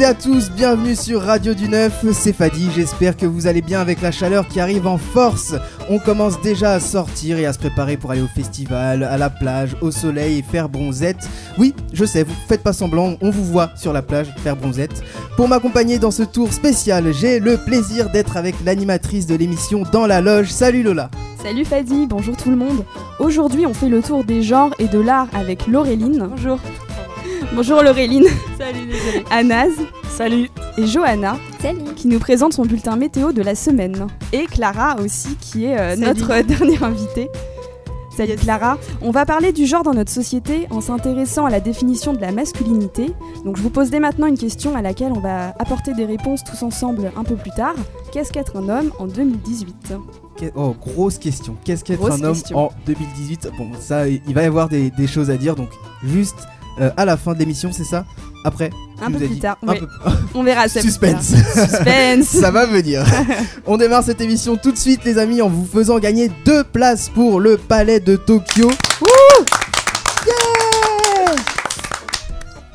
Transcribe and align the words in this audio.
et 0.00 0.04
à 0.04 0.14
tous, 0.14 0.50
bienvenue 0.50 0.96
sur 0.96 1.20
Radio 1.20 1.52
du 1.52 1.68
Neuf, 1.68 2.06
c'est 2.12 2.32
Fadi, 2.32 2.70
j'espère 2.74 3.16
que 3.16 3.26
vous 3.26 3.46
allez 3.46 3.60
bien 3.60 3.80
avec 3.80 4.00
la 4.00 4.10
chaleur 4.10 4.48
qui 4.48 4.58
arrive 4.58 4.86
en 4.86 4.96
force. 4.96 5.54
On 5.90 5.98
commence 5.98 6.40
déjà 6.40 6.72
à 6.72 6.80
sortir 6.80 7.38
et 7.38 7.44
à 7.44 7.52
se 7.52 7.58
préparer 7.58 7.98
pour 7.98 8.10
aller 8.10 8.22
au 8.22 8.26
festival, 8.26 9.02
à 9.02 9.18
la 9.18 9.28
plage, 9.28 9.76
au 9.82 9.90
soleil 9.90 10.38
et 10.38 10.42
faire 10.42 10.70
bronzette. 10.70 11.28
Oui, 11.58 11.74
je 11.92 12.06
sais, 12.06 12.22
vous 12.22 12.34
faites 12.48 12.62
pas 12.62 12.72
semblant, 12.72 13.16
on 13.20 13.30
vous 13.30 13.44
voit 13.44 13.72
sur 13.76 13.92
la 13.92 14.00
plage 14.00 14.28
faire 14.38 14.56
bronzette. 14.56 15.02
Pour 15.36 15.48
m'accompagner 15.48 15.98
dans 15.98 16.10
ce 16.10 16.22
tour 16.22 16.52
spécial, 16.52 17.12
j'ai 17.12 17.38
le 17.38 17.58
plaisir 17.58 18.10
d'être 18.10 18.38
avec 18.38 18.54
l'animatrice 18.64 19.26
de 19.26 19.34
l'émission 19.34 19.82
Dans 19.92 20.06
la 20.06 20.22
Loge. 20.22 20.50
Salut 20.50 20.82
Lola 20.82 21.10
Salut 21.42 21.64
Fadi, 21.64 22.06
bonjour 22.06 22.36
tout 22.36 22.50
le 22.50 22.56
monde. 22.56 22.84
Aujourd'hui, 23.18 23.66
on 23.66 23.74
fait 23.74 23.88
le 23.88 24.00
tour 24.02 24.24
des 24.24 24.42
genres 24.42 24.74
et 24.78 24.88
de 24.88 24.98
l'art 24.98 25.28
avec 25.34 25.66
Laureline. 25.66 26.26
Bonjour. 26.30 26.58
Bonjour 27.54 27.82
Laureline. 27.82 28.26
Salut, 28.58 28.86
désolé. 28.86 29.24
Anaz. 29.30 29.72
Salut. 30.08 30.50
Et 30.76 30.86
Johanna. 30.86 31.36
Salut. 31.60 31.80
Qui 31.96 32.08
nous 32.08 32.18
présente 32.18 32.52
son 32.52 32.64
bulletin 32.64 32.96
météo 32.96 33.32
de 33.32 33.42
la 33.42 33.54
semaine. 33.54 34.06
Et 34.32 34.44
Clara 34.44 34.96
aussi, 35.00 35.36
qui 35.36 35.64
est 35.64 35.78
euh, 35.78 35.96
notre 35.96 36.42
dernière 36.46 36.84
invitée. 36.84 37.28
Salut 38.16 38.36
Clara. 38.36 38.78
On 39.02 39.10
va 39.10 39.24
parler 39.24 39.52
du 39.52 39.66
genre 39.66 39.82
dans 39.82 39.94
notre 39.94 40.10
société 40.12 40.66
en 40.70 40.80
s'intéressant 40.80 41.46
à 41.46 41.50
la 41.50 41.60
définition 41.60 42.12
de 42.12 42.20
la 42.20 42.32
masculinité. 42.32 43.10
Donc 43.44 43.56
je 43.56 43.62
vous 43.62 43.70
pose 43.70 43.90
dès 43.90 44.00
maintenant 44.00 44.26
une 44.26 44.38
question 44.38 44.76
à 44.76 44.82
laquelle 44.82 45.12
on 45.12 45.20
va 45.20 45.54
apporter 45.58 45.94
des 45.94 46.04
réponses 46.04 46.44
tous 46.44 46.62
ensemble 46.62 47.10
un 47.16 47.24
peu 47.24 47.36
plus 47.36 47.52
tard. 47.52 47.74
Qu'est-ce 48.12 48.32
qu'être 48.32 48.56
un 48.56 48.68
homme 48.68 48.92
en 48.98 49.06
2018 49.06 49.94
Oh, 50.54 50.74
grosse 50.80 51.18
question. 51.18 51.56
Qu'est-ce 51.64 51.84
qu'être 51.84 52.10
un 52.10 52.22
homme 52.24 52.38
en 52.54 52.70
2018 52.86 53.50
Bon, 53.58 53.70
ça, 53.78 54.08
il 54.08 54.34
va 54.34 54.42
y 54.42 54.46
avoir 54.46 54.68
des, 54.68 54.90
des 54.90 55.06
choses 55.06 55.30
à 55.30 55.36
dire, 55.36 55.54
donc 55.54 55.68
juste 56.02 56.46
euh, 56.80 56.90
à 56.96 57.04
la 57.04 57.16
fin 57.16 57.34
de 57.34 57.38
l'émission, 57.38 57.70
c'est 57.72 57.84
ça 57.84 58.04
Après 58.44 58.70
Un 59.02 59.10
peu 59.10 59.18
plus 59.18 59.38
tard. 59.38 59.58
On 60.34 60.42
verra. 60.42 60.68
Suspense. 60.68 61.34
Suspense. 61.54 62.26
ça 62.26 62.50
va 62.50 62.66
venir. 62.66 63.04
On 63.66 63.76
démarre 63.76 64.02
cette 64.04 64.20
émission 64.20 64.56
tout 64.56 64.72
de 64.72 64.78
suite, 64.78 65.04
les 65.04 65.18
amis, 65.18 65.42
en 65.42 65.48
vous 65.48 65.66
faisant 65.66 65.98
gagner 65.98 66.30
deux 66.44 66.64
places 66.64 67.08
pour 67.08 67.40
le 67.40 67.56
Palais 67.56 68.00
de 68.00 68.16
Tokyo. 68.16 68.70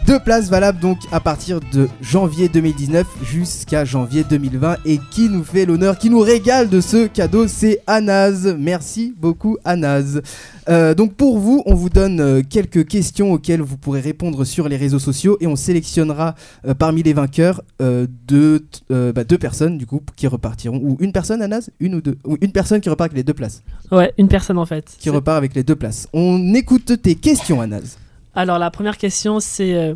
Deux 0.05 0.19
places 0.19 0.51
valables 0.51 0.79
donc 0.79 0.99
à 1.11 1.19
partir 1.19 1.59
de 1.73 1.89
janvier 1.99 2.47
2019 2.47 3.07
jusqu'à 3.23 3.85
janvier 3.85 4.23
2020 4.23 4.77
et 4.85 4.99
qui 5.09 5.29
nous 5.29 5.43
fait 5.43 5.65
l'honneur, 5.65 5.97
qui 5.97 6.11
nous 6.11 6.19
régale 6.19 6.69
de 6.69 6.79
ce 6.79 7.07
cadeau, 7.07 7.47
c'est 7.47 7.81
Anaz. 7.87 8.55
Merci 8.59 9.15
beaucoup 9.19 9.57
Anaz. 9.65 10.21
Euh, 10.69 10.93
donc 10.93 11.15
pour 11.15 11.39
vous, 11.39 11.63
on 11.65 11.73
vous 11.73 11.89
donne 11.89 12.19
euh, 12.19 12.41
quelques 12.47 12.87
questions 12.87 13.33
auxquelles 13.33 13.61
vous 13.61 13.77
pourrez 13.77 13.99
répondre 13.99 14.45
sur 14.45 14.69
les 14.69 14.77
réseaux 14.77 14.99
sociaux 14.99 15.37
et 15.39 15.47
on 15.47 15.55
sélectionnera 15.55 16.35
euh, 16.67 16.75
parmi 16.75 17.01
les 17.01 17.13
vainqueurs 17.13 17.63
deux, 17.79 18.63
bah, 18.89 19.23
deux 19.23 19.37
personnes 19.39 19.79
du 19.79 19.87
coup 19.87 20.01
qui 20.15 20.27
repartiront 20.27 20.79
ou 20.83 20.97
une 20.99 21.13
personne 21.13 21.41
Anaz, 21.41 21.71
une 21.79 21.95
ou 21.95 22.01
deux, 22.01 22.17
ou 22.25 22.37
une 22.41 22.51
personne 22.51 22.79
qui 22.79 22.89
repart 22.89 23.07
avec 23.09 23.17
les 23.17 23.23
deux 23.23 23.33
places? 23.33 23.63
Ouais, 23.91 24.13
une 24.19 24.27
personne 24.27 24.59
en 24.59 24.67
fait. 24.67 24.85
Qui 24.99 25.09
repart 25.09 25.37
avec 25.37 25.55
les 25.55 25.63
deux 25.63 25.75
places. 25.75 26.07
On 26.13 26.53
écoute 26.53 27.01
tes 27.01 27.15
questions 27.15 27.59
Anaz. 27.59 27.97
Alors 28.37 28.59
la 28.59 28.69
première 28.69 28.97
question 28.97 29.39
c'est 29.39 29.75
euh, 29.75 29.95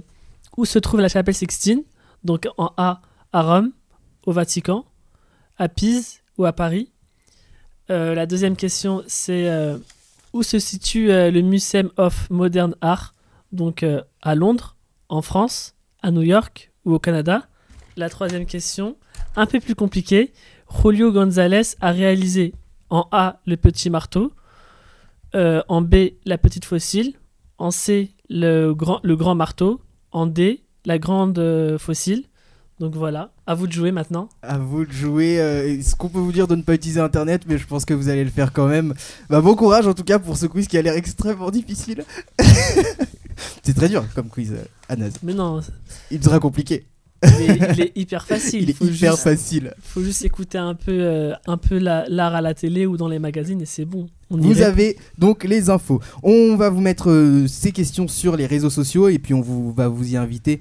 où 0.55 0.63
se 0.63 0.79
trouve 0.79 1.01
la 1.01 1.09
chapelle 1.09 1.35
Sixtine? 1.35 1.83
Donc 2.23 2.47
en 2.57 2.71
A 2.77 3.01
à 3.33 3.41
Rome, 3.41 3.71
au 4.25 4.31
Vatican, 4.31 4.85
à 5.57 5.67
Pise 5.67 6.21
ou 6.37 6.45
à 6.45 6.53
Paris? 6.53 6.89
Euh, 7.89 8.15
la 8.15 8.25
deuxième 8.25 8.55
question 8.55 9.03
c'est 9.07 9.49
euh, 9.49 9.77
où 10.31 10.41
se 10.41 10.57
situe 10.57 11.07
le 11.07 11.41
Museum 11.41 11.91
of 11.97 12.29
Modern 12.29 12.75
Art? 12.79 13.13
Donc 13.51 13.83
à 14.21 14.35
Londres, 14.35 14.77
en 15.09 15.21
France, 15.21 15.75
à 16.01 16.11
New 16.11 16.21
York 16.21 16.71
ou 16.85 16.93
au 16.93 16.99
Canada? 16.99 17.47
La 17.97 18.09
troisième 18.09 18.45
question, 18.45 18.95
un 19.35 19.47
peu 19.47 19.59
plus 19.59 19.75
compliquée, 19.75 20.31
Julio 20.81 21.11
González 21.11 21.75
a 21.81 21.91
réalisé 21.91 22.53
en 22.89 23.07
A 23.11 23.41
le 23.45 23.57
petit 23.57 23.89
marteau, 23.89 24.31
en 25.33 25.81
B 25.81 25.95
la 26.25 26.37
petite 26.37 26.63
fossile, 26.63 27.15
en 27.59 27.71
C 27.71 28.11
le 28.29 28.73
grand, 28.73 28.99
le 29.03 29.15
grand 29.15 29.35
marteau, 29.35 29.81
en 30.11 30.25
D, 30.25 30.63
la 30.85 30.97
grande 30.97 31.37
euh, 31.39 31.77
fossile. 31.77 32.25
Donc 32.79 32.95
voilà, 32.95 33.33
à 33.45 33.55
vous 33.55 33.67
de 33.67 33.73
jouer 33.73 33.91
maintenant. 33.91 34.29
À 34.41 34.57
vous 34.57 34.85
de 34.85 34.91
jouer. 34.91 35.41
Euh, 35.41 35.81
ce 35.81 35.95
qu'on 35.95 36.07
peut 36.07 36.19
vous 36.19 36.31
dire 36.31 36.47
de 36.47 36.55
ne 36.55 36.61
pas 36.61 36.75
utiliser 36.75 37.01
Internet, 37.01 37.43
mais 37.45 37.57
je 37.57 37.67
pense 37.67 37.83
que 37.83 37.93
vous 37.93 38.07
allez 38.07 38.23
le 38.23 38.29
faire 38.29 38.53
quand 38.53 38.67
même. 38.67 38.93
Bah, 39.29 39.41
bon 39.41 39.53
courage 39.55 39.85
en 39.85 39.93
tout 39.93 40.05
cas 40.05 40.17
pour 40.17 40.37
ce 40.37 40.45
quiz 40.45 40.67
qui 40.67 40.77
a 40.77 40.81
l'air 40.81 40.93
extrêmement 40.93 41.51
difficile. 41.51 42.05
C'est 43.63 43.75
très 43.75 43.89
dur 43.89 44.05
comme 44.15 44.29
quiz, 44.29 44.53
euh, 44.53 44.63
Anas. 44.87 45.19
Mais 45.23 45.33
non. 45.33 45.59
Il 46.09 46.23
sera 46.23 46.39
compliqué. 46.39 46.85
Il 47.23 47.81
est, 47.81 47.91
hyper 47.95 48.25
facile. 48.25 48.63
Il 48.63 48.69
est 48.69 48.81
hyper 48.81 49.17
facile. 49.17 49.73
Faut 49.81 50.01
juste 50.01 50.23
écouter 50.23 50.57
un 50.57 50.75
peu, 50.75 51.33
un 51.45 51.57
peu 51.57 51.77
l'art 51.77 52.35
à 52.35 52.41
la 52.41 52.53
télé 52.53 52.85
ou 52.85 52.97
dans 52.97 53.07
les 53.07 53.19
magazines 53.19 53.61
et 53.61 53.65
c'est 53.65 53.85
bon 53.85 54.07
vous 54.29 54.61
avez 54.61 54.97
donc 55.17 55.43
les 55.43 55.69
infos. 55.69 55.99
On 56.21 56.55
va 56.55 56.69
vous 56.69 56.81
mettre 56.81 57.09
euh, 57.09 57.47
ces 57.47 57.71
questions 57.71 58.07
sur 58.07 58.35
les 58.35 58.45
réseaux 58.45 58.69
sociaux 58.69 59.09
et 59.09 59.17
puis 59.17 59.33
on 59.33 59.41
vous, 59.41 59.73
va 59.73 59.87
vous 59.87 60.13
y 60.13 60.17
inviter. 60.17 60.59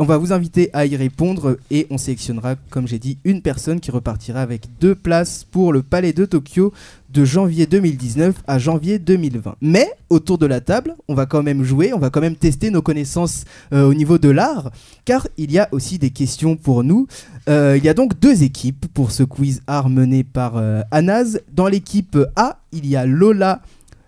On 0.00 0.04
va 0.04 0.16
vous 0.16 0.32
inviter 0.32 0.70
à 0.74 0.86
y 0.86 0.94
répondre 0.94 1.58
et 1.72 1.88
on 1.90 1.98
sélectionnera, 1.98 2.54
comme 2.70 2.86
j'ai 2.86 3.00
dit, 3.00 3.18
une 3.24 3.42
personne 3.42 3.80
qui 3.80 3.90
repartira 3.90 4.40
avec 4.40 4.66
deux 4.80 4.94
places 4.94 5.42
pour 5.42 5.72
le 5.72 5.82
Palais 5.82 6.12
de 6.12 6.24
Tokyo 6.24 6.72
de 7.10 7.24
janvier 7.24 7.66
2019 7.66 8.36
à 8.46 8.60
janvier 8.60 9.00
2020. 9.00 9.56
Mais 9.60 9.90
autour 10.08 10.38
de 10.38 10.46
la 10.46 10.60
table, 10.60 10.94
on 11.08 11.14
va 11.14 11.26
quand 11.26 11.42
même 11.42 11.64
jouer, 11.64 11.92
on 11.94 11.98
va 11.98 12.10
quand 12.10 12.20
même 12.20 12.36
tester 12.36 12.70
nos 12.70 12.80
connaissances 12.80 13.44
euh, 13.72 13.88
au 13.88 13.92
niveau 13.92 14.18
de 14.18 14.28
l'art, 14.28 14.70
car 15.04 15.26
il 15.36 15.50
y 15.50 15.58
a 15.58 15.68
aussi 15.72 15.98
des 15.98 16.10
questions 16.10 16.54
pour 16.54 16.84
nous. 16.84 17.08
Euh, 17.48 17.76
il 17.76 17.84
y 17.84 17.88
a 17.88 17.94
donc 17.94 18.20
deux 18.20 18.44
équipes 18.44 18.86
pour 18.94 19.10
ce 19.10 19.24
quiz 19.24 19.62
art 19.66 19.88
mené 19.88 20.22
par 20.22 20.58
euh, 20.58 20.82
Anaz. 20.92 21.40
Dans 21.52 21.66
l'équipe 21.66 22.16
A, 22.36 22.60
il 22.70 22.86
y 22.86 22.94
a 22.94 23.04
Lola, 23.04 23.62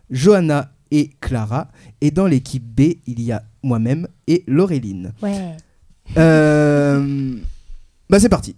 Johanna 0.09 0.71
et 0.93 1.11
Clara. 1.21 1.67
Et 2.00 2.12
dans 2.12 2.29
l'équipe 2.29 2.62
B, 2.65 2.95
il 3.09 3.21
y 3.21 3.33
a 3.33 3.43
moi-même 3.65 4.06
et 4.29 4.45
Laureline. 4.47 5.15
Ouais. 5.21 5.56
Bah 6.15 7.00
c'est 8.19 8.28
parti. 8.28 8.56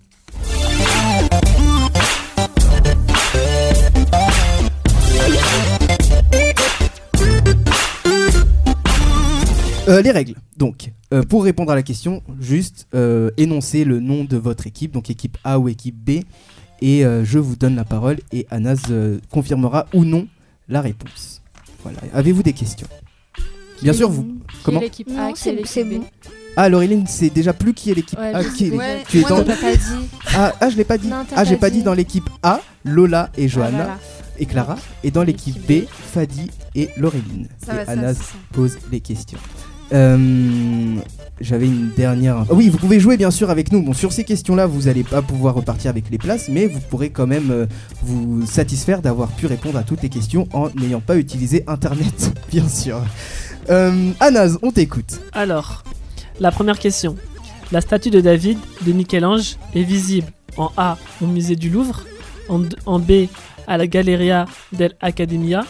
Euh, 9.88 10.00
les 10.00 10.12
règles. 10.12 10.34
Donc, 10.56 10.92
euh, 11.12 11.22
pour 11.22 11.44
répondre 11.44 11.72
à 11.72 11.74
la 11.74 11.82
question, 11.82 12.22
juste 12.40 12.86
euh, 12.94 13.30
énoncer 13.36 13.84
le 13.84 14.00
nom 14.00 14.24
de 14.24 14.36
votre 14.36 14.66
équipe, 14.66 14.92
donc 14.92 15.10
équipe 15.10 15.36
A 15.44 15.58
ou 15.58 15.68
équipe 15.68 15.96
B, 15.96 16.20
et 16.80 17.02
je 17.02 17.38
vous 17.38 17.54
donne 17.54 17.76
la 17.76 17.84
parole 17.84 18.18
et 18.32 18.44
Anas 18.50 18.90
confirmera 19.30 19.86
ou 19.94 20.04
non 20.04 20.26
la 20.68 20.80
réponse. 20.80 21.40
Voilà. 21.84 21.98
Avez-vous 22.12 22.42
des 22.42 22.54
questions? 22.54 22.88
Bien 23.82 23.92
sûr, 23.92 24.10
vous. 24.10 24.26
Comment 24.62 24.80
l'équipe 24.80 25.08
A, 25.18 25.32
qui 25.32 25.48
est 25.48 25.52
l'équipe 25.52 25.88
B? 25.88 26.02
Ah, 26.56 26.68
Laureline, 26.68 27.06
c'est 27.06 27.30
déjà 27.30 27.52
plus 27.52 27.72
qui 27.72 27.90
est 27.90 27.94
l'équipe 27.94 28.18
A. 28.18 28.44
Qui 28.44 28.66
est 28.66 28.70
ouais, 28.70 29.02
tu 29.08 29.20
es 29.20 29.22
dans... 29.22 29.42
pas 29.42 29.54
dit. 29.54 30.08
Ah, 30.34 30.52
ah, 30.60 30.70
je 30.70 30.76
l'ai 30.76 30.84
pas 30.84 30.98
dit. 30.98 31.10
ah, 31.34 31.44
j'ai 31.44 31.56
pas 31.56 31.70
dit. 31.70 31.82
dans 31.82 31.94
l'équipe 31.94 32.28
A, 32.42 32.60
Lola 32.84 33.30
et 33.36 33.48
Johanna. 33.48 33.98
Et 34.38 34.46
Clara. 34.46 34.76
Et 35.04 35.10
dans 35.10 35.22
l'équipe 35.22 35.58
B, 35.66 35.84
Fadi 35.88 36.50
et 36.74 36.90
Laureline. 36.96 37.48
et 37.68 37.90
Anas 37.90 38.34
pose 38.52 38.78
les 38.90 39.00
questions. 39.00 39.38
Euh, 39.92 40.96
j'avais 41.40 41.66
une 41.66 41.90
dernière. 41.96 42.46
oui, 42.50 42.68
vous 42.68 42.78
pouvez 42.78 42.98
jouer 42.98 43.16
bien 43.16 43.30
sûr 43.30 43.50
avec 43.50 43.72
nous. 43.72 43.82
Bon, 43.82 43.92
sur 43.92 44.12
ces 44.12 44.24
questions-là, 44.24 44.66
vous 44.66 44.82
n'allez 44.82 45.04
pas 45.04 45.22
pouvoir 45.22 45.54
repartir 45.54 45.90
avec 45.90 46.10
les 46.10 46.18
places, 46.18 46.48
mais 46.48 46.66
vous 46.66 46.80
pourrez 46.80 47.10
quand 47.10 47.26
même 47.26 47.50
euh, 47.50 47.66
vous 48.02 48.46
satisfaire 48.46 49.02
d'avoir 49.02 49.28
pu 49.28 49.46
répondre 49.46 49.78
à 49.78 49.82
toutes 49.82 50.02
les 50.02 50.08
questions 50.08 50.48
en 50.52 50.68
n'ayant 50.70 51.00
pas 51.00 51.16
utilisé 51.16 51.64
Internet, 51.66 52.32
bien 52.50 52.68
sûr. 52.68 53.02
Euh, 53.70 54.10
Anas, 54.20 54.58
on 54.62 54.70
t'écoute. 54.70 55.20
Alors, 55.32 55.82
la 56.40 56.50
première 56.50 56.78
question. 56.78 57.16
La 57.70 57.80
statue 57.80 58.10
de 58.10 58.20
David 58.20 58.58
de 58.82 58.92
Michel-Ange 58.92 59.56
est 59.74 59.82
visible 59.82 60.26
en 60.56 60.70
A 60.76 60.98
au 61.22 61.26
musée 61.26 61.56
du 61.56 61.70
Louvre, 61.70 62.02
en, 62.48 62.98
B 62.98 63.28
à 63.66 63.78
la 63.78 63.86
Galleria 63.86 64.46
dell'Accademia, 64.72 65.64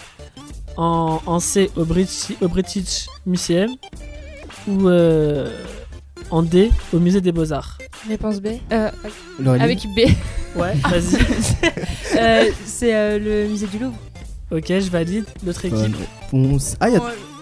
en, 0.76 1.20
en 1.26 1.38
C 1.38 1.70
au 1.76 1.84
British, 1.84 2.36
au 2.40 2.48
British 2.48 3.06
Museum 3.26 3.70
ou 4.66 4.88
euh, 4.88 5.48
en 6.30 6.42
D 6.42 6.70
au 6.92 6.98
musée 6.98 7.20
des 7.20 7.30
Beaux-Arts? 7.30 7.78
Réponse 8.08 8.40
B. 8.40 8.48
Euh, 8.72 8.90
avec 9.60 9.86
B. 9.94 10.10
Ouais, 10.56 10.74
vas-y. 10.90 11.18
Euh, 12.14 12.50
c'est 12.66 12.94
euh, 12.94 13.18
le 13.18 13.48
musée 13.48 13.66
du 13.66 13.78
Louvre. 13.78 13.96
Ok, 14.50 14.66
je 14.68 14.90
valide. 14.90 15.24
L'autre 15.46 15.64
équipe. 15.64 15.96
Ah, 16.78 16.88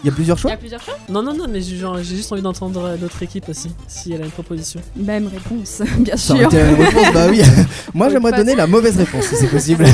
il 0.02 0.06
y, 0.06 0.11
a 0.11 0.14
plusieurs 0.14 0.38
choix 0.38 0.50
Il 0.50 0.55
y 0.55 0.56
a 0.56 0.58
plusieurs 0.58 0.82
choix 0.82 0.97
Non, 1.08 1.23
non, 1.23 1.35
non, 1.35 1.47
mais 1.49 1.61
j'ai 1.61 1.76
juste 2.05 2.32
envie 2.32 2.43
d'entendre 2.43 2.97
l'autre 3.00 3.23
équipe 3.23 3.49
aussi, 3.49 3.70
si 3.87 4.12
elle 4.12 4.23
a 4.23 4.25
une 4.25 4.31
proposition. 4.31 4.81
Même 4.97 5.26
réponse, 5.29 5.82
bien 5.99 6.17
sûr. 6.17 6.37
réponse, 6.37 7.12
bah 7.12 7.26
oui. 7.29 7.43
Moi, 7.94 8.08
j'aimerais 8.08 8.32
donner 8.32 8.55
la 8.55 8.67
mauvaise 8.67 8.97
réponse, 8.97 9.26
si 9.26 9.37
c'est 9.37 9.49
possible. 9.49 9.85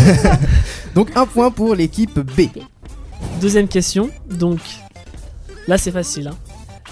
Donc, 0.94 1.10
un 1.16 1.26
point 1.26 1.50
pour 1.50 1.74
l'équipe 1.74 2.18
B. 2.20 2.42
Deuxième 3.40 3.68
question. 3.68 4.10
Donc, 4.30 4.60
là, 5.66 5.78
c'est 5.78 5.90
facile. 5.90 6.28
Hein. 6.28 6.36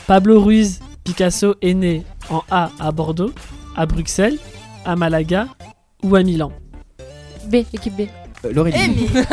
Pablo 0.07 0.41
Ruiz 0.41 0.81
Picasso 1.05 1.55
est 1.63 1.75
né 1.75 2.05
En 2.31 2.43
A, 2.51 2.71
à 2.79 2.91
Bordeaux, 2.93 3.33
à 3.77 3.87
Bruxelles, 3.87 4.39
à 4.85 4.97
Malaga 4.97 5.47
ou 6.03 6.17
à 6.17 6.23
Milan? 6.23 6.53
B, 7.47 7.57
équipe 7.73 7.95
B. 7.97 8.03
Euh, 8.45 8.53
Laurélie. 8.53 8.77
Eh, 8.79 8.89
mais 8.89 9.25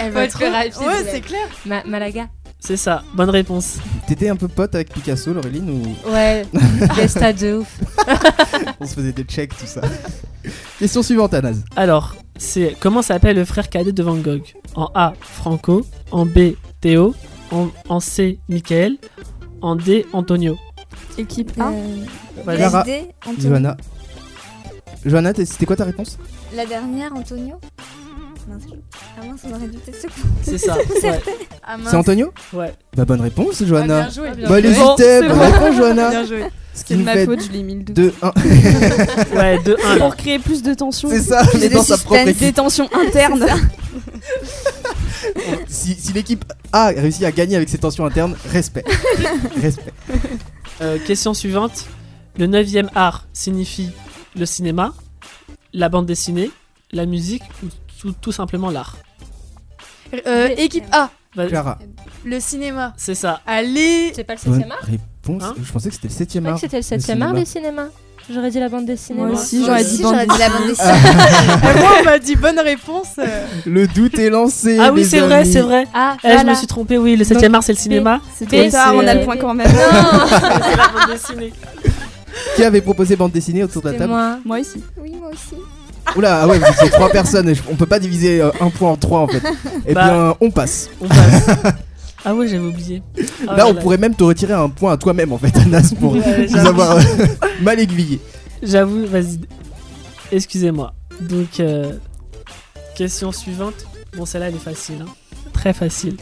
Elle 0.00 0.12
va 0.12 0.24
être 0.24 0.38
rapide. 0.40 0.72
Ouais, 0.80 1.04
c'est 1.10 1.20
clair. 1.20 1.46
Ma- 1.66 1.84
Malaga. 1.84 2.28
C'est 2.60 2.76
ça, 2.76 3.02
bonne 3.14 3.30
réponse. 3.30 3.78
T'étais 4.06 4.28
un 4.28 4.36
peu 4.36 4.48
pote 4.48 4.74
avec 4.74 4.92
Picasso, 4.92 5.32
Laureline, 5.32 5.70
ou? 5.70 6.10
Ouais, 6.10 6.44
des 6.96 7.08
stades 7.08 7.36
de 7.38 7.58
ouf. 7.58 7.78
on 8.80 8.86
se 8.86 8.94
faisait 8.94 9.12
des 9.12 9.22
checks, 9.22 9.56
tout 9.56 9.66
ça 9.66 9.80
Question 10.78 11.02
suivante, 11.02 11.34
Anas. 11.34 11.56
Alors, 11.76 12.16
c'est 12.36 12.76
comment 12.80 13.02
s'appelle 13.02 13.36
le 13.36 13.44
frère 13.44 13.68
cadet 13.68 13.92
de 13.92 14.02
Van 14.02 14.16
Gogh? 14.16 14.54
En 14.74 14.90
A, 14.94 15.14
Franco. 15.20 15.86
En 16.10 16.26
B, 16.26 16.54
Théo. 16.80 17.14
En, 17.50 17.68
en 17.88 18.00
C, 18.00 18.38
Michael. 18.48 18.96
En 19.62 19.76
D, 19.76 20.06
Antonio. 20.12 20.56
Équipe 21.16 21.52
A. 21.60 21.70
Euh. 21.70 22.04
Clara. 22.44 22.80
SD, 22.82 23.08
Antonio. 23.26 23.48
Johanna. 23.48 23.76
Johanna, 25.04 25.32
c'était 25.34 25.66
quoi 25.66 25.76
ta 25.76 25.84
réponse? 25.84 26.18
La 26.54 26.66
dernière, 26.66 27.14
Antonio? 27.14 27.60
C'est 30.42 30.58
ça. 30.58 30.76
Ouais. 30.76 31.20
Ah, 31.62 31.76
mince. 31.76 31.88
C'est 31.90 31.96
Antonio 31.96 32.32
ouais. 32.52 32.72
Bah 32.96 33.04
bonne 33.04 33.20
réponse, 33.20 33.60
Ah, 33.62 33.66
Johanna. 33.66 34.00
bien 34.02 34.10
joué. 34.10 34.30
bien 34.34 34.48
bah. 34.48 34.60
Bon, 34.60 34.94
c'est 34.96 35.20
bonne 35.28 35.36
bon. 35.38 35.40
réponse, 35.44 35.76
Johanna. 35.76 36.10
Bien 36.10 36.24
joué. 36.26 36.44
Ce 36.74 36.84
qui 36.84 36.88
C'est 36.88 36.94
de 36.94 36.98
nous 37.00 37.04
ma 37.04 37.12
fait 37.14 37.24
faute, 37.26 37.42
je 37.42 37.50
l'ai 37.52 37.62
mis 37.62 37.74
le 37.74 37.82
2. 37.82 37.92
2, 37.92 38.14
1. 38.22 38.26
Ouais, 39.36 39.58
2-1 39.58 39.76
là. 39.76 39.96
Pour 39.98 40.16
créer 40.16 40.38
plus 40.38 40.62
de 40.62 40.74
tension. 40.74 41.08
C'est 41.10 41.20
ça, 41.22 41.42
mais 41.54 41.68
de 41.68 41.74
dans 41.74 41.82
sa 41.82 41.98
propre 41.98 42.24
Des 42.24 42.30
équipe. 42.30 42.54
tensions 42.54 42.88
internes. 42.94 43.46
Si, 45.66 45.94
si 45.94 46.12
l'équipe 46.12 46.44
A 46.72 46.88
réussit 46.88 47.24
à 47.24 47.32
gagner 47.32 47.56
avec 47.56 47.68
ses 47.68 47.78
tensions 47.78 48.04
internes, 48.06 48.36
respect. 48.50 48.84
respect. 49.60 49.92
Euh, 50.80 50.98
question 51.04 51.34
suivante. 51.34 51.86
Le 52.38 52.46
neuvième 52.46 52.88
art 52.94 53.26
signifie 53.32 53.90
le 54.36 54.46
cinéma, 54.46 54.94
la 55.72 55.88
bande 55.88 56.06
dessinée, 56.06 56.50
la 56.92 57.04
musique 57.04 57.42
ou 57.64 57.66
tout, 58.00 58.12
tout 58.20 58.32
simplement 58.32 58.70
l'art 58.70 58.96
Euh, 60.26 60.48
équipe 60.56 60.84
A, 60.92 61.10
Vas- 61.36 61.46
Clara. 61.46 61.78
le 62.24 62.40
cinéma. 62.40 62.94
C'est 62.96 63.14
ça. 63.14 63.40
Allez. 63.46 64.12
C'est 64.14 64.24
pas 64.24 64.34
le 64.34 64.50
Bonne 64.50 64.60
7ème 64.62 64.70
art 64.72 64.78
réponse. 64.82 65.42
Hein 65.42 65.54
je 65.62 65.72
pensais 65.72 65.88
que 65.90 65.94
c'était 65.96 66.08
le 66.08 66.14
7 66.14 66.32
Je 66.32 66.38
ème 66.38 66.44
crois 66.44 66.52
art. 66.54 66.60
que 66.60 66.66
c'était 66.66 66.76
le 66.80 66.96
le 66.96 67.02
7ème 67.02 67.22
art, 67.22 67.28
cinéma. 67.28 67.32
le 67.40 67.44
cinéma. 67.44 67.82
J'aurais 68.30 68.50
dit 68.50 68.60
la 68.60 68.68
bande 68.68 68.84
dessinée. 68.84 69.20
Moi 69.22 69.30
aussi, 69.30 69.64
j'aurais 69.64 69.82
dit 69.84 70.02
bande 70.02 70.16
dit 70.18 70.38
la 70.38 70.48
bande 70.50 70.66
dessinée. 70.66 70.92
Et 70.92 71.78
moi, 71.80 71.90
on 72.00 72.04
m'a 72.04 72.18
dit 72.18 72.36
bonne 72.36 72.58
réponse. 72.60 73.14
euh. 73.18 73.46
Le 73.64 73.86
doute 73.88 74.18
est 74.18 74.28
lancé. 74.28 74.78
Ah 74.78 74.92
oui, 74.92 75.04
c'est 75.06 75.20
vrai, 75.20 75.46
c'est 75.46 75.62
vrai. 75.62 75.86
Ah, 75.94 76.16
Eh, 76.24 76.38
je 76.38 76.44
me 76.44 76.54
suis 76.54 76.66
trompé, 76.66 76.98
oui, 76.98 77.16
le 77.16 77.24
7ème 77.24 77.54
art 77.54 77.62
c'est 77.62 77.72
le 77.72 77.78
cinéma. 77.78 78.20
C'est 78.36 78.46
c'est, 78.50 78.76
on 78.76 79.00
a 79.06 79.10
euh, 79.10 79.14
le 79.14 79.24
point 79.24 79.36
quand 79.38 79.54
même. 79.54 79.66
Non, 79.68 79.72
c'est 80.28 80.76
la 80.76 80.88
bande 80.88 81.10
dessinée. 81.10 81.52
Qui 82.56 82.64
avait 82.64 82.82
proposé 82.82 83.16
bande 83.16 83.32
dessinée 83.32 83.64
autour 83.64 83.80
de 83.82 83.88
la 83.90 83.98
table 83.98 84.12
moi. 84.12 84.38
Moi 84.44 84.58
aussi. 84.60 84.82
Oui, 85.00 85.14
moi 85.18 85.30
aussi. 85.32 85.56
Oula, 86.16 86.42
ah 86.42 86.46
ouais, 86.48 86.58
vous 86.58 86.66
étiez 86.66 86.90
trois 86.90 87.10
personnes. 87.10 87.48
et 87.48 87.54
je- 87.54 87.62
On 87.70 87.74
peut 87.76 87.86
pas 87.86 87.98
diviser 87.98 88.40
euh, 88.40 88.50
un 88.60 88.70
point 88.70 88.90
en 88.90 88.96
trois 88.96 89.20
en 89.20 89.28
fait. 89.28 89.42
Eh 89.86 89.94
Bah. 89.94 90.04
bien, 90.08 90.34
on 90.40 90.50
passe. 90.50 90.88
On 91.00 91.08
passe. 91.08 91.46
ah 92.24 92.34
ouais, 92.34 92.48
j'avais 92.48 92.66
oublié. 92.66 93.02
Ah 93.46 93.56
Là, 93.56 93.66
ouais, 93.66 93.72
on 93.72 93.80
pourrait 93.80 93.98
même 93.98 94.14
te 94.14 94.24
retirer 94.24 94.54
un 94.54 94.68
point 94.68 94.92
à 94.92 94.96
toi-même 94.96 95.32
en 95.32 95.38
fait, 95.38 95.56
Anas, 95.56 95.92
pour 95.98 96.12
Ouais, 96.14 96.18
nous 96.48 96.48
j'avoue. 96.48 96.68
avoir 96.68 96.96
euh, 96.96 97.00
mal 97.62 97.78
aiguillé. 97.78 98.20
J'avoue, 98.62 99.06
vas-y. 99.06 99.40
Excusez-moi. 100.32 100.92
Donc, 101.20 101.60
euh, 101.60 101.92
question 102.96 103.32
suivante. 103.32 103.86
Bon, 104.16 104.24
celle-là, 104.24 104.48
elle 104.48 104.54
est 104.56 104.58
facile. 104.58 105.04
hein. 105.06 105.10
Très 105.52 105.72
facile. 105.72 106.16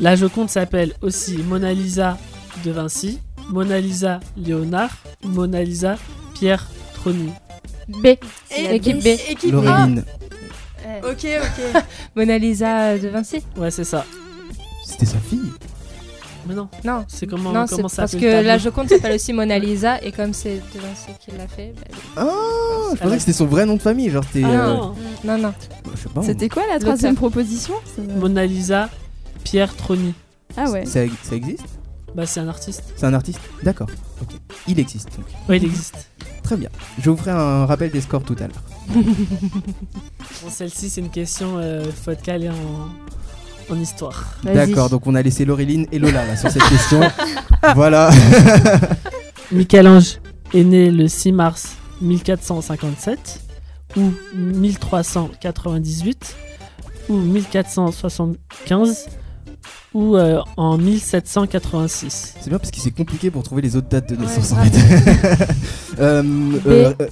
La 0.00 0.14
Joconde 0.16 0.50
s'appelle 0.50 0.92
aussi 1.02 1.38
Mona 1.38 1.72
Lisa 1.72 2.18
de 2.64 2.70
Vinci, 2.70 3.18
Mona 3.50 3.80
Lisa 3.80 4.20
Léonard 4.36 4.90
ou 5.24 5.28
Mona 5.28 5.62
Lisa 5.62 5.96
Pierre 6.34 6.66
Trony. 6.94 7.30
B. 7.88 8.06
Équipe 8.50 9.02
B. 9.02 9.06
Équipe 9.06 9.50
A. 9.50 9.52
Laureline, 9.52 10.04
Ok, 11.04 11.26
ok. 11.26 11.82
Mona 12.16 12.38
Lisa 12.38 12.96
de 12.98 13.08
Vinci 13.08 13.42
Ouais, 13.56 13.70
c'est 13.70 13.84
ça. 13.84 14.04
c'était 14.86 15.06
sa 15.06 15.18
fille. 15.18 15.50
Mais 16.48 16.54
non, 16.54 16.68
Non. 16.84 17.04
c'est 17.08 17.26
comment, 17.26 17.50
non, 17.52 17.66
c'est 17.66 17.74
comment 17.76 17.88
ça 17.88 18.02
parce 18.02 18.14
que 18.14 18.42
la 18.44 18.56
Joconde 18.56 18.88
s'appelle 18.88 19.16
aussi 19.16 19.32
Mona 19.32 19.58
Lisa 19.58 20.00
et 20.02 20.12
comme 20.12 20.32
c'est 20.32 20.56
de 20.74 20.78
Vinci 20.80 21.10
qui 21.20 21.32
l'a 21.36 21.48
fait, 21.48 21.74
bah, 21.74 22.22
Ah, 22.22 22.94
je 22.94 22.98
pensais 23.00 23.14
que 23.16 23.18
c'était 23.20 23.32
son 23.32 23.46
vrai 23.46 23.66
nom 23.66 23.74
de 23.74 23.82
famille. 23.82 24.10
Genre, 24.10 24.24
t'es. 24.32 24.42
Ah, 24.44 24.48
euh, 24.48 24.74
non. 24.76 24.94
non, 25.24 25.38
non. 25.38 25.54
je 25.92 26.02
sais 26.02 26.08
pas. 26.08 26.22
C'était 26.22 26.48
quoi 26.48 26.62
la 26.72 26.78
troisième 26.78 27.16
proposition? 27.16 27.74
Mona 28.20 28.46
Lisa 28.46 28.88
Pierre 29.42 29.74
Trony. 29.74 30.14
Ah 30.56 30.70
ouais. 30.70 30.86
Ça, 30.86 31.00
ça 31.24 31.34
existe? 31.34 31.64
Bah, 32.14 32.26
c'est 32.26 32.40
un 32.40 32.48
artiste. 32.48 32.84
C'est 32.96 33.06
un 33.06 33.14
artiste? 33.14 33.40
D'accord. 33.64 33.88
Ok. 34.22 34.28
Il 34.68 34.78
existe 34.78 35.08
donc. 35.16 35.26
Ouais, 35.48 35.56
il 35.56 35.64
existe. 35.64 36.08
Très 36.46 36.56
bien. 36.56 36.70
Je 37.00 37.10
vous 37.10 37.16
ferai 37.16 37.32
un 37.32 37.66
rappel 37.66 37.90
des 37.90 38.00
scores 38.00 38.22
tout 38.22 38.36
à 38.38 38.46
l'heure. 38.46 38.62
Bon, 40.42 40.50
celle-ci, 40.50 40.90
c'est 40.90 41.00
une 41.00 41.10
question, 41.10 41.54
euh, 41.56 41.82
faut 41.90 42.10
être 42.12 42.22
calé 42.22 42.48
en, 42.50 43.74
en 43.74 43.80
histoire. 43.80 44.36
Vas-y. 44.44 44.54
D'accord, 44.54 44.88
donc 44.90 45.06
on 45.06 45.14
a 45.16 45.22
laissé 45.22 45.44
Laureline 45.44 45.88
et 45.90 45.98
Lola 45.98 46.24
là 46.24 46.36
sur 46.36 46.48
cette 46.50 46.68
question. 46.68 47.00
voilà. 47.74 48.10
Michel-Ange 49.52 50.20
est 50.54 50.62
né 50.62 50.88
le 50.90 51.08
6 51.08 51.32
mars 51.32 51.74
1457 52.00 53.40
ou 53.96 54.12
1398 54.34 56.36
ou 57.08 57.16
1475 57.16 59.08
ou 59.94 60.16
euh, 60.16 60.40
en 60.56 60.76
1786. 60.78 62.34
C'est 62.40 62.48
bien 62.50 62.58
parce 62.58 62.70
qu'il 62.70 62.82
c'est 62.82 62.90
compliqué 62.90 63.30
pour 63.30 63.42
trouver 63.42 63.62
les 63.62 63.76
autres 63.76 63.88
dates 63.88 64.08
de 64.12 64.16
naissance 64.16 64.52
en 64.52 64.56
grave. 64.56 64.70
fait. 64.70 65.48
euh, 66.00 66.22
euh, 66.66 66.92
euh, 67.00 67.06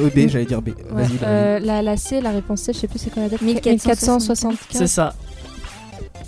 euh, 0.00 0.08
B, 0.14 0.28
j'allais 0.28 0.46
dire 0.46 0.62
B. 0.62 0.68
Ouais, 0.68 0.74
Vas-y, 0.90 1.08
Laureline. 1.08 1.18
euh, 1.24 1.58
la, 1.60 1.82
la 1.82 1.96
C, 1.96 2.20
la 2.20 2.30
réponse 2.30 2.62
C, 2.62 2.72
je 2.72 2.78
sais 2.78 2.88
plus 2.88 2.98
c'est 2.98 3.10
quoi 3.10 3.22
la 3.24 3.28
date 3.28 3.42
1475. 3.42 4.56
C'est 4.70 4.86
ça. 4.86 5.14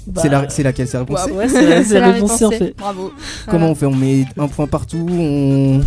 Bah, 0.07 0.21
C'est 0.23 0.29
la- 0.29 0.49
c'est 0.51 0.63
laquelle 0.63 0.87
c'est 0.87 0.95
la 0.99 1.01
réponse 1.01 1.25
C 1.25 1.31
Ouais, 1.33 1.49
c'est 1.85 1.99
la, 2.01 2.13
réponse 2.13 2.37
C, 2.37 2.45
en 2.45 2.51
fait. 2.51 2.75
Bravo. 2.77 3.13
Comment 3.49 3.71
on 3.71 3.75
fait 3.75 3.87
On 3.87 3.95
met 3.97 4.25
un 4.39 4.47
point 4.49 4.67
partout 4.67 5.07
on... 5.11 5.81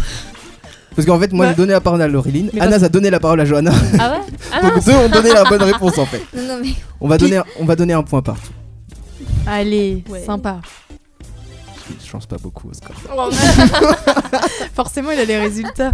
Parce 0.95 1.05
qu'en 1.07 1.19
fait, 1.19 1.31
moi 1.31 1.45
Bah. 1.45 1.51
j'ai 1.51 1.57
donné 1.57 1.71
la 1.71 1.79
parole 1.79 2.01
à 2.01 2.07
Laureline, 2.09 2.49
Anas 2.59 2.83
a 2.83 2.89
donné 2.89 3.09
la 3.09 3.19
parole 3.21 3.39
à 3.39 3.45
Johanna. 3.45 3.71
Ah 3.99 4.11
ouais 4.11 4.17
Ah 4.51 4.61
Donc 4.61 4.83
deux 4.83 4.91
ont 4.91 5.07
donné 5.07 5.31
la 5.31 5.43
bonne 5.45 5.61
réponse 5.63 5.97
en 5.97 6.05
fait. 6.05 6.21
Non, 6.35 6.41
non, 6.43 6.59
mais 6.61 6.71
On 6.99 7.07
va 7.07 7.17
donner, 7.17 7.39
on 7.59 7.65
va 7.65 7.75
donner 7.77 7.93
un 7.93 8.03
point 8.03 8.21
partout. 8.21 8.51
Allez, 9.49 10.03
Ouais. 10.09 10.23
sympa. 10.23 10.59
Je 12.05 12.11
pense 12.11 12.27
pas 12.27 12.37
beaucoup 12.37 12.69
au 12.69 12.73
score. 12.73 12.95
Forcément, 14.75 15.09
il 15.11 15.19
a 15.19 15.25
les 15.25 15.39
résultats. 15.39 15.91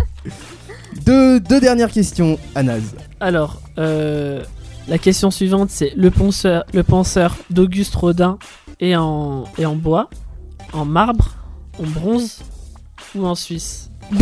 Deux, 1.05 1.39
deux 1.39 1.61
dernières 1.61 1.91
questions, 1.91 2.37
Anas. 2.53 2.81
Alors, 3.21 3.61
euh, 3.77 4.43
la 4.89 4.97
question 4.97 5.31
suivante, 5.31 5.69
c'est 5.69 5.93
le 5.95 6.11
penseur, 6.11 6.65
le 6.73 6.83
penseur 6.83 7.35
d'Auguste 7.49 7.95
Rodin 7.95 8.37
est 8.81 8.95
en, 8.97 9.45
est 9.57 9.65
en 9.65 9.75
bois, 9.75 10.09
en 10.73 10.83
marbre, 10.85 11.35
en 11.79 11.83
bronze 11.83 12.39
ou 13.15 13.25
en 13.25 13.35
Suisse? 13.35 13.89
B. 14.11 14.21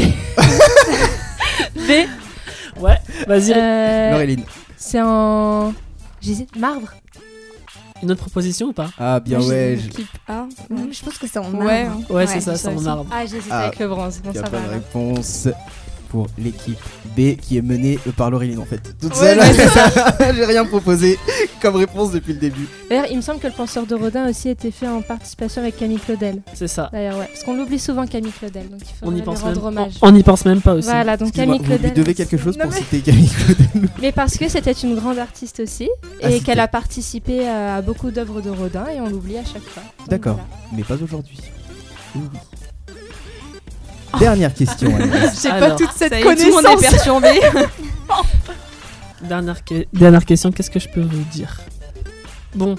Ouais, 2.80 2.98
vas-y. 3.28 3.52
Euh, 3.56 4.12
Laureline. 4.12 4.44
c'est 4.78 5.02
en. 5.02 5.74
J'hésite. 6.22 6.56
Marbre 6.56 6.90
Une 8.04 8.12
autre 8.12 8.20
proposition 8.22 8.68
ou 8.68 8.74
pas 8.74 8.90
Ah 9.00 9.20
bien 9.22 9.38
Moi, 9.40 9.48
j'ai 9.48 9.54
ouais. 9.54 9.78
je- 9.82 9.88
Équipe 9.88 10.08
A. 10.28 10.46
non, 10.70 10.90
je 10.92 11.04
pense 11.04 11.18
que 11.18 11.26
c'est 11.26 11.40
en 11.40 11.50
Ouais. 11.54 11.86
marbre. 11.86 12.12
Ouais, 12.12 12.28
c'est 12.28 12.42
ça, 12.42 12.56
c'est 12.58 12.68
en 12.68 12.82
marbre. 12.82 13.06
Ah, 13.12 13.26
j'hésite 13.26 13.48
Ah, 13.50 13.62
avec 13.68 13.80
le 13.80 13.88
bronze. 13.88 14.20
Bon, 14.22 14.32
y 14.34 14.38
a 14.38 14.42
ça 14.44 14.50
pas 14.50 14.58
va. 14.60 14.68
de 14.68 14.74
réponse 14.74 15.48
pour 16.14 16.28
l'équipe 16.38 16.78
B 17.18 17.36
qui 17.42 17.58
est 17.58 17.64
menée 17.64 17.98
par 18.16 18.30
Laureline 18.30 18.60
en 18.60 18.66
fait. 18.66 18.82
Toute 19.02 19.14
Ouais, 19.20 19.36
seule. 19.36 20.36
J'ai 20.36 20.46
rien 20.46 20.64
proposé 20.64 21.18
comme 21.60 21.76
réponse 21.76 22.12
depuis 22.12 22.34
le 22.34 22.40
début. 22.40 22.68
D'ailleurs, 22.88 23.08
il 23.10 23.18
me 23.18 23.22
semble 23.24 23.40
que 23.40 23.48
le 23.48 23.54
penseur 23.54 23.88
de 23.88 23.96
Rodin 23.96 24.30
aussi 24.30 24.50
a 24.50 24.52
été 24.52 24.70
fait 24.70 24.88
en 24.88 25.02
participation 25.02 25.64
avec 25.64 25.76
Camille 25.76 25.98
Claudel. 25.98 26.44
C'est 26.54 26.68
ça. 26.68 26.90
D'ailleurs, 26.94 27.18
ouais. 27.18 27.26
Parce 27.34 27.44
qu'on 27.44 27.56
l'oublie 27.56 27.80
souvent, 27.80 28.06
Camille 28.06 28.32
Claudel. 28.32 28.70
Donc 28.70 28.82
il 28.82 28.86
faut 28.86 29.12
On 29.12 29.16
y 29.16 29.24
pense 29.24 29.42
rendre 29.42 29.56
même. 29.72 29.80
hommage. 29.80 29.94
On 30.04 30.10
on 30.14 30.16
y 30.16 30.22
pense 30.22 30.46
même 30.46 30.62
pas 30.62 30.76
aussi. 30.76 30.88
Voilà, 30.88 31.18
donc 31.18 31.32
Camille 31.32 31.58
vous 31.58 31.64
lui 31.64 31.70
Claudel. 31.80 31.94
devez 31.96 32.14
quelque 32.14 32.38
chose 32.38 32.58
Non, 32.60 32.66
pour 32.66 32.74
mais- 32.74 32.78
citer 32.78 33.00
Camille 33.00 33.30
Claudel. 33.30 33.90
Mais 34.04 34.12
parce 34.12 34.38
que 34.38 34.48
c'était 34.48 34.72
une 34.74 34.94
grande 34.94 35.18
artiste 35.18 35.62
aussi 35.62 35.90
Ah, 36.22 36.30
et 36.30 36.42
qu'elle 36.42 36.60
a 36.60 36.68
participé 36.68 37.48
à 37.50 37.82
beaucoup 37.82 38.12
d'œuvres 38.12 38.40
de 38.42 38.52
Rodin 38.52 38.86
et 38.96 39.02
on 39.02 39.10
l'oublie 39.10 39.38
à 39.38 39.44
chaque 39.44 39.64
fois. 39.64 39.82
D'accord. 40.08 40.36
voilà. 40.36 40.48
Mais 40.78 40.84
pas 40.84 41.02
aujourd'hui. 41.04 41.40
Oui. 42.16 42.22
Dernière 44.20 44.54
question. 44.54 44.92
J'ai 45.42 45.50
pas 45.50 45.72
toute 45.72 45.92
cette 45.96 46.14
est, 46.14 46.22
tout 46.22 46.30
le 46.30 46.52
monde 46.52 46.66
est 46.66 46.76
connaissance. 46.76 46.82
perturbé. 46.92 47.30
Dernière, 49.28 49.64
que- 49.64 49.86
dernière 49.94 50.26
question, 50.26 50.52
qu'est-ce 50.52 50.70
que 50.70 50.80
je 50.80 50.90
peux 50.90 51.02
vous 51.02 51.24
dire? 51.32 51.62
Bon, 52.56 52.76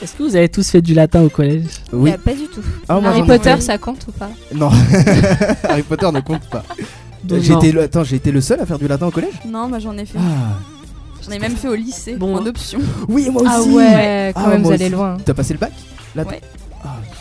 est-ce 0.00 0.14
que 0.14 0.22
vous 0.22 0.36
avez 0.36 0.48
tous 0.48 0.68
fait 0.70 0.80
du 0.80 0.94
latin 0.94 1.22
au 1.22 1.28
collège? 1.28 1.64
Oui. 1.92 2.12
Bah, 2.12 2.18
pas 2.24 2.32
du 2.34 2.46
tout. 2.46 2.60
Ah, 2.88 3.00
moi, 3.00 3.10
Harry 3.10 3.24
Potter, 3.26 3.60
ça 3.60 3.78
compte 3.78 4.06
ou 4.08 4.12
pas? 4.12 4.30
Non. 4.54 4.70
Harry 5.68 5.82
Potter 5.82 6.10
ne 6.12 6.20
compte 6.20 6.48
pas. 6.48 6.64
Été, 7.30 7.72
le... 7.72 7.82
Attends, 7.82 8.04
j'ai 8.04 8.16
été 8.16 8.30
le 8.32 8.40
seul 8.40 8.60
à 8.60 8.66
faire 8.66 8.78
du 8.78 8.88
latin 8.88 9.06
au 9.06 9.10
collège? 9.10 9.34
Non, 9.46 9.68
moi 9.68 9.78
j'en 9.78 9.96
ai 9.96 10.04
fait. 10.06 10.18
Ah. 10.18 10.58
J'en 11.24 11.30
ai 11.32 11.38
même 11.38 11.54
fait 11.56 11.68
au 11.68 11.74
lycée. 11.76 12.14
Bon. 12.14 12.36
en 12.36 12.46
option. 12.46 12.80
Oui, 13.08 13.28
moi 13.30 13.42
aussi. 13.42 13.52
Ah 13.54 13.62
ouais, 13.62 14.32
quand 14.34 14.42
Ah, 14.44 14.48
même, 14.48 14.62
vous 14.62 14.72
allez 14.72 14.88
loin. 14.88 15.16
T'as 15.24 15.34
passé 15.34 15.52
le 15.54 15.60
bac? 15.60 15.72
Latin 16.16 16.30
Ouais. 16.30 16.40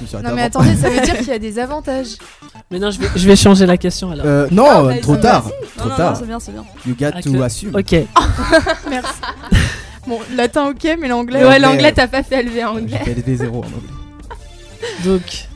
Me 0.02 0.08
suis 0.08 0.16
arrêté 0.16 0.30
Non 0.30 0.36
mais 0.36 0.42
attendez, 0.42 0.76
ça 0.76 0.90
veut 0.90 1.02
dire 1.02 1.18
qu'il 1.20 1.28
y 1.28 1.32
a 1.32 1.40
des 1.40 1.60
avantages. 1.60 2.16
Mais 2.70 2.80
non, 2.80 2.90
je 2.92 3.00
vais, 3.00 3.08
je 3.16 3.28
vais 3.28 3.36
changer 3.36 3.66
la 3.66 3.78
question 3.78 4.12
alors. 4.12 4.26
Euh, 4.26 4.48
non, 4.52 4.90
Ah, 4.90 4.98
trop 5.02 5.16
tard. 5.18 5.46
Non, 5.46 5.52
Trop 5.78 5.90
non, 5.90 5.96
tard. 5.96 6.14
non, 6.14 6.20
c'est 6.20 6.26
bien, 6.28 6.40
c'est 6.40 6.52
bien. 6.52 6.66
You 6.86 6.96
got 7.00 7.12
Ah, 7.16 7.22
to 7.22 7.32
que- 7.32 7.42
assume. 7.42 7.76
Ok. 7.76 7.92
Merci. 8.90 9.14
Bon, 10.08 10.20
latin 10.36 10.70
ok, 10.72 10.98
mais 11.00 11.08
l'anglais. 11.08 11.46
Ouais, 11.46 11.60
l'anglais, 11.60 11.92
t'as 11.92 12.08
pas 12.08 12.24
fait 12.24 12.42
LV 12.42 12.50
en 12.50 12.54
J'ai 12.56 12.66
anglais. 12.82 12.98
fait 13.06 13.14
des 13.22 13.36
zéros 13.36 13.60
en 13.60 13.68
anglais. 13.68 14.98
Donc, 15.06 15.48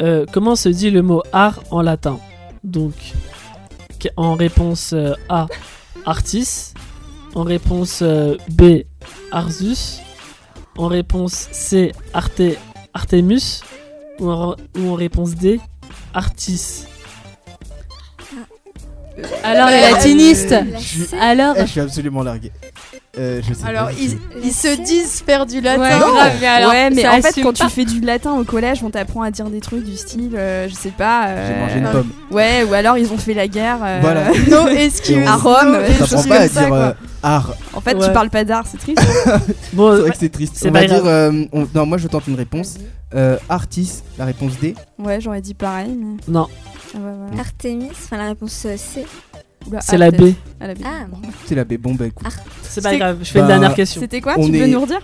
euh, 0.00 0.24
comment 0.32 0.56
se 0.56 0.70
dit 0.70 0.90
le 0.90 1.02
mot 1.02 1.22
art 1.34 1.60
en 1.70 1.82
latin? 1.82 2.18
Donc, 2.64 2.94
en 4.16 4.34
réponse 4.36 4.92
euh, 4.94 5.12
A, 5.28 5.48
artis. 6.06 6.72
En 7.34 7.42
réponse 7.42 7.98
euh, 8.00 8.36
B, 8.48 8.84
arsus. 9.32 9.98
En 10.78 10.86
réponse 10.86 11.48
C, 11.52 11.92
arte, 12.14 12.40
artemus. 12.94 13.60
Ou 14.20 14.30
en, 14.30 14.54
ou 14.78 14.90
en 14.90 14.94
réponse 14.94 15.34
D, 15.34 15.60
artis. 16.14 16.84
Alors, 19.42 19.68
les 19.68 19.76
Euh, 19.76 19.90
latinistes. 19.90 20.54
Alors 21.20 21.54
Eh, 21.58 21.62
je 21.62 21.66
suis 21.66 21.80
absolument 21.80 22.22
largué. 22.22 22.52
Euh, 23.18 23.40
je 23.42 23.52
sais 23.54 23.66
Alors, 23.66 23.86
pas 23.86 23.92
ils, 24.40 24.52
se 24.52 24.80
disent 24.82 25.20
faire 25.26 25.44
du 25.44 25.60
latin. 25.60 25.82
Ouais, 25.82 25.88
grave, 25.98 26.32
mais 26.40 26.46
alors, 26.46 26.70
ouais, 26.70 26.90
mais 26.90 27.08
en 27.08 27.20
fait, 27.20 27.42
quand 27.42 27.58
pas. 27.58 27.64
tu 27.64 27.70
fais 27.70 27.84
du 27.84 28.00
latin 28.00 28.34
au 28.38 28.44
collège, 28.44 28.84
on 28.84 28.90
t'apprend 28.90 29.22
à 29.22 29.32
dire 29.32 29.50
des 29.50 29.60
trucs 29.60 29.82
du 29.84 29.96
style, 29.96 30.30
euh, 30.36 30.68
je 30.68 30.74
sais 30.74 30.92
pas. 30.92 31.26
J'ai 31.26 31.32
euh, 31.54 31.60
mangé 31.60 31.78
une 31.78 31.90
pomme. 31.90 32.10
Ouais, 32.30 32.62
ou 32.62 32.72
alors 32.72 32.98
ils 32.98 33.12
ont 33.12 33.18
fait 33.18 33.34
la 33.34 33.48
guerre. 33.48 33.78
euh, 33.82 33.98
Voilà. 34.00 34.30
No 34.48 34.68
excuse. 34.68 35.26
À 35.26 35.34
Rome, 35.34 35.72
no 35.72 36.06
prend 36.06 36.22
pas 36.22 36.36
à 36.36 36.48
ça, 36.48 36.60
dire 36.60 36.68
quoi. 36.68 36.78
euh, 36.78 36.92
art. 37.24 37.54
En 37.74 37.80
fait, 37.80 37.94
Ouais. 37.96 38.06
tu 38.06 38.12
parles 38.12 38.30
pas 38.30 38.44
d'art, 38.44 38.64
c'est 38.70 38.78
triste. 38.78 39.02
Bon, 39.72 39.92
C'est 39.96 40.00
vrai 40.02 40.10
que 40.10 40.16
c'est 40.16 40.28
triste. 40.28 40.62
On 40.64 40.70
pas 40.72 40.80
va 40.82 40.86
dire. 40.86 41.02
euh, 41.04 41.44
on- 41.52 41.66
Non, 41.74 41.86
moi 41.86 41.98
je 41.98 42.06
tente 42.06 42.28
une 42.28 42.36
réponse. 42.36 42.76
Euh, 43.16 43.38
artiste, 43.48 44.04
la 44.18 44.24
réponse 44.24 44.52
D. 44.60 44.76
Ouais, 45.00 45.20
j'aurais 45.20 45.40
dit 45.40 45.54
pareil, 45.54 45.90
mais. 45.98 46.16
non, 46.28 46.46
Ah 46.94 46.98
ouais, 46.98 47.12
voilà. 47.26 47.40
Artemis, 47.42 47.88
enfin 47.90 48.18
la 48.18 48.28
réponse 48.28 48.52
C. 48.52 49.04
C'est 49.80 49.94
ah, 49.94 49.98
la 49.98 50.10
peut-être. 50.12 50.32
B. 50.32 50.34
Ah, 50.60 50.66
la 50.66 50.74
B. 50.74 50.78
Ah, 50.84 51.06
C'est 51.46 51.54
la 51.54 51.64
B. 51.64 51.74
Bon, 51.74 51.94
bah 51.94 52.06
écoute. 52.06 52.26
C'est 52.62 52.82
pas 52.82 52.96
grave, 52.96 53.18
je 53.22 53.30
fais 53.30 53.38
Bah, 53.38 53.42
une 53.44 53.48
dernière 53.48 53.74
question. 53.74 54.00
C'était 54.00 54.20
quoi? 54.20 54.34
Tu 54.36 54.50
peux 54.50 54.56
est- 54.56 54.68
nous 54.68 54.80
redire? 54.80 55.00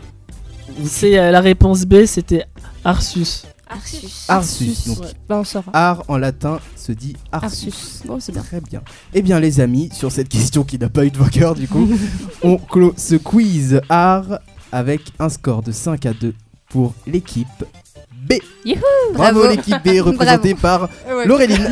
C'est 0.84 1.18
euh, 1.18 1.30
la 1.30 1.40
réponse 1.40 1.84
B, 1.84 2.04
c'était 2.06 2.44
arsus. 2.84 3.46
Arsus. 3.68 4.24
Arsus. 4.28 4.86
Donc, 4.88 5.00
Ouais. 5.00 5.06
Bah, 5.28 5.38
on 5.40 5.44
saura. 5.44 5.70
art 5.74 6.04
en 6.08 6.18
latin 6.18 6.60
se 6.76 6.92
dit 6.92 7.16
arsus. 7.32 7.68
Arsus. 7.68 8.02
Bon, 8.06 8.20
c'est 8.20 8.32
bien. 8.32 8.42
Très 8.42 8.60
bien. 8.60 8.82
Eh 9.14 9.22
bien, 9.22 9.40
les 9.40 9.60
amis, 9.60 9.88
sur 9.92 10.12
cette 10.12 10.28
question 10.28 10.64
qui 10.64 10.78
n'a 10.78 10.88
pas 10.88 11.04
eu 11.04 11.10
de 11.10 11.18
vainqueur, 11.18 11.54
du 11.54 11.66
coup, 11.68 11.88
on 12.42 12.56
clôt 12.58 12.94
ce 12.96 13.14
quiz 13.16 13.80
art 13.88 14.38
avec 14.72 15.00
un 15.18 15.28
score 15.28 15.62
de 15.62 15.72
5 15.72 16.06
à 16.06 16.12
2 16.12 16.34
pour 16.68 16.94
l'équipe 17.06 17.46
B. 18.28 18.34
Youhou 18.64 18.80
Bravo, 19.14 19.40
Bravo. 19.40 19.48
l'équipe 19.50 19.76
B 19.84 20.00
représentée 20.00 20.54
par 20.54 20.88
Ouais. 21.08 21.26
Laureline. 21.26 21.68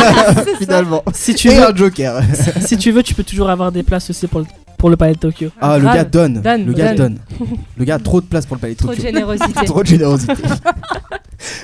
Finalement. 0.58 1.02
Si 1.12 1.34
tu 1.34 1.48
Et 1.48 1.56
veux, 1.56 1.66
un 1.68 1.74
joker. 1.76 2.20
si 2.64 2.76
tu 2.78 2.90
veux, 2.90 3.02
tu 3.02 3.14
peux 3.14 3.24
toujours 3.24 3.50
avoir 3.50 3.70
des 3.72 3.82
places 3.82 4.08
aussi 4.10 4.26
pour 4.26 4.40
le, 4.40 4.46
pour 4.78 4.88
le 4.90 4.96
palais 4.96 5.14
de 5.14 5.18
Tokyo. 5.18 5.50
Ah, 5.60 5.78
le 5.78 5.84
gars 5.84 6.04
donne. 6.04 6.40
Donne, 6.40 6.66
le 6.66 6.72
gars 6.72 6.94
donne. 6.94 7.18
donne. 7.38 7.48
Le 7.76 7.84
gars 7.84 7.96
a 7.96 7.98
trop 7.98 8.20
de 8.20 8.26
place 8.26 8.46
pour 8.46 8.56
le 8.56 8.60
palais 8.60 8.74
de 8.74 8.78
Trop 8.78 8.88
de 8.88 8.94
Tokyo. 8.94 9.06
générosité. 9.08 9.52
Trop 9.66 9.82
de 9.82 9.86
générosité. 9.88 10.32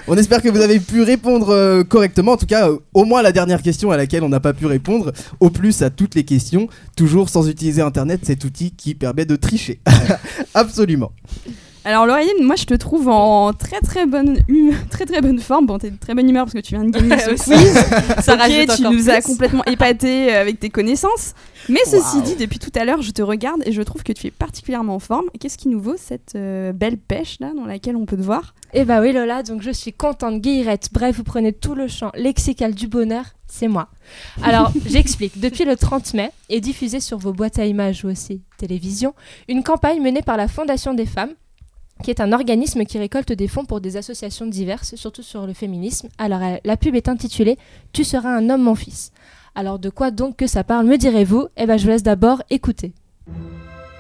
on 0.06 0.16
espère 0.16 0.42
que 0.42 0.48
vous 0.48 0.60
avez 0.60 0.78
pu 0.80 1.02
répondre 1.02 1.48
euh, 1.50 1.82
correctement. 1.82 2.32
En 2.32 2.36
tout 2.36 2.46
cas, 2.46 2.68
euh, 2.68 2.78
au 2.92 3.04
moins 3.04 3.22
la 3.22 3.32
dernière 3.32 3.62
question 3.62 3.90
à 3.90 3.96
laquelle 3.96 4.22
on 4.22 4.28
n'a 4.28 4.40
pas 4.40 4.52
pu 4.52 4.66
répondre. 4.66 5.12
Au 5.40 5.50
plus 5.50 5.82
à 5.82 5.90
toutes 5.90 6.14
les 6.14 6.24
questions. 6.24 6.68
Toujours 6.96 7.28
sans 7.30 7.48
utiliser 7.48 7.82
Internet, 7.82 8.20
cet 8.24 8.44
outil 8.44 8.72
qui 8.72 8.94
permet 8.94 9.24
de 9.24 9.36
tricher. 9.36 9.80
Absolument. 10.54 11.12
Alors 11.86 12.06
Lauriane, 12.06 12.42
moi 12.42 12.56
je 12.56 12.64
te 12.64 12.72
trouve 12.72 13.08
en 13.08 13.52
très 13.52 13.80
très 13.80 14.06
bonne 14.06 14.38
hum- 14.48 14.72
très 14.90 15.04
très 15.04 15.20
bonne 15.20 15.38
forme. 15.38 15.66
Bon, 15.66 15.78
t'es 15.78 15.90
de 15.90 15.98
très 15.98 16.14
bonne 16.14 16.28
humeur 16.28 16.44
parce 16.46 16.54
que 16.54 16.60
tu 16.60 16.74
viens 16.74 16.84
de 16.84 16.90
gagner 16.90 17.18
ce 17.18 17.30
Aussi. 17.32 17.50
quiz. 17.50 17.74
Ça 18.24 18.34
Ok, 18.34 18.40
rajoute 18.40 18.76
tu 18.76 18.82
nous 18.84 19.10
as 19.10 19.20
complètement 19.20 19.64
épaté 19.66 20.32
avec 20.34 20.58
tes 20.60 20.70
connaissances. 20.70 21.34
Mais 21.68 21.80
ceci 21.86 22.20
dit, 22.22 22.36
depuis 22.36 22.58
tout 22.58 22.70
à 22.74 22.84
l'heure, 22.84 23.00
je 23.02 23.10
te 23.10 23.22
regarde 23.22 23.62
et 23.66 23.72
je 23.72 23.80
trouve 23.82 24.02
que 24.02 24.12
tu 24.12 24.26
es 24.26 24.30
particulièrement 24.30 24.94
en 24.94 24.98
forme. 24.98 25.24
Qu'est-ce 25.40 25.56
qui 25.58 25.68
nous 25.68 25.80
vaut 25.80 25.96
cette 25.98 26.34
euh, 26.36 26.72
belle 26.72 26.96
pêche 26.98 27.36
là 27.40 27.52
dans 27.54 27.64
laquelle 27.66 27.96
on 27.96 28.04
peut 28.06 28.16
te 28.16 28.22
voir? 28.22 28.54
Eh 28.72 28.84
bah 28.84 29.00
oui 29.00 29.12
Lola, 29.12 29.42
donc 29.42 29.60
je 29.62 29.70
suis 29.70 29.92
contente, 29.92 30.40
guillerette. 30.40 30.88
Bref, 30.92 31.16
vous 31.16 31.24
prenez 31.24 31.52
tout 31.52 31.74
le 31.74 31.86
champ 31.88 32.10
lexical 32.14 32.74
du 32.74 32.86
bonheur, 32.88 33.24
c'est 33.46 33.68
moi. 33.68 33.88
Alors, 34.42 34.72
j'explique. 34.86 35.38
Depuis 35.38 35.64
le 35.64 35.76
30 35.76 36.14
mai 36.14 36.30
est 36.48 36.60
diffusée 36.60 37.00
sur 37.00 37.18
vos 37.18 37.32
boîtes 37.32 37.58
à 37.58 37.66
images 37.66 38.04
ou 38.04 38.08
aussi 38.08 38.40
télévision 38.58 39.14
une 39.48 39.62
campagne 39.62 40.00
menée 40.02 40.22
par 40.22 40.36
la 40.38 40.48
Fondation 40.48 40.92
des 40.94 41.06
femmes 41.06 41.32
qui 42.02 42.10
est 42.10 42.20
un 42.20 42.32
organisme 42.32 42.84
qui 42.84 42.98
récolte 42.98 43.32
des 43.32 43.48
fonds 43.48 43.64
pour 43.64 43.80
des 43.80 43.96
associations 43.96 44.46
diverses, 44.46 44.94
surtout 44.96 45.22
sur 45.22 45.46
le 45.46 45.52
féminisme. 45.52 46.08
Alors, 46.18 46.42
euh, 46.42 46.56
la 46.64 46.76
pub 46.76 46.94
est 46.94 47.08
intitulée 47.08 47.58
Tu 47.92 48.04
seras 48.04 48.30
un 48.30 48.50
homme, 48.50 48.62
mon 48.62 48.74
fils. 48.74 49.12
Alors, 49.54 49.78
de 49.78 49.88
quoi 49.88 50.10
donc 50.10 50.36
que 50.36 50.46
ça 50.46 50.64
parle, 50.64 50.86
me 50.86 50.98
direz-vous? 50.98 51.48
Eh 51.56 51.66
ben, 51.66 51.76
je 51.76 51.84
vous 51.84 51.90
laisse 51.90 52.02
d'abord 52.02 52.42
écouter. 52.50 52.92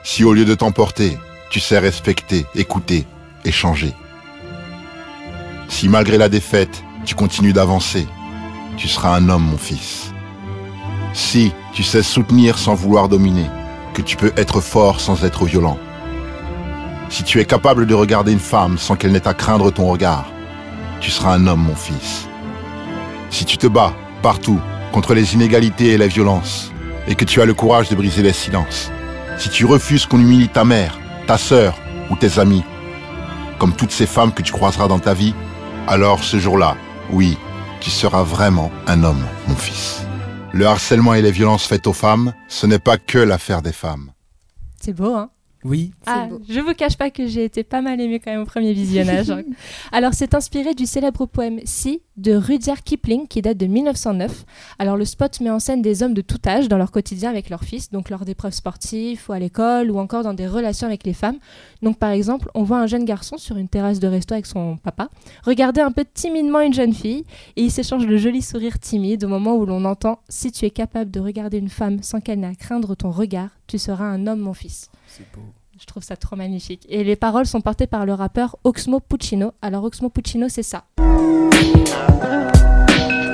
Si 0.02 0.24
au 0.24 0.34
lieu 0.34 0.44
de 0.44 0.54
t'emporter, 0.54 1.16
tu 1.50 1.60
sais 1.60 1.78
respecter, 1.78 2.44
écouter, 2.54 3.06
échanger. 3.44 3.92
Si 5.68 5.88
malgré 5.88 6.18
la 6.18 6.28
défaite, 6.28 6.82
tu 7.04 7.14
continues 7.14 7.52
d'avancer, 7.52 8.06
tu 8.76 8.88
seras 8.88 9.16
un 9.16 9.28
homme, 9.28 9.44
mon 9.44 9.56
fils. 9.56 10.12
Si 11.12 11.52
tu 11.72 11.82
sais 11.82 12.02
soutenir 12.02 12.58
sans 12.58 12.74
vouloir 12.74 13.08
dominer, 13.08 13.46
que 13.94 14.02
tu 14.02 14.16
peux 14.16 14.32
être 14.36 14.60
fort 14.60 15.00
sans 15.00 15.24
être 15.24 15.44
violent. 15.44 15.78
Si 17.14 17.22
tu 17.22 17.38
es 17.38 17.44
capable 17.44 17.86
de 17.86 17.94
regarder 17.94 18.32
une 18.32 18.40
femme 18.40 18.76
sans 18.76 18.96
qu'elle 18.96 19.12
n'ait 19.12 19.28
à 19.28 19.34
craindre 19.34 19.70
ton 19.70 19.86
regard, 19.86 20.26
tu 21.00 21.12
seras 21.12 21.32
un 21.32 21.46
homme, 21.46 21.60
mon 21.60 21.76
fils. 21.76 22.26
Si 23.30 23.44
tu 23.44 23.56
te 23.56 23.68
bats 23.68 23.94
partout 24.20 24.58
contre 24.90 25.14
les 25.14 25.32
inégalités 25.32 25.90
et 25.90 25.96
la 25.96 26.08
violence, 26.08 26.72
et 27.06 27.14
que 27.14 27.24
tu 27.24 27.40
as 27.40 27.44
le 27.44 27.54
courage 27.54 27.88
de 27.88 27.94
briser 27.94 28.24
les 28.24 28.32
silences, 28.32 28.90
si 29.38 29.48
tu 29.48 29.64
refuses 29.64 30.06
qu'on 30.06 30.18
humilie 30.18 30.48
ta 30.48 30.64
mère, 30.64 30.98
ta 31.28 31.38
sœur 31.38 31.78
ou 32.10 32.16
tes 32.16 32.40
amis, 32.40 32.64
comme 33.60 33.76
toutes 33.76 33.92
ces 33.92 34.06
femmes 34.06 34.34
que 34.34 34.42
tu 34.42 34.50
croiseras 34.50 34.88
dans 34.88 34.98
ta 34.98 35.14
vie, 35.14 35.36
alors 35.86 36.24
ce 36.24 36.40
jour-là, 36.40 36.76
oui, 37.12 37.38
tu 37.78 37.90
seras 37.90 38.24
vraiment 38.24 38.72
un 38.88 39.04
homme, 39.04 39.24
mon 39.46 39.54
fils. 39.54 40.04
Le 40.52 40.66
harcèlement 40.66 41.14
et 41.14 41.22
les 41.22 41.30
violences 41.30 41.68
faites 41.68 41.86
aux 41.86 41.92
femmes, 41.92 42.32
ce 42.48 42.66
n'est 42.66 42.80
pas 42.80 42.98
que 42.98 43.18
l'affaire 43.18 43.62
des 43.62 43.72
femmes. 43.72 44.10
C'est 44.80 44.94
beau, 44.94 45.14
hein? 45.14 45.30
Oui. 45.64 45.92
Ah, 46.04 46.26
beau. 46.26 46.40
je 46.46 46.60
vous 46.60 46.74
cache 46.74 46.96
pas 46.98 47.10
que 47.10 47.26
j'ai 47.26 47.44
été 47.44 47.64
pas 47.64 47.80
mal 47.80 47.98
émue 47.98 48.20
quand 48.20 48.30
même 48.30 48.42
au 48.42 48.46
premier 48.46 48.74
visionnage. 48.74 49.32
Alors, 49.92 50.12
c'est 50.12 50.34
inspiré 50.34 50.74
du 50.74 50.84
célèbre 50.84 51.24
poème 51.24 51.60
Si 51.64 52.02
de 52.18 52.34
Rudyard 52.34 52.82
Kipling 52.82 53.26
qui 53.26 53.40
date 53.40 53.56
de 53.56 53.66
1909. 53.66 54.44
Alors, 54.78 54.98
le 54.98 55.06
spot 55.06 55.40
met 55.40 55.50
en 55.50 55.58
scène 55.58 55.80
des 55.80 56.02
hommes 56.02 56.12
de 56.12 56.20
tout 56.20 56.38
âge 56.46 56.68
dans 56.68 56.76
leur 56.76 56.90
quotidien 56.90 57.30
avec 57.30 57.48
leurs 57.48 57.64
fils, 57.64 57.90
donc 57.90 58.10
lors 58.10 58.26
d'épreuves 58.26 58.52
sportives 58.52 59.22
ou 59.28 59.32
à 59.32 59.38
l'école 59.38 59.90
ou 59.90 59.98
encore 59.98 60.22
dans 60.22 60.34
des 60.34 60.46
relations 60.46 60.86
avec 60.86 61.04
les 61.04 61.14
femmes. 61.14 61.38
Donc, 61.82 61.98
par 61.98 62.10
exemple, 62.10 62.50
on 62.54 62.62
voit 62.62 62.78
un 62.78 62.86
jeune 62.86 63.06
garçon 63.06 63.38
sur 63.38 63.56
une 63.56 63.68
terrasse 63.68 64.00
de 64.00 64.06
resto 64.06 64.34
avec 64.34 64.46
son 64.46 64.76
papa 64.76 65.08
regarder 65.44 65.80
un 65.80 65.92
peu 65.92 66.04
timidement 66.04 66.60
une 66.60 66.74
jeune 66.74 66.92
fille 66.92 67.24
et 67.56 67.62
ils 67.62 67.70
s'échangent 67.70 68.06
le 68.06 68.18
joli 68.18 68.42
sourire 68.42 68.78
timide 68.78 69.24
au 69.24 69.28
moment 69.28 69.56
où 69.56 69.64
l'on 69.64 69.84
entend 69.86 70.20
Si 70.28 70.52
tu 70.52 70.66
es 70.66 70.70
capable 70.70 71.10
de 71.10 71.20
regarder 71.20 71.56
une 71.58 71.70
femme 71.70 72.02
sans 72.02 72.20
qu'elle 72.20 72.40
n'ait 72.40 72.48
à 72.48 72.54
craindre 72.54 72.94
ton 72.94 73.10
regard, 73.10 73.48
tu 73.66 73.78
seras 73.78 74.04
un 74.04 74.26
homme, 74.26 74.40
mon 74.40 74.54
fils. 74.54 74.90
C'est 75.16 75.32
beau. 75.32 75.46
Je 75.78 75.86
trouve 75.86 76.02
ça 76.02 76.16
trop 76.16 76.34
magnifique. 76.34 76.86
Et 76.88 77.04
les 77.04 77.14
paroles 77.14 77.46
sont 77.46 77.60
portées 77.60 77.86
par 77.86 78.04
le 78.04 78.14
rappeur 78.14 78.56
Oxmo 78.64 78.98
Puccino. 78.98 79.52
Alors 79.62 79.84
Oxmo 79.84 80.08
Puccino, 80.08 80.48
c'est 80.48 80.64
ça. 80.64 80.86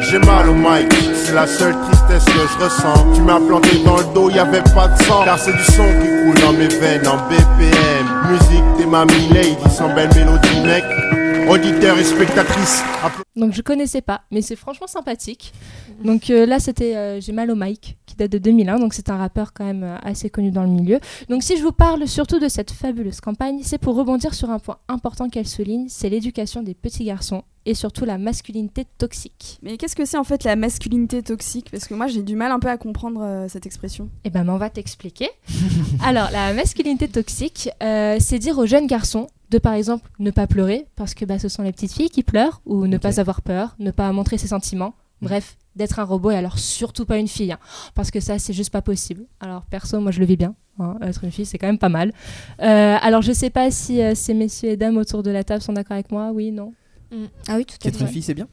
J'ai 0.03 0.19
mal 0.19 0.51
au 0.51 0.55
mic, 0.55 0.93
c'est 1.15 1.33
la 1.33 1.47
seule 1.47 1.75
tristesse 1.81 2.27
que 2.27 2.33
je 2.33 2.65
ressens. 2.65 3.15
Tu 3.15 3.23
m'as 3.23 3.41
planté 3.41 3.83
dans 3.83 3.97
le 3.97 4.13
dos, 4.13 4.29
y 4.29 4.39
avait 4.39 4.63
pas 4.75 4.89
de 4.89 5.03
sang. 5.05 5.25
Car 5.25 5.39
c'est 5.39 5.55
du 5.55 5.65
son 5.65 5.87
qui 5.87 6.09
coule 6.23 6.41
dans 6.43 6.53
mes 6.53 6.69
veines 6.69 7.09
en 7.09 7.17
BPM. 7.29 8.31
Musique, 8.31 8.65
t'es 8.77 8.85
ma 8.85 9.07
lady, 9.07 9.57
sans 9.71 9.95
belle 9.95 10.11
mélodie, 10.15 10.61
mec. 10.61 10.85
Auditeurs 11.49 11.99
et 11.99 12.05
spectatrices, 12.05 12.83
Donc 13.37 13.53
je 13.53 13.63
connaissais 13.63 14.01
pas, 14.01 14.23
mais 14.31 14.43
c'est 14.43 14.57
franchement 14.57 14.87
sympathique. 14.87 15.53
Donc 16.05 16.31
euh, 16.31 16.47
là, 16.47 16.59
c'était 16.59 16.97
euh, 16.97 17.21
J'ai 17.21 17.33
mal 17.33 17.51
au 17.51 17.57
mic, 17.57 17.97
qui 18.07 18.17
date 18.17 18.31
de 18.31 18.39
2001. 18.39 18.79
Donc 18.79 18.95
c'est 18.95 19.11
un 19.11 19.17
rappeur 19.17 19.53
quand 19.53 19.65
même 19.65 19.83
euh, 19.83 19.97
assez 20.03 20.31
connu 20.31 20.51
dans 20.51 20.63
le 20.63 20.69
milieu. 20.69 21.01
Donc 21.29 21.43
si 21.43 21.57
je 21.57 21.63
vous 21.63 21.73
parle 21.73 22.07
surtout 22.07 22.39
de 22.39 22.49
cette 22.49 22.71
fabuleuse 22.71 23.21
campagne, 23.21 23.61
c'est 23.63 23.79
pour 23.79 23.97
rebondir 23.97 24.35
sur 24.35 24.51
un 24.51 24.59
point 24.59 24.79
important 24.89 25.29
qu'elle 25.29 25.49
souligne, 25.49 25.87
c'est 25.89 26.09
l'éducation 26.09 26.63
des 26.63 26.75
petits 26.75 27.05
garçons 27.05 27.43
et 27.67 27.75
surtout 27.75 28.05
la 28.05 28.19
masculinité 28.19 28.87
toxique. 28.99 29.59
Mais 29.63 29.77
qu'est-ce 29.77 29.97
que 29.97 30.05
c'est 30.05 30.17
en 30.17 30.25
fait 30.25 30.45
la 30.45 30.57
masculinité 30.57 31.23
toxique? 31.23 31.71
Parce 31.71 31.87
que 31.87 31.95
moi 31.95 32.07
j'ai 32.07 32.23
du 32.23 32.37
mal 32.37 32.53
un 32.53 32.59
peu 32.59 32.69
à 32.69 32.77
comprendre 32.77 33.23
euh, 33.23 33.49
cette 33.49 33.67
expression. 33.67 34.09
Eh 34.25 34.31
ben, 34.31 34.45
mais 34.45 34.51
on 34.51 34.59
va 34.59 34.71
t'expliquer. 34.71 35.29
Alors, 36.05 36.31
la 36.33 36.53
masculinité 36.55 37.09
toxique, 37.09 37.69
euh, 37.83 38.17
c'est 38.19 38.39
dire 38.39 38.59
aux 38.59 38.67
jeunes 38.67 38.87
garçons 38.87 39.27
de, 39.51 39.59
par 39.59 39.75
exemple, 39.75 40.09
ne 40.19 40.31
pas 40.31 40.47
pleurer, 40.47 40.87
parce 40.97 41.15
que 41.15 41.25
bah, 41.25 41.39
ce 41.39 41.49
sont 41.49 41.63
les 41.63 41.73
petites 41.73 41.93
filles 41.93 42.09
qui 42.11 42.23
pleurent, 42.23 42.61
ou 42.67 42.87
ne 42.87 42.99
pas 42.99 43.21
avoir 43.21 43.43
peur, 43.43 43.75
ne 43.79 43.91
pas 43.91 44.11
montrer 44.13 44.39
ses 44.39 44.49
sentiments. 44.49 44.95
Bref, 45.23 45.59
d'être 45.77 45.99
un 45.99 46.05
robot 46.05 46.31
et 46.31 46.37
alors 46.37 46.59
surtout 46.59 47.05
pas 47.05 47.19
une 47.19 47.29
fille, 47.29 47.53
hein, 47.53 47.59
parce 47.95 48.11
que 48.11 48.21
ça, 48.21 48.39
c'est 48.39 48.55
juste 48.55 48.71
pas 48.71 48.81
possible. 48.83 49.27
Alors, 49.41 49.67
perso, 49.67 50.01
moi, 50.01 50.13
je 50.13 50.21
le 50.21 50.25
vis 50.27 50.37
bien. 50.39 50.55
hein, 50.79 50.97
être 51.03 51.25
une 51.25 51.31
fille, 51.31 51.45
c'est 51.45 51.59
quand 51.59 51.67
même 51.67 51.79
pas 51.79 51.91
mal. 51.91 52.13
Euh, 52.63 52.97
alors, 53.03 53.21
je 53.21 53.33
sais 53.33 53.51
pas 53.51 53.71
si 53.71 54.01
euh, 54.01 54.15
ces 54.15 54.33
messieurs 54.33 54.71
et 54.71 54.77
dames 54.79 54.97
autour 54.97 55.23
de 55.23 55.31
la 55.31 55.45
table 55.45 55.61
sont 55.63 55.75
d'accord 55.75 55.95
avec 55.95 56.11
moi. 56.11 56.31
Oui, 56.33 56.51
non 56.53 56.73
Mm. 57.13 57.25
Ah 57.49 57.57
oui, 57.57 57.65
tout 57.67 57.75
à 57.75 57.79
Qu'être 57.79 57.97
fait. 57.97 58.05
une 58.05 58.09
fille, 58.11 58.23
c'est 58.23 58.35
bien 58.35 58.47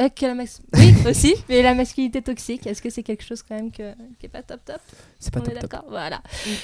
Euh, 0.00 0.08
que 0.08 0.26
la 0.26 0.34
mas- 0.34 0.60
Oui, 0.74 0.92
aussi, 1.08 1.34
mais 1.48 1.62
la 1.62 1.72
masculinité 1.74 2.20
toxique, 2.20 2.66
est-ce 2.66 2.82
que 2.82 2.90
c'est 2.90 3.02
quelque 3.04 3.22
chose 3.22 3.42
quand 3.42 3.54
même 3.54 3.70
que, 3.70 3.92
qui 4.18 4.26
est 4.26 4.28
pas 4.28 4.42
top 4.42 4.60
top? 4.64 4.80
C'est 5.20 5.32
pas 5.32 5.38
On 5.40 5.42
top 5.44 5.52
est 5.54 5.58
top. 5.60 5.70
d'accord 5.70 5.84
Voilà. 5.88 6.20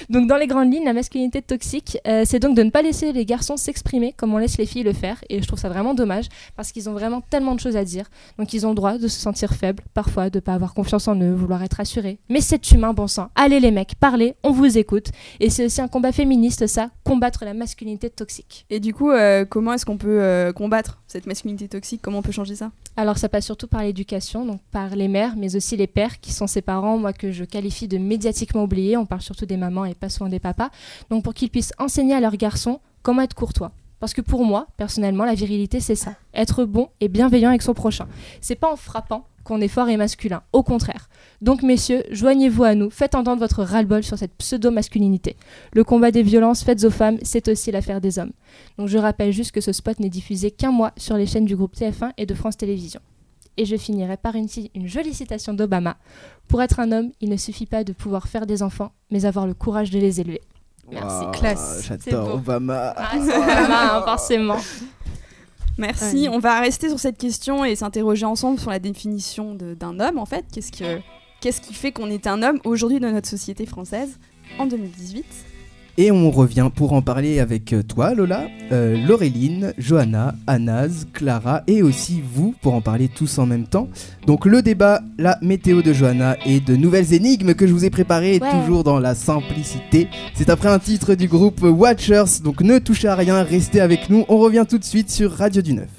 Donc, 0.09 0.27
dans 0.27 0.35
les 0.35 0.47
grandes 0.47 0.71
lignes, 0.73 0.83
la 0.83 0.91
masculinité 0.93 1.41
toxique, 1.41 1.97
euh, 2.07 2.23
c'est 2.25 2.39
donc 2.39 2.57
de 2.57 2.63
ne 2.63 2.69
pas 2.69 2.81
laisser 2.81 3.13
les 3.13 3.25
garçons 3.25 3.55
s'exprimer 3.57 4.13
comme 4.13 4.33
on 4.33 4.37
laisse 4.37 4.57
les 4.57 4.65
filles 4.65 4.83
le 4.83 4.91
faire. 4.93 5.23
Et 5.29 5.41
je 5.41 5.47
trouve 5.47 5.59
ça 5.59 5.69
vraiment 5.69 5.93
dommage 5.93 6.25
parce 6.57 6.71
qu'ils 6.73 6.89
ont 6.89 6.93
vraiment 6.93 7.21
tellement 7.21 7.55
de 7.55 7.59
choses 7.61 7.77
à 7.77 7.85
dire. 7.85 8.05
Donc, 8.37 8.51
ils 8.53 8.65
ont 8.65 8.69
le 8.69 8.75
droit 8.75 8.97
de 8.97 9.07
se 9.07 9.19
sentir 9.19 9.53
faibles, 9.53 9.81
parfois 9.93 10.29
de 10.29 10.39
pas 10.41 10.53
avoir 10.53 10.73
confiance 10.73 11.07
en 11.07 11.15
eux, 11.21 11.33
vouloir 11.33 11.63
être 11.63 11.79
assurés. 11.79 12.19
Mais 12.29 12.41
c'est 12.41 12.71
humain, 12.71 12.91
bon 12.93 13.07
sang. 13.07 13.29
Allez, 13.35 13.59
les 13.61 13.71
mecs, 13.71 13.95
parlez, 13.99 14.35
on 14.43 14.51
vous 14.51 14.77
écoute. 14.77 15.07
Et 15.39 15.49
c'est 15.49 15.65
aussi 15.65 15.79
un 15.81 15.87
combat 15.87 16.11
féministe, 16.11 16.67
ça, 16.67 16.89
combattre 17.05 17.45
la 17.45 17.53
masculinité 17.53 18.09
toxique. 18.09 18.65
Et 18.69 18.79
du 18.81 18.93
coup, 18.93 19.09
euh, 19.11 19.45
comment 19.45 19.71
est-ce 19.73 19.85
qu'on 19.85 19.97
peut 19.97 20.21
euh, 20.21 20.51
combattre? 20.51 21.00
Cette 21.11 21.27
masculinité 21.27 21.67
toxique 21.67 22.01
Comment 22.01 22.19
on 22.19 22.21
peut 22.21 22.31
changer 22.31 22.55
ça? 22.55 22.71
Alors 22.95 23.17
ça 23.17 23.29
passe 23.29 23.45
surtout 23.45 23.67
par 23.67 23.83
l'éducation, 23.83 24.45
donc 24.45 24.61
par 24.71 24.95
les 24.95 25.07
mères, 25.07 25.35
mais 25.35 25.55
aussi 25.55 25.75
les 25.77 25.87
pères, 25.87 26.19
qui 26.19 26.31
sont 26.31 26.47
ces 26.47 26.61
parents, 26.61 26.97
moi 26.97 27.13
que 27.13 27.31
je 27.31 27.43
qualifie 27.43 27.87
de 27.87 27.97
médiatiquement 27.97 28.63
oubliés. 28.63 28.97
On 28.97 29.05
parle 29.05 29.21
surtout 29.21 29.45
des 29.45 29.57
mamans 29.57 29.85
et 29.85 29.93
pas 29.93 30.09
souvent 30.09 30.29
des 30.29 30.39
papas. 30.39 30.69
Donc 31.09 31.23
pour 31.23 31.33
qu'ils 31.33 31.49
puissent 31.49 31.73
enseigner 31.77 32.15
à 32.15 32.19
leurs 32.19 32.37
garçons 32.37 32.79
comment 33.03 33.21
être 33.21 33.35
courtois. 33.35 33.71
Parce 33.99 34.15
que 34.15 34.21
pour 34.21 34.43
moi, 34.43 34.65
personnellement, 34.77 35.25
la 35.25 35.35
virilité, 35.35 35.79
c'est 35.79 35.95
ça. 35.95 36.15
Être 36.33 36.65
bon 36.65 36.89
et 37.01 37.07
bienveillant 37.07 37.49
avec 37.49 37.61
son 37.61 37.75
prochain. 37.75 38.07
C'est 38.41 38.55
pas 38.55 38.71
en 38.71 38.75
frappant 38.75 39.27
qu'on 39.43 39.61
est 39.61 39.67
fort 39.67 39.89
et 39.89 39.97
masculin. 39.97 40.41
Au 40.53 40.63
contraire. 40.63 41.09
Donc, 41.41 41.63
messieurs, 41.63 42.03
joignez-vous 42.11 42.63
à 42.63 42.75
nous. 42.75 42.89
Faites 42.89 43.15
entendre 43.15 43.39
votre 43.39 43.63
ras-le-bol 43.63 44.03
sur 44.03 44.17
cette 44.17 44.35
pseudo-masculinité. 44.35 45.35
Le 45.73 45.83
combat 45.83 46.11
des 46.11 46.23
violences 46.23 46.63
faites 46.63 46.83
aux 46.83 46.89
femmes, 46.91 47.17
c'est 47.23 47.47
aussi 47.47 47.71
l'affaire 47.71 48.01
des 48.01 48.19
hommes. 48.19 48.31
Donc, 48.77 48.87
je 48.87 48.97
rappelle 48.97 49.31
juste 49.31 49.51
que 49.51 49.61
ce 49.61 49.71
spot 49.71 49.99
n'est 49.99 50.09
diffusé 50.09 50.51
qu'un 50.51 50.71
mois 50.71 50.91
sur 50.97 51.17
les 51.17 51.25
chaînes 51.25 51.45
du 51.45 51.55
groupe 51.55 51.75
TF1 51.75 52.11
et 52.17 52.25
de 52.25 52.33
France 52.33 52.57
Télévisions. 52.57 53.01
Et 53.57 53.65
je 53.65 53.75
finirai 53.75 54.17
par 54.17 54.35
une, 54.35 54.47
une 54.75 54.87
jolie 54.87 55.13
citation 55.13 55.53
d'Obama. 55.53 55.97
Pour 56.47 56.61
être 56.61 56.79
un 56.79 56.91
homme, 56.91 57.11
il 57.21 57.29
ne 57.29 57.37
suffit 57.37 57.65
pas 57.65 57.83
de 57.83 57.93
pouvoir 57.93 58.27
faire 58.27 58.45
des 58.45 58.63
enfants, 58.63 58.91
mais 59.11 59.25
avoir 59.25 59.45
le 59.45 59.53
courage 59.53 59.89
de 59.91 59.99
les 59.99 60.21
élever. 60.21 60.41
Merci. 60.91 61.23
Waouh, 61.23 61.31
Classe. 61.31 61.81
C'est 61.87 62.09
J'adore 62.11 62.27
beau. 62.29 62.33
Obama. 62.35 62.93
Ah, 62.95 63.11
Obama, 63.15 63.97
hein, 63.97 64.01
forcément. 64.03 64.57
Merci. 65.77 66.27
On 66.29 66.39
va 66.39 66.59
rester 66.59 66.89
sur 66.89 66.99
cette 66.99 67.17
question 67.17 67.65
et 67.65 67.75
s'interroger 67.75 68.25
ensemble 68.25 68.59
sur 68.59 68.69
la 68.69 68.79
définition 68.79 69.55
d'un 69.55 69.99
homme 69.99 70.17
en 70.17 70.25
fait. 70.25 70.45
Qu'est-ce 70.51 70.71
que 70.71 70.99
qu'est-ce 71.39 71.61
qui 71.61 71.73
fait 71.73 71.91
qu'on 71.91 72.09
est 72.09 72.27
un 72.27 72.43
homme 72.43 72.59
aujourd'hui 72.65 72.99
dans 72.99 73.11
notre 73.11 73.27
société 73.27 73.65
française 73.65 74.19
en 74.59 74.67
2018 74.67 75.25
Et 76.03 76.09
on 76.09 76.31
revient 76.31 76.71
pour 76.75 76.93
en 76.93 77.03
parler 77.03 77.39
avec 77.39 77.73
euh, 77.73 77.83
toi, 77.83 78.15
Lola, 78.15 78.47
euh, 78.71 78.97
Laureline, 79.05 79.71
Johanna, 79.77 80.33
Anaz, 80.47 81.05
Clara 81.13 81.61
et 81.67 81.83
aussi 81.83 82.23
vous 82.33 82.55
pour 82.59 82.73
en 82.73 82.81
parler 82.81 83.07
tous 83.07 83.37
en 83.37 83.45
même 83.45 83.67
temps. 83.67 83.87
Donc 84.25 84.47
le 84.47 84.63
débat, 84.63 85.01
la 85.19 85.37
météo 85.43 85.83
de 85.83 85.93
Johanna 85.93 86.37
et 86.43 86.59
de 86.59 86.75
nouvelles 86.75 87.13
énigmes 87.13 87.53
que 87.53 87.67
je 87.67 87.71
vous 87.73 87.85
ai 87.85 87.91
préparées 87.91 88.39
Ouais. 88.41 88.49
toujours 88.61 88.83
dans 88.83 88.97
la 88.99 89.13
simplicité. 89.13 90.07
C'est 90.33 90.49
après 90.49 90.69
un 90.69 90.79
titre 90.79 91.13
du 91.13 91.27
groupe 91.27 91.61
Watchers, 91.61 92.41
donc 92.43 92.61
ne 92.61 92.79
touchez 92.79 93.07
à 93.07 93.13
rien, 93.13 93.43
restez 93.43 93.79
avec 93.79 94.09
nous. 94.09 94.25
On 94.27 94.39
revient 94.39 94.65
tout 94.67 94.79
de 94.79 94.83
suite 94.83 95.11
sur 95.11 95.31
Radio 95.31 95.61
du 95.61 95.73
Neuf. 95.73 95.89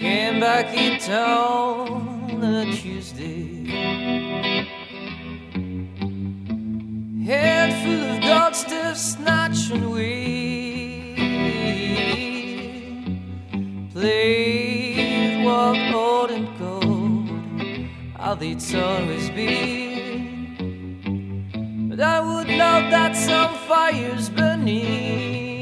Came 0.00 0.40
back 0.40 0.66
in 0.76 0.98
town 0.98 2.00
on 2.32 2.42
a 2.42 2.64
Tuesday. 2.64 4.25
Head 7.26 7.72
full 7.82 8.04
of 8.14 8.20
God 8.20 8.54
stuff 8.54 8.96
snatched 8.96 9.72
away. 9.72 11.16
Played 13.92 15.44
what 15.44 15.92
old 15.92 16.30
and 16.30 16.48
cold, 16.56 17.28
how 18.16 18.38
it's 18.40 18.72
always 18.74 19.28
been. 19.30 20.68
But 21.90 21.98
I 21.98 22.20
would 22.20 22.48
love 22.48 22.92
that 22.92 23.16
some 23.16 23.56
fires 23.66 24.30
burning. 24.30 25.55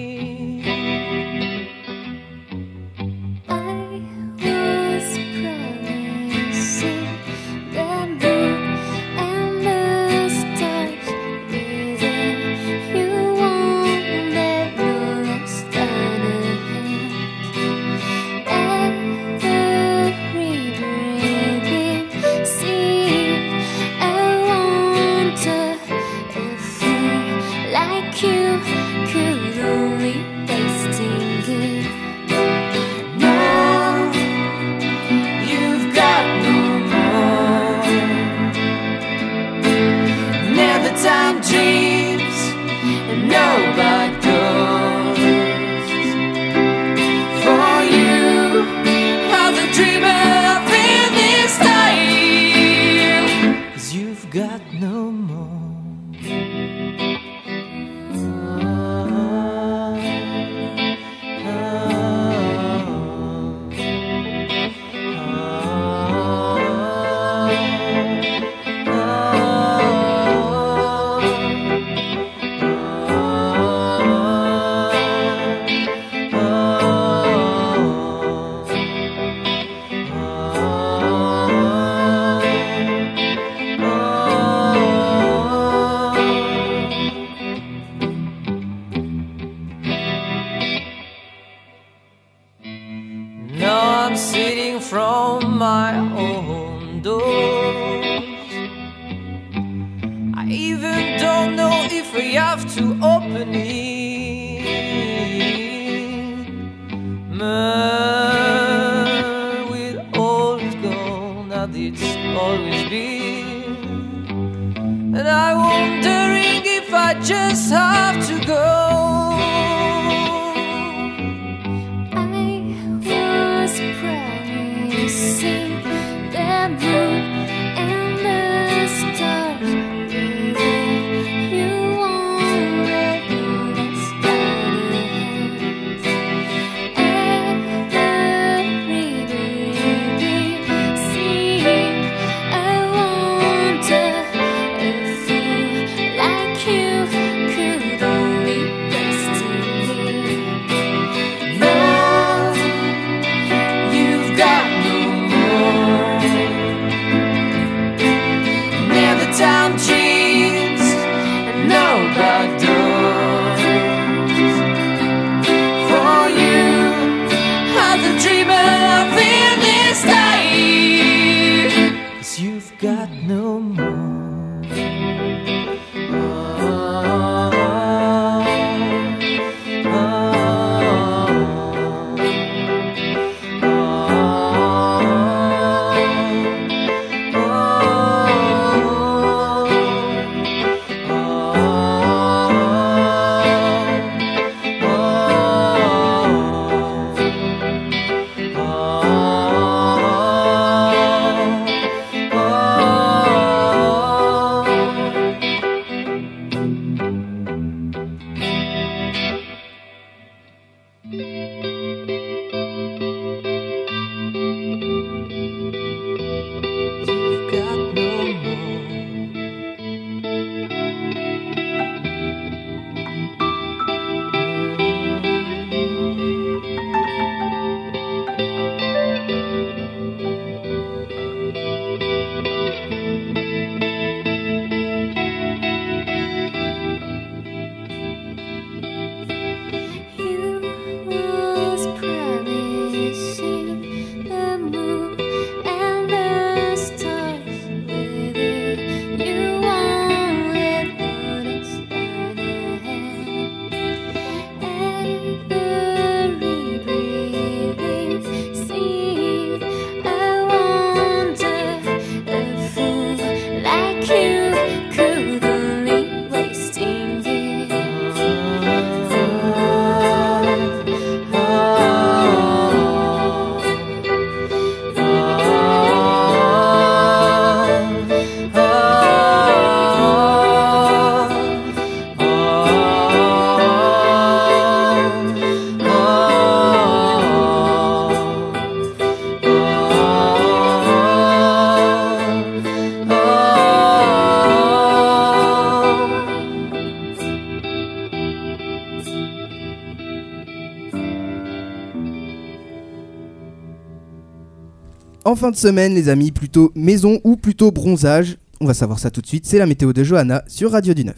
En 305.34 305.36
fin 305.36 305.50
de 305.50 305.56
semaine, 305.56 305.96
les 305.96 306.08
amis, 306.08 306.30
plutôt 306.30 306.70
maison 306.76 307.20
ou 307.24 307.36
plutôt 307.36 307.72
bronzage 307.72 308.36
On 308.60 308.66
va 308.66 308.72
savoir 308.72 309.00
ça 309.00 309.10
tout 309.10 309.20
de 309.20 309.26
suite. 309.26 309.46
C'est 309.46 309.58
la 309.58 309.66
météo 309.66 309.92
de 309.92 310.04
Johanna 310.04 310.44
sur 310.46 310.70
Radio 310.70 310.94
du 310.94 311.04
Neuf. 311.04 311.16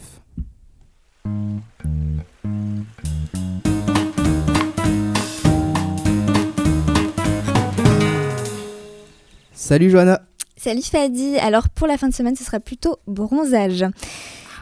Salut 9.53 9.91
Johanna. 9.91 10.23
Salut 10.57 10.81
Fadi. 10.81 11.37
Alors 11.37 11.69
pour 11.69 11.85
la 11.85 11.99
fin 11.99 12.09
de 12.09 12.13
semaine, 12.15 12.35
ce 12.35 12.43
sera 12.43 12.59
plutôt 12.59 12.97
bronzage. 13.05 13.85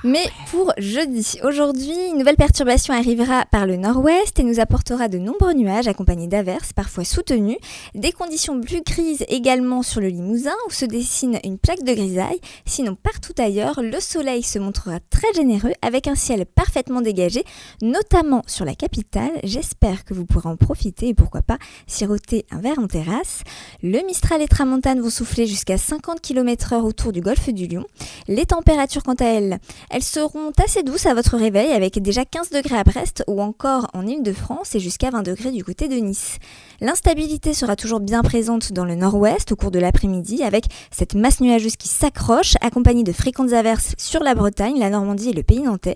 Mais 0.05 0.29
pour 0.51 0.71
jeudi, 0.77 1.39
aujourd'hui, 1.43 1.95
une 2.11 2.19
nouvelle 2.19 2.35
perturbation 2.35 2.93
arrivera 2.93 3.43
par 3.49 3.65
le 3.65 3.75
nord-ouest 3.75 4.39
et 4.39 4.43
nous 4.43 4.59
apportera 4.59 5.07
de 5.07 5.17
nombreux 5.17 5.53
nuages 5.53 5.87
accompagnés 5.87 6.27
d'averses, 6.27 6.73
parfois 6.73 7.03
soutenus, 7.03 7.57
des 7.95 8.11
conditions 8.11 8.61
plus 8.61 8.83
grises 8.83 9.25
également 9.29 9.81
sur 9.81 10.01
le 10.01 10.09
Limousin 10.09 10.53
où 10.67 10.71
se 10.71 10.85
dessine 10.85 11.39
une 11.43 11.57
plaque 11.57 11.81
de 11.81 11.91
grisaille. 11.95 12.39
Sinon, 12.67 12.95
partout 12.95 13.33
ailleurs, 13.39 13.81
le 13.81 13.99
soleil 13.99 14.43
se 14.43 14.59
montrera 14.59 14.99
très 15.09 15.33
généreux 15.33 15.73
avec 15.81 16.05
un 16.05 16.13
ciel 16.13 16.45
parfaitement 16.45 17.01
dégagé, 17.01 17.43
notamment 17.81 18.43
sur 18.45 18.63
la 18.63 18.75
capitale. 18.75 19.31
J'espère 19.43 20.05
que 20.05 20.13
vous 20.13 20.25
pourrez 20.25 20.49
en 20.49 20.55
profiter 20.55 21.07
et 21.07 21.13
pourquoi 21.15 21.41
pas 21.41 21.57
siroter 21.87 22.45
un 22.51 22.59
verre 22.59 22.77
en 22.77 22.85
terrasse. 22.85 23.41
Le 23.81 24.05
Mistral 24.05 24.43
et 24.43 24.47
Tramontane 24.47 25.01
vont 25.01 25.09
souffler 25.09 25.47
jusqu'à 25.47 25.79
50 25.79 26.21
km/h 26.21 26.75
autour 26.83 27.11
du 27.11 27.21
golfe 27.21 27.49
du 27.49 27.65
Lion. 27.65 27.85
Les 28.27 28.45
températures, 28.45 29.01
quant 29.01 29.15
à 29.15 29.25
elles, 29.25 29.57
elles 29.95 30.03
seront 30.03 30.51
assez 30.61 30.83
douces 30.83 31.05
à 31.05 31.13
votre 31.13 31.37
réveil 31.37 31.71
avec 31.71 32.01
déjà 32.01 32.25
15 32.25 32.49
degrés 32.49 32.75
à 32.77 32.83
Brest 32.83 33.23
ou 33.27 33.41
encore 33.41 33.87
en 33.93 34.05
Ile-de-France 34.05 34.75
et 34.75 34.81
jusqu'à 34.81 35.09
20 35.09 35.23
degrés 35.23 35.51
du 35.51 35.63
côté 35.63 35.87
de 35.87 35.95
Nice. 35.95 36.37
L'instabilité 36.81 37.53
sera 37.53 37.77
toujours 37.77 38.01
bien 38.01 38.21
présente 38.21 38.73
dans 38.73 38.83
le 38.83 38.95
nord-ouest 38.95 39.53
au 39.53 39.55
cours 39.55 39.71
de 39.71 39.79
l'après-midi 39.79 40.43
avec 40.43 40.65
cette 40.91 41.15
masse 41.15 41.39
nuageuse 41.39 41.77
qui 41.77 41.87
s'accroche 41.87 42.55
accompagnée 42.59 43.05
de 43.05 43.13
fréquentes 43.13 43.53
averses 43.53 43.93
sur 43.97 44.21
la 44.21 44.35
Bretagne, 44.35 44.77
la 44.79 44.89
Normandie 44.89 45.29
et 45.29 45.33
le 45.33 45.43
pays 45.43 45.61
nantais. 45.61 45.95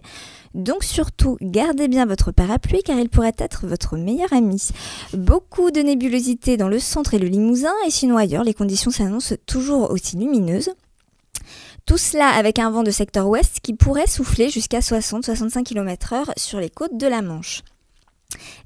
Donc 0.54 0.86
surtout, 0.86 1.36
gardez 1.42 1.90
bien 1.90 2.06
votre 2.06 2.32
parapluie 2.32 2.84
car 2.84 2.98
il 2.98 3.10
pourrait 3.10 3.36
être 3.38 3.68
votre 3.68 3.98
meilleur 3.98 4.32
ami. 4.32 4.70
Beaucoup 5.14 5.72
de 5.72 5.82
nébulosité 5.82 6.56
dans 6.56 6.70
le 6.70 6.80
centre 6.80 7.16
et 7.16 7.20
le 7.20 7.28
Limousin 7.28 7.74
et 7.86 7.92
sinon 7.92 8.16
ailleurs, 8.16 8.46
les 8.46 8.54
conditions 8.54 8.92
s'annoncent 8.92 9.36
toujours 9.46 9.92
aussi 9.92 10.16
lumineuses. 10.16 10.70
Tout 11.90 11.98
cela 11.98 12.28
avec 12.28 12.60
un 12.60 12.70
vent 12.70 12.84
de 12.84 12.92
secteur 12.92 13.28
ouest 13.28 13.62
qui 13.64 13.74
pourrait 13.74 14.06
souffler 14.06 14.52
jusqu'à 14.52 14.78
60-65 14.78 15.64
km/h 15.64 16.26
sur 16.38 16.60
les 16.60 16.70
côtes 16.70 16.96
de 16.96 17.08
la 17.08 17.24
Manche. 17.24 17.64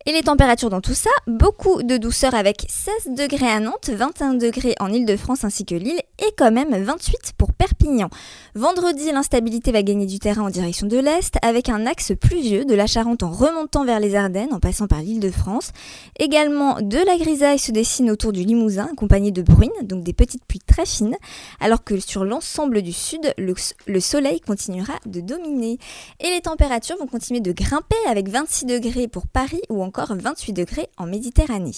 Et 0.05 0.11
les 0.11 0.21
températures 0.21 0.69
dans 0.69 0.81
tout 0.81 0.93
ça, 0.93 1.09
beaucoup 1.27 1.81
de 1.81 1.95
douceur 1.95 2.35
avec 2.35 2.65
16 2.67 3.15
degrés 3.15 3.47
à 3.47 3.61
Nantes, 3.61 3.89
21 3.89 4.33
degrés 4.33 4.75
en 4.81 4.91
Ile-de-France 4.91 5.45
ainsi 5.45 5.63
que 5.63 5.75
Lille 5.75 6.01
et 6.19 6.33
quand 6.37 6.51
même 6.51 6.75
28 6.75 7.31
pour 7.37 7.53
Perpignan. 7.53 8.09
Vendredi, 8.53 9.13
l'instabilité 9.13 9.71
va 9.71 9.81
gagner 9.81 10.05
du 10.05 10.19
terrain 10.19 10.41
en 10.41 10.49
direction 10.49 10.87
de 10.87 10.97
l'Est 10.97 11.37
avec 11.41 11.69
un 11.69 11.85
axe 11.85 12.11
pluvieux 12.19 12.65
de 12.65 12.75
la 12.75 12.85
Charente 12.85 13.23
en 13.23 13.31
remontant 13.31 13.85
vers 13.85 14.01
les 14.01 14.13
Ardennes 14.15 14.53
en 14.53 14.59
passant 14.59 14.87
par 14.87 14.99
l'Île-de-France. 14.99 15.71
Également 16.19 16.81
de 16.81 16.97
la 16.97 17.17
grisaille 17.17 17.59
se 17.59 17.71
dessine 17.71 18.11
autour 18.11 18.33
du 18.33 18.43
Limousin 18.43 18.89
accompagnée 18.91 19.31
de 19.31 19.41
bruines, 19.41 19.71
donc 19.83 20.03
des 20.03 20.11
petites 20.11 20.43
pluies 20.43 20.59
très 20.59 20.85
fines, 20.85 21.15
alors 21.61 21.81
que 21.81 21.97
sur 22.01 22.25
l'ensemble 22.25 22.81
du 22.81 22.91
sud, 22.91 23.33
le, 23.37 23.55
le 23.87 23.99
soleil 24.01 24.41
continuera 24.41 24.95
de 25.05 25.21
dominer. 25.21 25.77
Et 26.19 26.29
les 26.29 26.41
températures 26.41 26.97
vont 26.97 27.07
continuer 27.07 27.39
de 27.39 27.53
grimper 27.53 27.95
avec 28.09 28.27
26 28.27 28.65
degrés 28.65 29.07
pour 29.07 29.27
Paris 29.27 29.61
ou 29.69 29.81
encore 29.81 29.92
28 29.95 30.53
degrés 30.53 30.87
en 30.97 31.05
Méditerranée. 31.05 31.71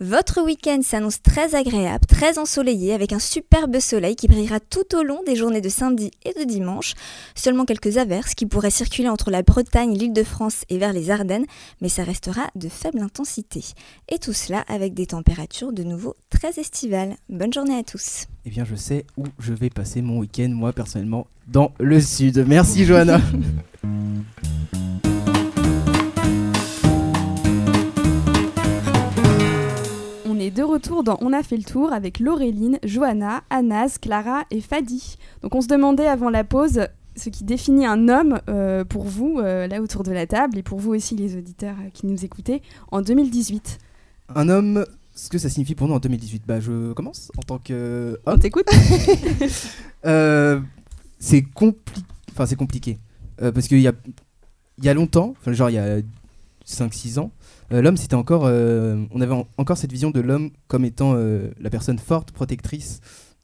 Votre 0.00 0.42
week-end 0.42 0.80
s'annonce 0.82 1.22
très 1.22 1.54
agréable, 1.54 2.06
très 2.06 2.38
ensoleillé 2.38 2.92
avec 2.92 3.12
un 3.12 3.18
superbe 3.18 3.78
soleil 3.80 4.16
qui 4.16 4.28
brillera 4.28 4.60
tout 4.60 4.96
au 4.96 5.02
long 5.02 5.22
des 5.26 5.36
journées 5.36 5.60
de 5.60 5.68
samedi 5.68 6.10
et 6.24 6.38
de 6.38 6.44
dimanche. 6.44 6.94
Seulement 7.34 7.64
quelques 7.64 7.96
averses 7.96 8.34
qui 8.34 8.46
pourraient 8.46 8.70
circuler 8.70 9.08
entre 9.08 9.30
la 9.30 9.42
Bretagne, 9.42 9.96
l'Île-de-France 9.96 10.64
et 10.68 10.78
vers 10.78 10.92
les 10.92 11.10
Ardennes, 11.10 11.46
mais 11.80 11.88
ça 11.88 12.04
restera 12.04 12.42
de 12.54 12.68
faible 12.68 13.00
intensité. 13.00 13.64
Et 14.08 14.18
tout 14.18 14.32
cela 14.32 14.64
avec 14.68 14.94
des 14.94 15.06
températures 15.06 15.72
de 15.72 15.82
nouveau 15.82 16.16
très 16.30 16.60
estivales. 16.60 17.16
Bonne 17.28 17.52
journée 17.52 17.76
à 17.76 17.82
tous. 17.82 18.26
Eh 18.46 18.50
bien, 18.50 18.64
je 18.64 18.74
sais 18.74 19.06
où 19.16 19.24
je 19.38 19.54
vais 19.54 19.70
passer 19.70 20.02
mon 20.02 20.18
week-end, 20.18 20.50
moi 20.50 20.72
personnellement, 20.72 21.26
dans 21.48 21.72
le 21.78 22.00
sud. 22.00 22.44
Merci 22.46 22.84
Johanna. 22.84 23.20
retour 30.64 31.04
dans 31.04 31.18
On 31.20 31.32
a 31.32 31.42
fait 31.42 31.56
le 31.56 31.62
tour 31.64 31.92
avec 31.92 32.18
Laureline, 32.20 32.78
Johanna, 32.84 33.42
Anas, 33.50 33.98
Clara 34.00 34.44
et 34.50 34.60
Fadi. 34.60 35.16
Donc 35.42 35.54
on 35.54 35.60
se 35.60 35.68
demandait 35.68 36.06
avant 36.06 36.30
la 36.30 36.44
pause 36.44 36.86
ce 37.16 37.28
qui 37.30 37.44
définit 37.44 37.86
un 37.86 38.08
homme 38.08 38.40
euh, 38.48 38.84
pour 38.84 39.04
vous, 39.04 39.38
euh, 39.38 39.68
là 39.68 39.80
autour 39.80 40.02
de 40.02 40.10
la 40.10 40.26
table, 40.26 40.58
et 40.58 40.64
pour 40.64 40.80
vous 40.80 40.94
aussi 40.94 41.14
les 41.14 41.36
auditeurs 41.36 41.76
euh, 41.80 41.88
qui 41.92 42.06
nous 42.06 42.24
écoutaient, 42.24 42.60
en 42.90 43.02
2018. 43.02 43.78
Un 44.34 44.48
homme, 44.48 44.84
ce 45.14 45.28
que 45.28 45.38
ça 45.38 45.48
signifie 45.48 45.76
pour 45.76 45.86
nous 45.86 45.94
en 45.94 46.00
2018 46.00 46.42
Bah 46.44 46.58
je 46.58 46.92
commence 46.92 47.30
en 47.38 47.42
tant 47.42 47.58
que 47.58 48.18
On 48.26 48.32
homme. 48.32 48.40
t'écoute 48.40 48.66
Euh, 50.06 50.60
c'est 51.18 51.40
compli- 51.40 52.02
enfin 52.36 52.52
compliqué 52.56 52.98
parce 53.38 53.68
qu'il 53.68 53.80
y 53.80 53.88
a 53.88 53.92
il 54.78 54.84
y 54.84 54.88
a 54.88 54.94
longtemps, 54.94 55.34
enfin 55.40 55.52
genre 55.52 55.70
il 55.70 55.74
y 55.74 55.78
a 55.78 56.00
5-6 56.66 57.18
ans, 57.18 57.30
l'homme 57.70 57.96
c'était 57.96 58.14
encore 58.14 58.44
euh, 58.46 59.04
on 59.10 59.20
avait 59.20 59.32
en- 59.34 59.46
encore 59.58 59.76
cette 59.76 59.90
vision 59.92 60.10
de 60.10 60.20
l'homme 60.20 60.50
comme 60.68 60.84
étant 60.84 61.14
euh, 61.14 61.50
la 61.60 61.70
personne 61.70 61.98
forte, 61.98 62.30
protectrice 62.32 63.00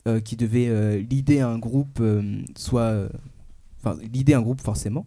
euh, 0.07 0.21
qui 0.21 0.37
devait 0.37 0.69
euh, 0.69 0.99
leader 0.99 1.49
un 1.49 1.59
groupe 1.59 1.99
euh, 2.01 2.43
soit 2.57 2.83
euh, 2.83 3.09
enfin 3.83 3.99
leader 4.13 4.39
un 4.39 4.43
groupe 4.43 4.61
forcément. 4.61 5.07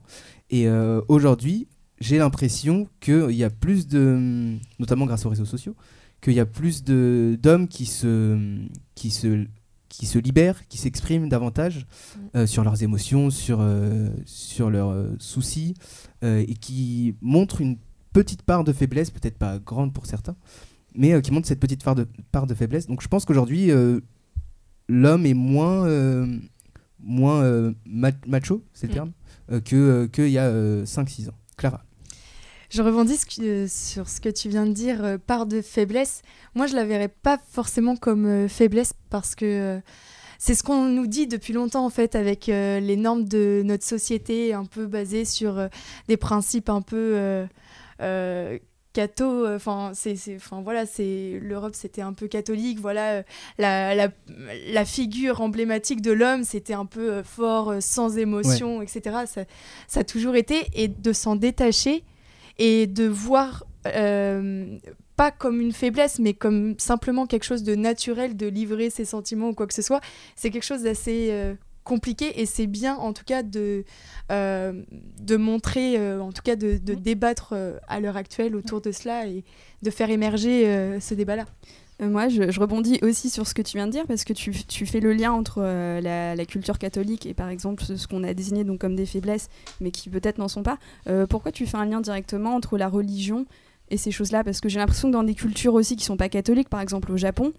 Et 0.49 0.67
euh, 0.67 1.01
aujourd'hui, 1.07 1.67
j'ai 1.99 2.17
l'impression 2.17 2.87
qu'il 2.99 3.31
y 3.31 3.43
a 3.43 3.49
plus 3.49 3.87
de 3.87 4.55
notamment 4.79 5.05
grâce 5.05 5.25
aux 5.25 5.29
réseaux 5.29 5.45
sociaux 5.45 5.75
qu'il 6.21 6.33
y 6.33 6.39
a 6.39 6.45
plus 6.45 6.83
d'hommes 6.83 7.67
qui 7.67 7.85
se 7.85 8.57
qui 8.95 9.09
se 9.11 9.45
qui 9.89 10.07
se 10.07 10.17
libèrent, 10.17 10.67
qui 10.69 10.79
s'expriment 10.79 11.29
davantage 11.29 11.85
euh, 12.35 12.47
sur 12.47 12.63
leurs 12.63 12.81
émotions, 12.81 13.29
sur, 13.29 13.59
euh, 13.61 14.09
sur 14.25 14.71
leurs 14.71 14.89
euh, 14.89 15.09
soucis, 15.19 15.75
euh, 16.23 16.43
et 16.47 16.55
qui 16.55 17.13
montrent 17.21 17.61
une 17.61 17.77
petite 18.13 18.43
part 18.43 18.63
de 18.63 18.71
faiblesse, 18.71 19.11
peut-être 19.11 19.37
pas 19.37 19.59
grande 19.59 19.93
pour 19.93 20.05
certains, 20.05 20.35
mais 20.95 21.13
euh, 21.13 21.21
qui 21.21 21.31
montrent 21.31 21.47
cette 21.47 21.59
petite 21.59 21.83
part 21.83 21.95
de, 21.95 22.07
part 22.31 22.47
de 22.47 22.53
faiblesse. 22.53 22.87
Donc 22.87 23.01
je 23.01 23.07
pense 23.07 23.25
qu'aujourd'hui, 23.25 23.71
euh, 23.71 23.99
l'homme 24.87 25.25
est 25.25 25.33
moins, 25.33 25.85
euh, 25.85 26.39
moins 26.99 27.73
macho, 28.25 28.63
c'est 28.73 28.87
le 28.87 28.93
Mm. 28.93 28.95
terme, 28.95 29.11
que 29.63 30.05
qu'il 30.07 30.29
y 30.29 30.37
a 30.37 30.85
5-6 30.85 31.29
ans. 31.29 31.35
Clara. 31.57 31.83
Je 32.69 32.81
rebondis 32.81 33.17
sur 33.69 34.09
ce 34.09 34.19
que 34.21 34.29
tu 34.29 34.49
viens 34.49 34.65
de 34.65 34.71
dire, 34.71 35.19
part 35.27 35.45
de 35.45 35.61
faiblesse. 35.61 36.21
Moi, 36.55 36.65
je 36.65 36.75
la 36.75 36.85
verrais 36.85 37.09
pas 37.09 37.37
forcément 37.51 37.95
comme 37.95 38.47
faiblesse 38.49 38.93
parce 39.11 39.35
que 39.35 39.79
c'est 40.45 40.55
ce 40.55 40.63
qu'on 40.63 40.89
nous 40.89 41.07
dit 41.07 41.25
depuis 41.25 41.53
longtemps 41.53 41.85
en 41.85 41.89
fait 41.89 42.15
avec 42.15 42.49
euh, 42.49 42.81
les 42.81 42.97
normes 42.97 43.23
de 43.23 43.61
notre 43.63 43.85
société 43.85 44.53
un 44.53 44.65
peu 44.65 44.87
basées 44.87 45.23
sur 45.23 45.57
euh, 45.57 45.69
des 46.09 46.17
principes 46.17 46.67
un 46.67 46.81
peu 46.81 47.13
euh, 47.15 47.45
catho. 48.93 49.47
Enfin, 49.47 49.91
c'est, 49.93 50.15
enfin 50.35 50.61
voilà, 50.61 50.85
c'est 50.85 51.39
l'Europe, 51.41 51.75
c'était 51.75 52.01
un 52.01 52.13
peu 52.13 52.27
catholique. 52.27 52.79
Voilà, 52.79 53.13
euh, 53.13 53.23
la, 53.57 53.95
la, 53.95 54.09
la 54.67 54.85
figure 54.85 55.41
emblématique 55.41 56.01
de 56.01 56.11
l'homme, 56.11 56.43
c'était 56.43 56.73
un 56.73 56.85
peu 56.85 57.11
euh, 57.11 57.23
fort, 57.23 57.71
euh, 57.71 57.79
sans 57.81 58.17
émotion, 58.17 58.81
etc. 58.81 59.25
Ça, 59.25 59.43
ça 59.87 59.99
a 60.01 60.03
toujours 60.03 60.35
été 60.35 60.67
et 60.73 60.87
de 60.87 61.11
s'en 61.13 61.35
détacher 61.35 62.03
et 62.59 62.87
de 62.87 63.07
voir 63.07 63.65
euh, 63.87 64.77
pas 65.15 65.31
comme 65.31 65.59
une 65.59 65.73
faiblesse, 65.73 66.19
mais 66.19 66.33
comme 66.33 66.75
simplement 66.77 67.25
quelque 67.25 67.43
chose 67.43 67.63
de 67.63 67.75
naturel, 67.75 68.37
de 68.37 68.47
livrer 68.47 68.89
ses 68.89 69.05
sentiments 69.05 69.49
ou 69.49 69.53
quoi 69.53 69.67
que 69.67 69.73
ce 69.73 69.81
soit, 69.81 70.01
c'est 70.35 70.49
quelque 70.51 70.63
chose 70.63 70.83
d'assez 70.83 71.29
euh, 71.31 71.55
compliqué 71.83 72.41
et 72.41 72.45
c'est 72.45 72.67
bien 72.67 72.95
en 72.95 73.13
tout 73.13 73.23
cas 73.25 73.43
de, 73.43 73.83
euh, 74.31 74.83
de 75.21 75.35
montrer, 75.37 75.97
euh, 75.97 76.21
en 76.21 76.31
tout 76.31 76.41
cas 76.43 76.55
de, 76.55 76.77
de 76.77 76.93
débattre 76.93 77.53
euh, 77.53 77.77
à 77.87 77.99
l'heure 77.99 78.17
actuelle 78.17 78.55
autour 78.55 78.81
de 78.81 78.91
cela 78.91 79.27
et 79.27 79.43
de 79.81 79.89
faire 79.89 80.09
émerger 80.09 80.65
ce 80.99 81.13
débat-là. 81.13 81.45
Moi, 82.01 82.27
je, 82.27 82.49
je 82.51 82.59
rebondis 82.59 82.99
aussi 83.01 83.29
sur 83.29 83.47
ce 83.47 83.53
que 83.53 83.61
tu 83.61 83.77
viens 83.77 83.85
de 83.85 83.91
dire 83.91 84.05
parce 84.07 84.23
que 84.23 84.33
tu, 84.33 84.51
tu 84.51 84.85
fais 84.85 84.99
le 84.99 85.13
lien 85.13 85.31
entre 85.31 85.59
euh, 85.61 86.01
la, 86.01 86.35
la 86.35 86.45
culture 86.45 86.79
catholique 86.79 87.25
et 87.25 87.33
par 87.33 87.49
exemple 87.49 87.83
ce, 87.83 87.95
ce 87.95 88.07
qu'on 88.07 88.23
a 88.23 88.33
désigné 88.33 88.63
donc 88.63 88.79
comme 88.79 88.95
des 88.95 89.05
faiblesses, 89.05 89.49
mais 89.79 89.91
qui 89.91 90.09
peut-être 90.09 90.37
n'en 90.37 90.47
sont 90.47 90.63
pas. 90.63 90.79
Euh, 91.07 91.27
pourquoi 91.27 91.51
tu 91.51 91.65
fais 91.65 91.77
un 91.77 91.85
lien 91.85 92.01
directement 92.01 92.55
entre 92.55 92.77
la 92.77 92.89
religion 92.89 93.45
et 93.89 93.97
ces 93.97 94.11
choses-là? 94.11 94.43
Parce 94.43 94.59
que 94.59 94.69
j'ai 94.69 94.79
l'impression 94.79 95.09
que 95.09 95.13
dans 95.13 95.23
des 95.23 95.35
cultures 95.35 95.75
aussi 95.75 95.95
qui 95.95 96.03
sont 96.03 96.17
pas 96.17 96.29
catholiques, 96.29 96.67
par 96.69 96.81
exemple 96.81 97.11
au 97.11 97.17
Japon, 97.17 97.53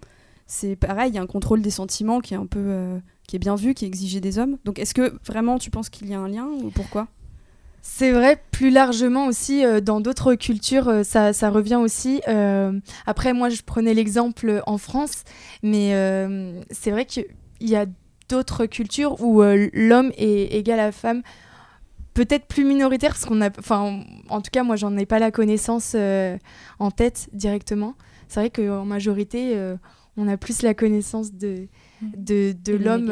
c'est 0.47 0.75
pareil, 0.75 1.11
il 1.11 1.15
y 1.15 1.17
a 1.17 1.21
un 1.21 1.27
contrôle 1.27 1.61
des 1.61 1.71
sentiments 1.71 2.19
qui 2.19 2.33
est 2.33 2.37
un 2.37 2.45
peu 2.45 2.59
euh, 2.59 2.99
qui 3.27 3.35
est 3.35 3.39
bien 3.39 3.55
vu, 3.55 3.73
qui 3.73 3.85
est 3.85 4.19
des 4.19 4.39
hommes. 4.39 4.57
Donc 4.65 4.79
est-ce 4.79 4.93
que 4.93 5.13
vraiment 5.25 5.57
tu 5.57 5.71
penses 5.71 5.89
qu'il 5.89 6.09
y 6.09 6.13
a 6.13 6.19
un 6.19 6.27
lien 6.27 6.45
ou 6.45 6.69
pourquoi? 6.69 7.07
C'est 7.87 8.11
vrai, 8.11 8.41
plus 8.49 8.71
largement 8.71 9.27
aussi, 9.27 9.63
euh, 9.63 9.79
dans 9.79 10.01
d'autres 10.01 10.33
cultures, 10.33 10.87
euh, 10.89 11.03
ça, 11.03 11.33
ça, 11.33 11.51
revient 11.51 11.75
aussi. 11.75 12.19
Euh, 12.27 12.77
après, 13.05 13.31
moi, 13.31 13.49
je 13.49 13.61
prenais 13.61 13.93
l'exemple 13.93 14.63
en 14.65 14.79
France, 14.79 15.23
mais 15.61 15.91
c'est 16.71 16.89
vrai 16.89 17.05
qu'il 17.05 17.27
y 17.61 17.75
a 17.75 17.85
d'autres 18.27 18.65
cultures 18.65 19.21
où 19.21 19.43
l'homme 19.43 20.11
est 20.17 20.55
égal 20.55 20.79
à 20.79 20.87
la 20.87 20.91
femme, 20.91 21.21
peut-être 22.15 22.47
plus 22.47 22.65
minoritaire, 22.65 23.11
parce 23.11 23.25
qu'on 23.25 23.39
a. 23.39 23.51
Enfin, 23.59 24.01
en 24.29 24.41
tout 24.41 24.49
cas, 24.51 24.63
moi, 24.63 24.75
j'en 24.77 24.97
ai 24.97 25.05
pas 25.05 25.19
la 25.19 25.29
connaissance 25.29 25.95
en 26.79 26.91
tête 26.91 27.29
directement. 27.33 27.93
C'est 28.27 28.39
vrai 28.39 28.49
qu'en 28.49 28.83
majorité, 28.83 29.55
on 30.17 30.27
a 30.27 30.37
plus 30.37 30.63
la 30.63 30.73
connaissance 30.73 31.33
de. 31.33 31.67
De, 32.01 32.55
de 32.63 32.73
l'homme, 32.73 33.11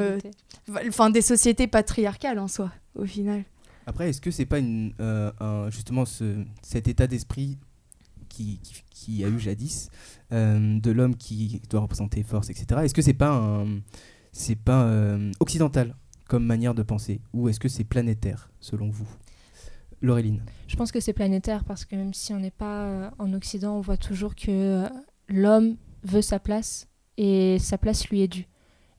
enfin, 0.87 1.09
des 1.09 1.21
sociétés 1.21 1.67
patriarcales 1.67 2.39
en 2.39 2.47
soi, 2.47 2.71
au 2.95 3.05
final. 3.05 3.43
Après, 3.85 4.09
est-ce 4.09 4.21
que 4.21 4.31
c'est 4.31 4.45
pas 4.45 4.59
une, 4.59 4.93
euh, 4.99 5.69
justement 5.69 6.05
ce, 6.05 6.43
cet 6.61 6.87
état 6.87 7.07
d'esprit 7.07 7.57
qui, 8.29 8.59
qui, 8.89 9.23
a 9.23 9.27
eu 9.27 9.39
jadis 9.39 9.89
euh, 10.31 10.79
de 10.79 10.91
l'homme 10.91 11.15
qui 11.15 11.61
doit 11.69 11.81
représenter 11.81 12.23
force, 12.23 12.49
etc. 12.49 12.81
Est-ce 12.83 12.93
que 12.93 13.01
c'est 13.01 13.13
pas 13.13 13.65
c'est 14.31 14.55
pas 14.55 14.85
euh, 14.85 15.31
occidental 15.39 15.95
comme 16.27 16.45
manière 16.45 16.73
de 16.73 16.81
penser? 16.81 17.21
Ou 17.33 17.49
est-ce 17.49 17.59
que 17.59 17.67
c'est 17.67 17.83
planétaire 17.83 18.49
selon 18.59 18.89
vous, 18.89 19.07
Laureline. 20.01 20.41
Je 20.67 20.75
pense 20.75 20.91
que 20.91 20.99
c'est 20.99 21.13
planétaire 21.13 21.63
parce 21.65 21.85
que 21.85 21.95
même 21.95 22.13
si 22.13 22.33
on 22.33 22.39
n'est 22.39 22.51
pas 22.51 23.11
en 23.19 23.33
Occident, 23.33 23.77
on 23.77 23.81
voit 23.81 23.97
toujours 23.97 24.35
que 24.35 24.87
l'homme 25.27 25.75
veut 26.03 26.21
sa 26.21 26.39
place 26.39 26.87
et 27.17 27.57
sa 27.59 27.77
place 27.77 28.07
lui 28.09 28.21
est 28.21 28.27
due 28.27 28.47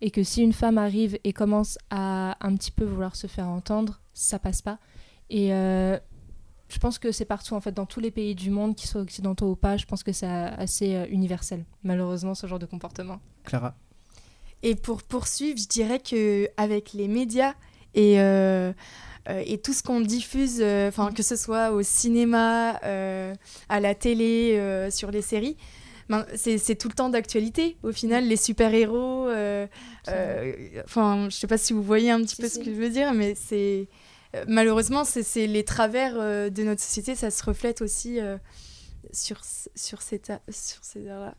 et 0.05 0.11
que 0.11 0.23
si 0.23 0.43
une 0.43 0.53
femme 0.53 0.77
arrive 0.77 1.19
et 1.25 1.33
commence 1.33 1.79
à 1.89 2.37
un 2.47 2.55
petit 2.57 2.71
peu 2.71 2.85
vouloir 2.85 3.17
se 3.17 3.27
faire 3.27 3.49
entendre, 3.49 4.03
ça 4.13 4.39
passe 4.39 4.61
pas. 4.61 4.79
Et 5.31 5.55
euh, 5.55 5.99
je 6.69 6.79
pense 6.79 6.99
que 6.99 7.11
c'est 7.11 7.25
partout, 7.25 7.55
en 7.55 7.61
fait, 7.63 7.73
dans 7.73 7.87
tous 7.87 8.01
les 8.01 8.11
pays 8.11 8.35
du 8.35 8.51
monde, 8.51 8.77
qu'ils 8.77 8.91
soient 8.91 9.01
occidentaux 9.01 9.53
ou 9.53 9.57
pas, 9.57 9.79
je 9.79 9.87
pense 9.87 10.03
que 10.03 10.13
c'est 10.13 10.27
assez 10.27 10.95
euh, 10.95 11.07
universel, 11.09 11.65
malheureusement, 11.85 12.35
ce 12.35 12.47
genre 12.47 12.59
de 12.59 12.67
comportement. 12.67 13.19
Clara 13.45 13.77
Et 14.63 14.75
pour 14.75 15.03
poursuivre, 15.03 15.59
je 15.59 15.69
dirais 15.69 16.01
qu'avec 16.01 16.93
les 16.93 17.09
médias 17.09 17.55
et, 17.95 18.21
euh, 18.21 18.75
et 19.27 19.57
tout 19.57 19.73
ce 19.73 19.83
qu'on 19.83 20.03
diffuse, 20.03 20.63
enfin 20.63 21.13
que 21.13 21.23
ce 21.23 21.35
soit 21.35 21.71
au 21.71 21.83
cinéma, 21.83 22.73
à 22.73 23.81
la 23.81 23.95
télé, 23.95 24.91
sur 24.91 25.11
les 25.11 25.23
séries, 25.23 25.57
ben, 26.09 26.27
c'est 26.35 26.77
tout 26.77 26.89
le 26.89 26.95
temps 26.95 27.09
d'actualité. 27.09 27.77
Au 27.83 27.93
final, 27.93 28.27
les 28.27 28.37
super-héros, 28.37 29.29
enfin, 30.85 31.29
je 31.31 31.37
sais 31.37 31.47
pas 31.47 31.59
si 31.59 31.73
vous 31.73 31.83
voyez 31.83 32.11
un 32.11 32.23
petit 32.23 32.37
peu 32.37 32.49
ce 32.49 32.59
que 32.59 32.67
je 32.67 32.71
veux 32.71 32.91
dire, 32.91 33.13
mais 33.13 33.35
c'est 33.35 33.89
euh, 34.35 34.45
malheureusement, 34.49 35.05
c'est 35.05 35.47
les 35.47 35.65
travers 35.65 36.15
euh, 36.17 36.51
de 36.51 36.63
notre 36.63 36.81
société, 36.81 37.15
ça 37.15 37.31
se 37.31 37.45
reflète 37.45 37.83
aussi 37.83 38.21
euh, 38.21 38.37
sur, 39.13 39.41
sur 39.75 40.03
ces, 40.03 40.21
sur 40.51 40.79
ces 40.83 41.03
là 41.03 41.35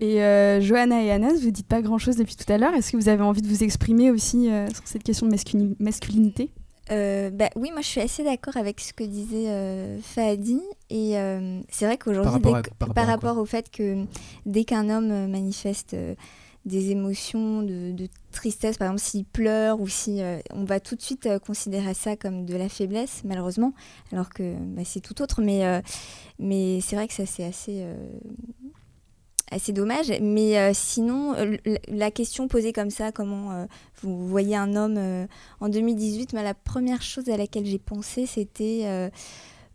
Et 0.00 0.18
Johanna 0.60 1.02
et 1.02 1.10
Anas, 1.10 1.34
vous 1.40 1.50
dites 1.50 1.66
pas 1.68 1.82
grand-chose 1.82 2.16
depuis 2.16 2.36
tout 2.36 2.50
à 2.52 2.58
l'heure. 2.58 2.74
Est-ce 2.74 2.92
que 2.92 2.96
vous 2.96 3.08
avez 3.08 3.22
envie 3.22 3.42
de 3.42 3.48
vous 3.48 3.62
exprimer 3.62 4.10
aussi 4.10 4.50
sur 4.74 4.86
cette 4.86 5.04
question 5.04 5.26
de 5.26 5.74
masculinité? 5.78 6.50
Bah, 6.88 7.50
oui, 7.56 7.70
moi 7.70 7.80
je 7.80 7.86
suis 7.86 8.00
assez 8.00 8.24
d'accord 8.24 8.56
avec 8.56 8.80
ce 8.80 8.92
que 8.92 9.04
disait 9.04 9.98
Fadi. 10.02 10.60
Et 10.90 11.14
c'est 11.70 11.86
vrai 11.86 11.98
qu'aujourd'hui, 11.98 12.40
par, 12.40 12.62
par, 12.78 12.94
par, 12.94 13.06
rapport 13.06 13.38
au 13.38 13.44
fait 13.44 13.70
que 13.70 14.04
dès 14.46 14.64
qu'un 14.64 14.88
homme 14.90 15.28
manifeste 15.28 15.94
des 16.68 16.90
émotions 16.90 17.62
de, 17.62 18.08
tristesse, 18.30 18.76
par 18.76 18.88
exemple 18.88 19.02
s'il 19.02 19.24
pleure 19.24 19.80
ou 19.80 19.88
si 19.88 20.22
euh, 20.22 20.38
on 20.52 20.64
va 20.64 20.78
tout 20.78 20.94
de 20.94 21.00
suite 21.00 21.26
euh, 21.26 21.38
considérer 21.38 21.94
ça 21.94 22.14
comme 22.14 22.44
de 22.44 22.54
la 22.54 22.68
faiblesse, 22.68 23.22
malheureusement, 23.24 23.72
alors 24.12 24.28
que 24.28 24.54
bah, 24.54 24.82
c'est 24.84 25.00
tout 25.00 25.20
autre. 25.22 25.40
Mais, 25.40 25.66
euh, 25.66 25.80
mais 26.38 26.80
c'est 26.80 26.94
vrai 26.94 27.08
que 27.08 27.14
ça 27.14 27.26
c'est 27.26 27.44
assez, 27.44 27.84
assez 29.50 29.72
dommage. 29.72 30.12
Mais 30.20 30.72
sinon, 30.74 31.34
la 31.88 32.10
question 32.10 32.48
posée 32.48 32.72
comme 32.72 32.90
ça, 32.90 33.12
comment 33.12 33.66
vous 34.02 34.28
voyez 34.28 34.56
un 34.56 34.76
homme 34.76 35.26
en 35.60 35.68
2018, 35.68 36.34
bah, 36.34 36.42
la 36.42 36.54
première 36.54 37.02
chose 37.02 37.28
à 37.28 37.36
laquelle 37.36 37.66
j'ai 37.66 37.78
pensé, 37.78 38.26
c'était 38.26 39.10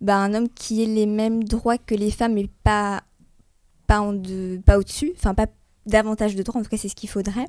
bah, 0.04 0.18
un 0.18 0.34
homme 0.34 0.50
qui 0.50 0.84
ait 0.84 0.88
les 0.88 1.06
mêmes 1.06 1.46
droits 1.46 1.78
que 1.78 1.96
les 1.96 2.12
femmes, 2.12 2.34
mais 2.34 2.50
pas, 2.64 3.02
au-dessus, 3.90 5.14
enfin 5.16 5.34
pas 5.34 5.48
davantage 5.86 6.36
de 6.36 6.44
droits, 6.44 6.60
en 6.60 6.64
tout 6.64 6.70
cas 6.70 6.78
c'est 6.78 6.90
ce 6.90 6.96
qu'il 6.96 7.10
faudrait, 7.10 7.48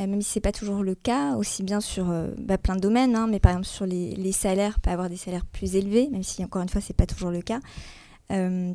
euh, 0.00 0.06
même 0.06 0.20
si 0.22 0.30
c'est 0.30 0.40
pas 0.40 0.52
toujours 0.52 0.82
le 0.82 0.94
cas, 0.94 1.36
aussi 1.36 1.62
bien 1.62 1.80
sur 1.80 2.10
euh, 2.10 2.28
bah, 2.38 2.58
plein 2.58 2.74
de 2.74 2.80
domaines, 2.80 3.14
hein, 3.14 3.28
mais 3.28 3.38
par 3.38 3.52
exemple 3.52 3.66
sur 3.66 3.86
les, 3.86 4.32
salaires, 4.32 4.80
pas 4.80 4.92
avoir 4.92 5.08
des 5.08 5.16
salaires 5.16 5.46
plus 5.46 5.76
élevés, 5.76 6.08
même 6.10 6.22
si 6.24 6.44
encore 6.44 6.62
une 6.62 6.68
fois 6.68 6.80
c'est 6.80 6.96
pas 6.96 7.06
toujours 7.06 7.30
le 7.30 7.42
cas. 7.42 7.60
Euh, 8.32 8.72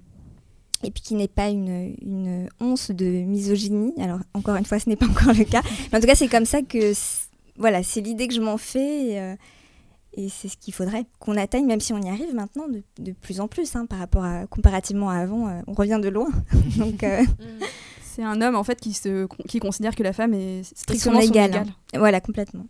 et 0.84 0.92
puis 0.92 1.02
qui 1.02 1.16
n'est 1.16 1.28
pas 1.28 1.50
une, 1.50 1.96
une, 2.02 2.50
once 2.60 2.92
de 2.92 3.06
misogynie. 3.06 3.94
Alors 4.00 4.20
encore 4.34 4.56
une 4.56 4.66
fois, 4.66 4.80
ce 4.80 4.90
n'est 4.90 4.96
pas 4.96 5.08
encore 5.08 5.34
le 5.34 5.44
cas. 5.44 5.62
Mais 5.92 5.98
en 5.98 6.02
tout 6.02 6.08
cas, 6.08 6.16
c'est 6.16 6.28
comme 6.28 6.46
ça 6.46 6.62
que 6.62 6.94
voilà, 7.58 7.84
c'est 7.84 8.02
l'idée 8.02 8.28
que 8.28 8.34
je 8.34 8.42
m'en 8.42 8.58
fais. 8.58 9.38
Et, 10.16 10.30
c'est 10.30 10.48
ce 10.48 10.58
qu'il 10.58 10.74
faudrait 10.74 11.06
qu'on 11.20 11.38
atteigne, 11.38 11.66
même 11.66 11.80
si 11.80 11.92
on 11.92 12.00
y 12.00 12.08
arrive 12.08 12.36
maintenant 12.36 12.68
de, 12.68 12.84
de 13.00 13.14
plus 13.14 13.40
en 13.40 13.48
plus, 13.48 13.76
hein, 13.76 13.88
par 13.88 13.98
rapport 13.98 14.24
à 14.24 14.46
comparativement 14.46 15.10
à 15.10 15.16
avant, 15.18 15.64
on 15.66 15.74
revient 15.74 16.00
de 16.02 16.10
loin. 16.10 16.30
Donc, 16.78 17.02
mm. 17.02 17.26
C'est 18.14 18.24
un 18.24 18.42
homme 18.42 18.56
en 18.56 18.64
fait 18.64 18.80
qui, 18.80 18.94
se, 18.94 19.28
qui 19.48 19.60
considère 19.60 19.96
que 19.96 20.04
la 20.04 20.14
femme 20.14 20.36
est 20.36 20.64
strictement 20.78 21.20
son 21.20 21.28
égale. 21.28 21.66
Voilà, 21.96 22.22
complètement. 22.22 22.68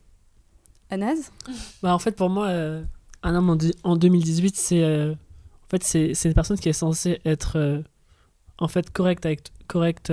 Anas 0.90 1.32
bah, 1.82 1.94
En 1.94 2.00
fait, 2.00 2.16
pour 2.16 2.30
moi, 2.30 2.48
euh, 2.48 2.82
un 3.24 3.36
homme 3.36 3.58
en, 3.84 3.96
2018, 3.98 4.56
c'est 4.56 4.82
euh, 4.82 5.12
en 5.12 5.70
fait, 5.70 5.84
c'est 5.84 6.24
une 6.24 6.34
personne 6.34 6.58
qui 6.58 6.70
est 6.70 6.74
censée 6.74 7.20
être 7.26 7.58
euh, 7.58 7.82
en 8.58 8.68
fait 8.68 8.90
correcte 8.92 9.26
avec, 9.26 9.52
correct, 9.68 10.12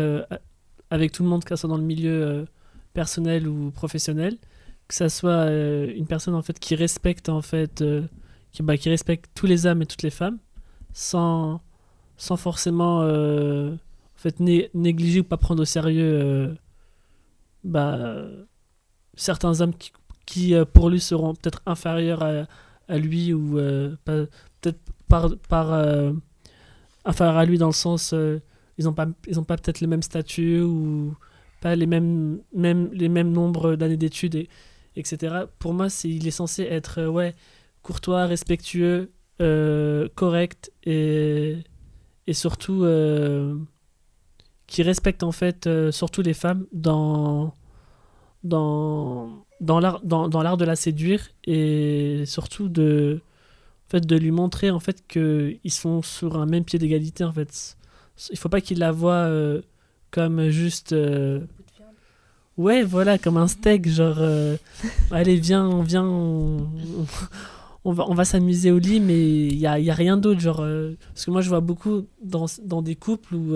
avec 0.90 1.12
tout 1.12 1.22
le 1.22 1.29
monde, 1.29 1.44
que 1.44 1.55
ce 1.55 1.61
soit 1.61 1.68
dans 1.68 1.76
le 1.76 1.85
milieu 1.85 2.46
personnel 2.92 3.46
ou 3.46 3.70
professionnel. 3.70 4.37
Que 4.88 4.94
ça 4.94 5.09
soit 5.09 5.46
une 5.50 6.07
personne 6.07 6.35
en 6.35 6.42
fait 6.42 6.59
qui 6.59 6.74
respecte 6.74 7.29
en 7.29 7.42
fait 7.42 7.85
qui, 8.53 8.62
bah, 8.62 8.76
qui 8.76 8.88
respecte 8.88 9.31
tous 9.35 9.46
les 9.46 9.66
hommes 9.66 9.83
et 9.83 9.87
toutes 9.87 10.03
les 10.03 10.11
femmes 10.11 10.38
sans, 10.92 11.61
sans 12.16 12.37
forcément 12.37 13.03
fait, 14.20 14.38
négliger 14.74 15.20
ou 15.20 15.24
pas 15.24 15.38
prendre 15.38 15.62
au 15.62 15.64
sérieux 15.64 16.20
euh, 16.22 16.55
bah, 17.64 18.26
certains 19.14 19.61
hommes 19.61 19.74
qui, 19.74 19.92
qui, 20.26 20.55
euh, 20.55 20.64
pour 20.64 20.90
lui 20.90 21.00
seront 21.00 21.35
peut-être 21.35 21.62
inférieurs 21.66 22.22
à, 22.22 22.98
lui 22.98 23.33
ou 23.33 23.59
euh, 23.59 23.96
peut-être 24.05 24.81
par 25.09 25.31
inférieurs 27.04 27.36
à 27.36 27.44
lui 27.44 27.58
dans 27.58 27.66
le 27.66 27.72
sens 27.72 28.14
ils 28.78 28.84
n'ont 28.84 28.92
pas 28.92 29.06
ils 29.26 29.38
ont 29.38 29.44
pas 29.44 29.56
peut-être 29.56 29.80
le 29.80 29.86
même 29.86 30.02
statut 30.02 30.60
ou 30.60 31.14
pas 31.60 31.74
les 31.76 31.86
mêmes 31.86 32.40
même 32.54 32.90
les 32.92 33.08
mêmes 33.08 33.32
nombres 33.32 33.74
d'années 33.76 33.96
d'études 33.96 34.34
et 34.34 34.48
etc 34.96 35.44
pour 35.58 35.72
moi 35.72 35.88
c'est 35.88 36.08
il 36.08 36.26
est 36.26 36.32
censé 36.32 36.62
être 36.62 37.06
ouais 37.06 37.34
courtois 37.82 38.26
respectueux 38.26 39.10
correct 40.14 40.72
et 40.84 41.56
et 42.26 42.34
surtout 42.34 42.84
qui 44.70 44.84
respecte 44.84 45.24
en 45.24 45.32
fait 45.32 45.66
euh, 45.66 45.90
surtout 45.90 46.22
les 46.22 46.32
femmes 46.32 46.64
dans 46.72 47.52
dans 48.44 49.44
dans 49.60 49.80
l'art 49.80 50.00
dans, 50.04 50.28
dans 50.28 50.42
l'art 50.42 50.56
de 50.56 50.64
la 50.64 50.76
séduire 50.76 51.28
et 51.44 52.22
surtout 52.24 52.68
de 52.68 53.20
fait 53.90 54.07
de 54.07 54.16
lui 54.16 54.31
montrer 54.31 54.70
en 54.70 54.81
fait 54.81 55.05
que 55.09 55.57
ils 55.64 55.72
sont 55.72 56.03
sur 56.03 56.38
un 56.38 56.46
même 56.46 56.64
pied 56.64 56.79
d'égalité 56.79 57.24
en 57.24 57.33
fait. 57.33 57.76
Il 58.31 58.38
faut 58.38 58.48
pas 58.48 58.61
qu'il 58.61 58.79
la 58.79 58.92
voit 58.92 59.12
euh, 59.12 59.62
comme 60.11 60.48
juste 60.48 60.92
euh, 60.92 61.40
ouais 62.57 62.83
voilà 62.83 63.18
comme 63.18 63.37
un 63.37 63.48
steak 63.48 63.88
genre 63.88 64.18
allez 65.11 65.37
viens 65.37 65.66
on 65.66 65.83
vient 65.83 66.05
on, 66.05 67.92
va, 67.92 68.05
on 68.09 68.14
va 68.14 68.24
s'amuser 68.24 68.70
au 68.70 68.79
lit 68.79 69.00
mais 69.00 69.46
il 69.46 69.57
y 69.57 69.66
a, 69.66 69.79
y 69.79 69.90
a, 69.90 69.94
rien 69.94 70.18
d'autre 70.18 70.40
genre 70.40 70.64
parce 71.14 71.24
que 71.24 71.31
moi 71.31 71.40
je 71.40 71.48
vois 71.48 71.61
beaucoup 71.61 72.07
dans, 72.22 72.46
dans 72.64 72.83
des 72.83 72.96
couples 72.96 73.35
où 73.35 73.55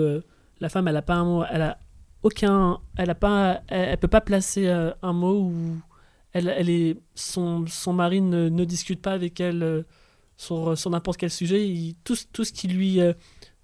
la 0.59 0.69
femme, 0.69 0.87
elle 0.87 0.97
a 0.97 1.01
pas 1.01 1.15
un 1.15 1.25
mot, 1.25 1.43
elle 1.49 1.61
a 1.61 1.77
aucun, 2.23 2.79
elle 2.97 3.09
a 3.09 3.15
pas, 3.15 3.61
elle, 3.67 3.97
peut 3.97 4.07
pas 4.07 4.21
placer 4.21 4.67
euh, 4.67 4.91
un 5.01 5.13
mot 5.13 5.41
où 5.41 5.53
elle, 6.33 6.47
elle 6.47 6.69
est, 6.69 6.97
son, 7.13 7.65
son 7.67 7.93
mari 7.93 8.21
ne, 8.21 8.49
ne 8.49 8.65
discute 8.65 9.01
pas 9.01 9.11
avec 9.11 9.39
elle 9.39 9.63
euh, 9.63 9.83
sur, 10.37 10.77
sur 10.77 10.89
n'importe 10.89 11.17
quel 11.17 11.29
sujet. 11.29 11.95
tout, 12.03 12.17
tout 12.33 12.43
ce 12.43 12.51
qui 12.51 12.67
lui, 12.67 12.99
euh, 12.99 13.13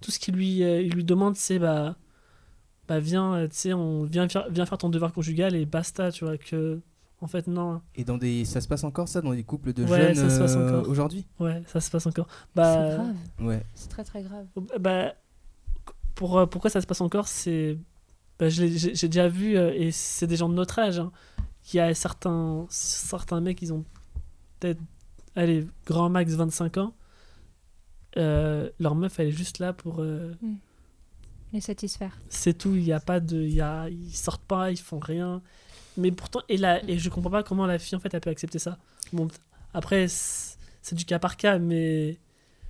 tout 0.00 0.10
ce 0.10 0.18
qui 0.18 0.32
lui, 0.32 0.58
il 0.58 0.92
lui 0.92 1.04
demande, 1.04 1.36
c'est 1.36 1.58
bah, 1.58 1.96
bah 2.88 3.00
viens, 3.00 3.46
tu 3.48 3.56
sais, 3.56 3.72
on 3.72 4.04
vient 4.04 4.28
faire, 4.28 4.50
viens 4.50 4.66
faire 4.66 4.78
ton 4.78 4.88
devoir 4.88 5.12
conjugal 5.12 5.54
et 5.54 5.66
basta, 5.66 6.10
tu 6.12 6.24
vois 6.24 6.38
que. 6.38 6.80
En 7.20 7.28
fait, 7.28 7.46
non. 7.46 7.80
Et 7.94 8.02
dans 8.02 8.18
des, 8.18 8.44
ça 8.44 8.60
se 8.60 8.66
passe 8.66 8.82
encore 8.82 9.06
ça 9.06 9.22
dans 9.22 9.32
des 9.32 9.44
couples 9.44 9.72
de 9.72 9.86
jeunes 9.86 10.88
aujourd'hui? 10.88 11.24
Ouais, 11.38 11.62
ça 11.68 11.80
se 11.80 11.88
passe 11.88 12.04
encore. 12.06 12.26
Bah, 12.56 12.74
c'est 12.74 12.96
grave. 12.96 13.16
Ouais. 13.38 13.62
C'est 13.74 13.88
très 13.88 14.02
très 14.02 14.22
grave. 14.24 14.46
Bah, 14.80 15.14
pour, 16.16 16.38
euh, 16.38 16.46
pourquoi 16.46 16.68
ça 16.68 16.80
se 16.80 16.86
passe 16.86 17.00
encore, 17.00 17.28
c'est. 17.28 17.78
Bah, 18.40 18.48
j'ai 18.48 19.08
déjà 19.08 19.28
vu, 19.28 19.56
euh, 19.56 19.72
et 19.72 19.92
c'est 19.92 20.26
des 20.26 20.34
gens 20.34 20.48
de 20.48 20.54
notre 20.54 20.80
âge, 20.80 20.98
hein, 20.98 21.12
qu'il 21.62 21.78
y 21.78 21.80
a 21.80 21.94
certains, 21.94 22.66
certains 22.68 23.40
mecs, 23.40 23.62
ils 23.62 23.72
ont 23.72 23.84
peut-être 24.58 24.80
allez, 25.36 25.66
grand 25.86 26.08
max 26.08 26.32
25 26.34 26.76
ans, 26.78 26.94
euh, 28.16 28.70
leur 28.78 28.94
meuf, 28.94 29.18
elle 29.18 29.28
est 29.28 29.32
juste 29.32 29.58
là 29.58 29.72
pour. 29.72 30.00
euh, 30.00 30.32
Les 31.52 31.60
satisfaire. 31.60 32.16
c'est 32.28 32.56
tout, 32.56 32.74
il 32.74 32.84
y 32.84 32.92
a 32.92 33.00
pas 33.00 33.20
de. 33.20 33.40
il 33.42 33.54
Y 33.54 33.60
a, 33.60 33.88
ils 33.88 34.14
sortent 34.14 34.44
pas, 34.44 34.70
ils 34.70 34.76
font 34.78 34.98
rien. 34.98 35.40
Mais 35.96 36.10
pourtant, 36.10 36.40
et, 36.48 36.56
la, 36.56 36.82
et 36.88 36.98
je 36.98 37.08
comprends 37.10 37.30
pas 37.30 37.42
comment 37.42 37.66
la 37.66 37.78
fille, 37.78 37.96
en 37.96 38.00
fait, 38.00 38.12
elle 38.14 38.20
peut 38.20 38.30
accepter 38.30 38.58
ça. 38.58 38.78
Bon, 39.12 39.28
après, 39.74 40.06
c'est 40.08 40.94
du 40.94 41.04
cas 41.04 41.18
par 41.18 41.36
cas, 41.36 41.58
mais. 41.58 42.18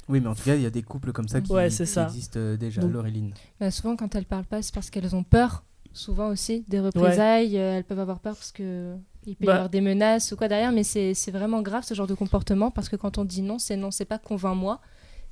Oui, 0.08 0.20
mais 0.20 0.26
en 0.28 0.34
tout 0.34 0.42
cas, 0.42 0.56
il 0.56 0.62
y 0.62 0.66
a 0.66 0.70
des 0.70 0.82
couples 0.82 1.12
comme 1.12 1.28
ça 1.28 1.40
qui, 1.40 1.52
Ouais, 1.52 1.70
c'est 1.70 1.84
qui 1.84 1.90
ça. 1.92 2.04
existent 2.06 2.38
euh, 2.40 2.56
déjà. 2.56 2.82
Donc- 2.82 2.92
Laureline. 2.92 3.32
Bah, 3.60 3.70
souvent, 3.70 3.94
quand 3.96 4.14
elles 4.16 4.24
parlent 4.26 4.44
pas, 4.44 4.60
c'est 4.62 4.74
parce 4.74 4.90
qu'elles 4.90 5.14
ont 5.14 5.22
peur. 5.22 5.64
Souvent 5.92 6.28
aussi 6.28 6.64
des 6.68 6.80
représailles. 6.80 7.56
euh, 7.58 7.76
elles 7.76 7.84
peuvent 7.84 7.98
avoir 8.00 8.18
peur 8.18 8.34
parce 8.34 8.50
que 8.50 8.96
il 9.26 9.36
peut 9.36 9.44
y 9.44 9.46
Bah. 9.46 9.54
avoir 9.54 9.70
des 9.70 9.80
menaces 9.80 10.32
ou 10.32 10.36
quoi 10.36 10.48
derrière. 10.48 10.72
Mais 10.72 10.82
c'est 10.84 11.30
vraiment 11.30 11.62
grave 11.62 11.84
ce 11.84 11.94
genre 11.94 12.06
de 12.06 12.14
comportement 12.14 12.70
parce 12.70 12.88
que 12.88 12.96
quand 12.96 13.18
on 13.18 13.24
dit 13.24 13.42
non, 13.42 13.58
c'est 13.58 13.76
non. 13.76 13.90
C'est 13.90 14.04
pas 14.04 14.18
convainc-moi. 14.18 14.80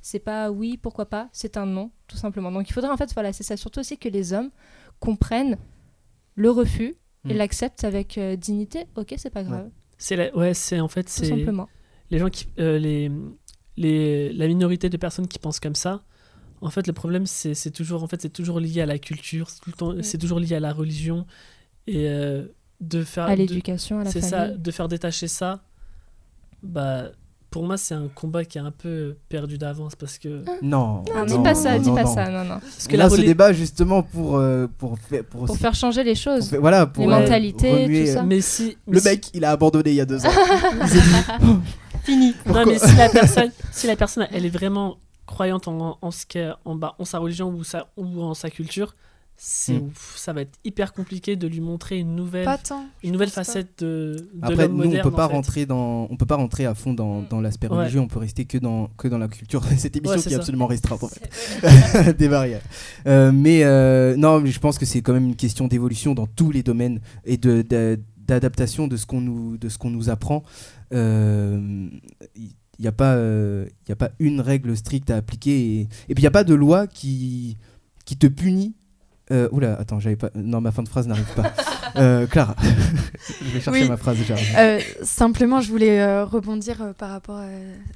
C'est 0.01 0.19
pas 0.19 0.49
oui, 0.51 0.77
pourquoi 0.77 1.05
pas. 1.05 1.29
C'est 1.31 1.57
un 1.57 1.65
non, 1.65 1.91
tout 2.07 2.17
simplement. 2.17 2.51
Donc 2.51 2.69
il 2.69 2.73
faudrait 2.73 2.89
en 2.91 2.97
fait, 2.97 3.13
voilà, 3.13 3.33
c'est 3.33 3.43
ça. 3.43 3.55
Surtout 3.57 3.79
aussi 3.81 3.97
que 3.97 4.09
les 4.09 4.33
hommes 4.33 4.49
comprennent 4.99 5.57
le 6.35 6.49
refus 6.49 6.95
et 7.29 7.33
Mm. 7.33 7.37
l'acceptent 7.37 7.83
avec 7.83 8.17
euh, 8.17 8.35
dignité. 8.35 8.85
Ok, 8.95 9.13
c'est 9.17 9.29
pas 9.29 9.43
grave. 9.43 9.69
C'est 9.99 10.15
la- 10.15 10.35
ouais, 10.35 10.53
c'est 10.55 10.79
en 10.79 10.87
fait, 10.87 11.03
Tout 11.03 11.09
c'est 11.11 11.27
simplement. 11.27 11.67
les 12.09 12.17
gens 12.17 12.29
qui, 12.29 12.47
euh, 12.57 12.79
les, 12.79 13.11
les, 13.77 14.33
la 14.33 14.47
minorité 14.47 14.89
de 14.89 14.97
personnes 14.97 15.27
qui 15.27 15.37
pensent 15.37 15.59
comme 15.59 15.75
ça. 15.75 16.03
En 16.61 16.69
fait, 16.71 16.87
le 16.87 16.93
problème, 16.93 17.25
c'est 17.27 17.71
toujours, 17.71 18.03
en 18.03 18.07
fait, 18.07 18.29
toujours 18.33 18.59
lié 18.59 18.81
à 18.81 18.85
la 18.87 18.97
culture, 18.99 19.49
c'est 20.01 20.17
toujours 20.17 20.39
lié 20.39 20.55
à 20.55 20.59
la 20.59 20.73
religion 20.73 21.25
et 21.87 22.07
euh, 22.09 22.47
de 22.81 23.03
faire, 23.03 23.25
À 23.25 23.35
l'éducation, 23.35 23.99
à 23.99 24.03
la 24.03 24.11
c'est 24.11 24.21
ça, 24.21 24.37
famille. 24.47 24.57
de 24.57 24.71
faire 24.71 24.87
détacher 24.87 25.27
ça. 25.27 25.59
Bah, 26.63 27.05
pour 27.49 27.63
moi, 27.65 27.75
c'est 27.77 27.93
un 27.95 28.07
combat 28.07 28.45
qui 28.45 28.57
est 28.57 28.61
un 28.61 28.71
peu 28.71 29.17
perdu 29.29 29.57
d'avance 29.57 29.95
parce 29.95 30.17
que 30.17 30.43
Non. 30.61 31.03
Non, 31.03 31.03
non, 31.15 31.25
dis 31.25 31.43
pas 31.43 31.53
ça, 31.55 31.75
non, 31.75 31.81
dis 31.81 31.89
non, 31.89 31.95
pas 31.95 32.03
non. 32.03 32.13
ça, 32.13 32.29
non, 32.29 32.43
non. 32.45 32.59
parce 32.59 32.87
que 32.87 32.95
Là, 32.97 33.09
ce 33.09 33.17
débat 33.21 33.51
justement 33.51 34.03
pour 34.03 34.37
euh, 34.37 34.67
pour 34.77 34.97
faire 34.99 35.25
pour, 35.25 35.45
Pour 35.45 35.57
faire 35.57 35.73
changer 35.75 36.03
les 36.03 36.13
pour 36.13 36.21
choses. 36.21 36.49
faire- 36.49 36.61
voilà 36.61 36.85
pour 36.85 37.07
les 37.09 37.13
euh, 37.15 37.19
mentalités, 37.19 37.71
remuer, 37.83 38.03
tout 38.05 38.09
euh, 38.09 38.13
ça. 38.13 38.23
mais 38.23 38.41
si 38.41 38.77
mais 38.87 38.93
Le 38.93 38.99
si- 38.99 39.05
mec, 39.09 39.25
il 39.33 39.43
a 39.45 39.51
abandonné 39.51 39.89
il 39.91 39.95
y 39.95 40.01
a 40.01 40.05
deux 40.05 40.25
ans. 40.25 40.29
Dit, 40.85 40.99
Fini. 42.03 42.27
non 42.29 42.33
pourquoi 42.45 42.65
mais 42.65 42.79
si 42.79 42.95
la 42.95 43.09
personne, 43.09 43.51
si 43.71 43.85
la 43.87 43.95
personne, 43.95 44.27
elle 44.31 44.45
est 44.45 44.49
vraiment 44.49 44.97
croyante 45.27 45.67
en, 45.67 45.97
en 46.01 46.11
ce 46.11 46.25
qu'est, 46.25 46.49
en, 46.65 46.75
bah, 46.75 46.95
en 46.99 47.05
sa 47.05 47.19
religion 47.19 47.49
ou 47.49 47.63
sa 47.63 47.87
ou 47.97 48.21
en 48.23 48.33
sa 48.33 48.49
culture, 48.49 48.95
c'est 49.43 49.79
Mm. 49.79 49.89
ça 50.17 50.33
va 50.33 50.41
être 50.41 50.59
hyper 50.63 50.93
compliqué 50.93 51.35
de 51.35 51.47
lui 51.47 51.61
montrer 51.61 51.97
une 51.97 52.15
nouvelle 52.15 52.47
tant. 52.63 52.85
une 53.03 53.11
nouvelle 53.13 53.29
pas. 53.29 53.43
facette 53.43 53.79
de, 53.83 54.29
de 54.35 54.39
Après, 54.43 54.67
nous, 54.67 54.83
on 54.95 55.01
peut 55.01 55.09
pas 55.09 55.25
en 55.25 55.29
fait. 55.29 55.33
rentrer 55.35 55.65
dans, 55.65 56.07
on 56.11 56.15
peut 56.15 56.27
pas 56.27 56.35
rentrer 56.35 56.67
à 56.67 56.75
fond 56.75 56.93
dans, 56.93 57.23
dans 57.23 57.41
l'aspect 57.41 57.67
Ouais. 57.67 57.77
religieux. 57.79 57.99
On 58.01 58.07
peut 58.07 58.19
rester 58.19 58.45
que 58.45 58.59
dans 58.59 58.89
que 58.97 59.07
dans 59.07 59.17
la 59.17 59.27
culture. 59.27 59.63
Cette 59.77 59.95
émission 59.95 60.17
Ouais, 60.17 60.21
qui 60.21 60.31
est 60.33 60.35
absolument 60.35 60.67
restreinte 60.67 61.03
en 61.03 61.07
fait. 61.07 62.13
des 62.19 62.29
barrières. 62.29 62.61
Euh, 63.07 63.31
mais 63.31 63.63
euh, 63.63 64.15
non, 64.15 64.39
mais 64.41 64.51
je 64.51 64.59
pense 64.59 64.77
que 64.77 64.85
c'est 64.85 65.01
quand 65.01 65.13
même 65.13 65.25
une 65.25 65.35
question 65.35 65.67
d'évolution 65.67 66.13
dans 66.13 66.27
tous 66.27 66.51
les 66.51 66.61
domaines 66.61 66.99
et 67.25 67.37
de 67.37 67.65
d'adaptation 68.19 68.87
de 68.87 68.95
ce 68.95 69.07
qu'on 69.07 69.21
nous 69.21 69.57
de 69.57 69.69
ce 69.69 69.79
qu'on 69.79 69.89
nous 69.89 70.11
apprend. 70.11 70.43
Euh, 70.93 71.89
Il 72.37 72.81
n'y 72.81 72.87
a 72.87 72.91
pas 72.91 73.15
euh, 73.15 73.65
il 73.85 73.89
y 73.89 73.91
a 73.91 73.95
pas 73.95 74.11
une 74.19 74.39
règle 74.41 74.77
stricte 74.77 75.09
à 75.09 75.17
appliquer 75.17 75.51
et, 75.59 75.79
et 75.81 76.13
puis 76.13 76.21
il 76.21 76.21
n'y 76.21 76.27
a 76.27 76.31
pas 76.31 76.43
de 76.43 76.53
loi 76.53 76.85
qui 76.85 77.57
qui 78.05 78.17
te 78.17 78.27
punit. 78.27 78.75
Euh, 79.31 79.47
oula, 79.51 79.75
attends, 79.79 79.99
j'avais 79.99 80.15
pas. 80.17 80.29
Non, 80.35 80.61
ma 80.61 80.71
fin 80.71 80.83
de 80.83 80.89
phrase 80.89 81.07
n'arrive 81.07 81.33
pas. 81.35 81.53
Euh, 81.95 82.27
Clara, 82.27 82.55
je 83.41 83.45
vais 83.53 83.59
chercher 83.61 83.81
Oui. 83.83 83.89
ma 83.89 83.97
phrase. 83.97 84.17
j'arrive. 84.25 84.55
Euh, 84.57 84.79
simplement, 85.03 85.61
je 85.61 85.69
voulais 85.69 86.01
euh, 86.01 86.25
rebondir 86.25 86.81
euh, 86.81 86.93
par 86.93 87.09
rapport 87.11 87.37
à 87.37 87.47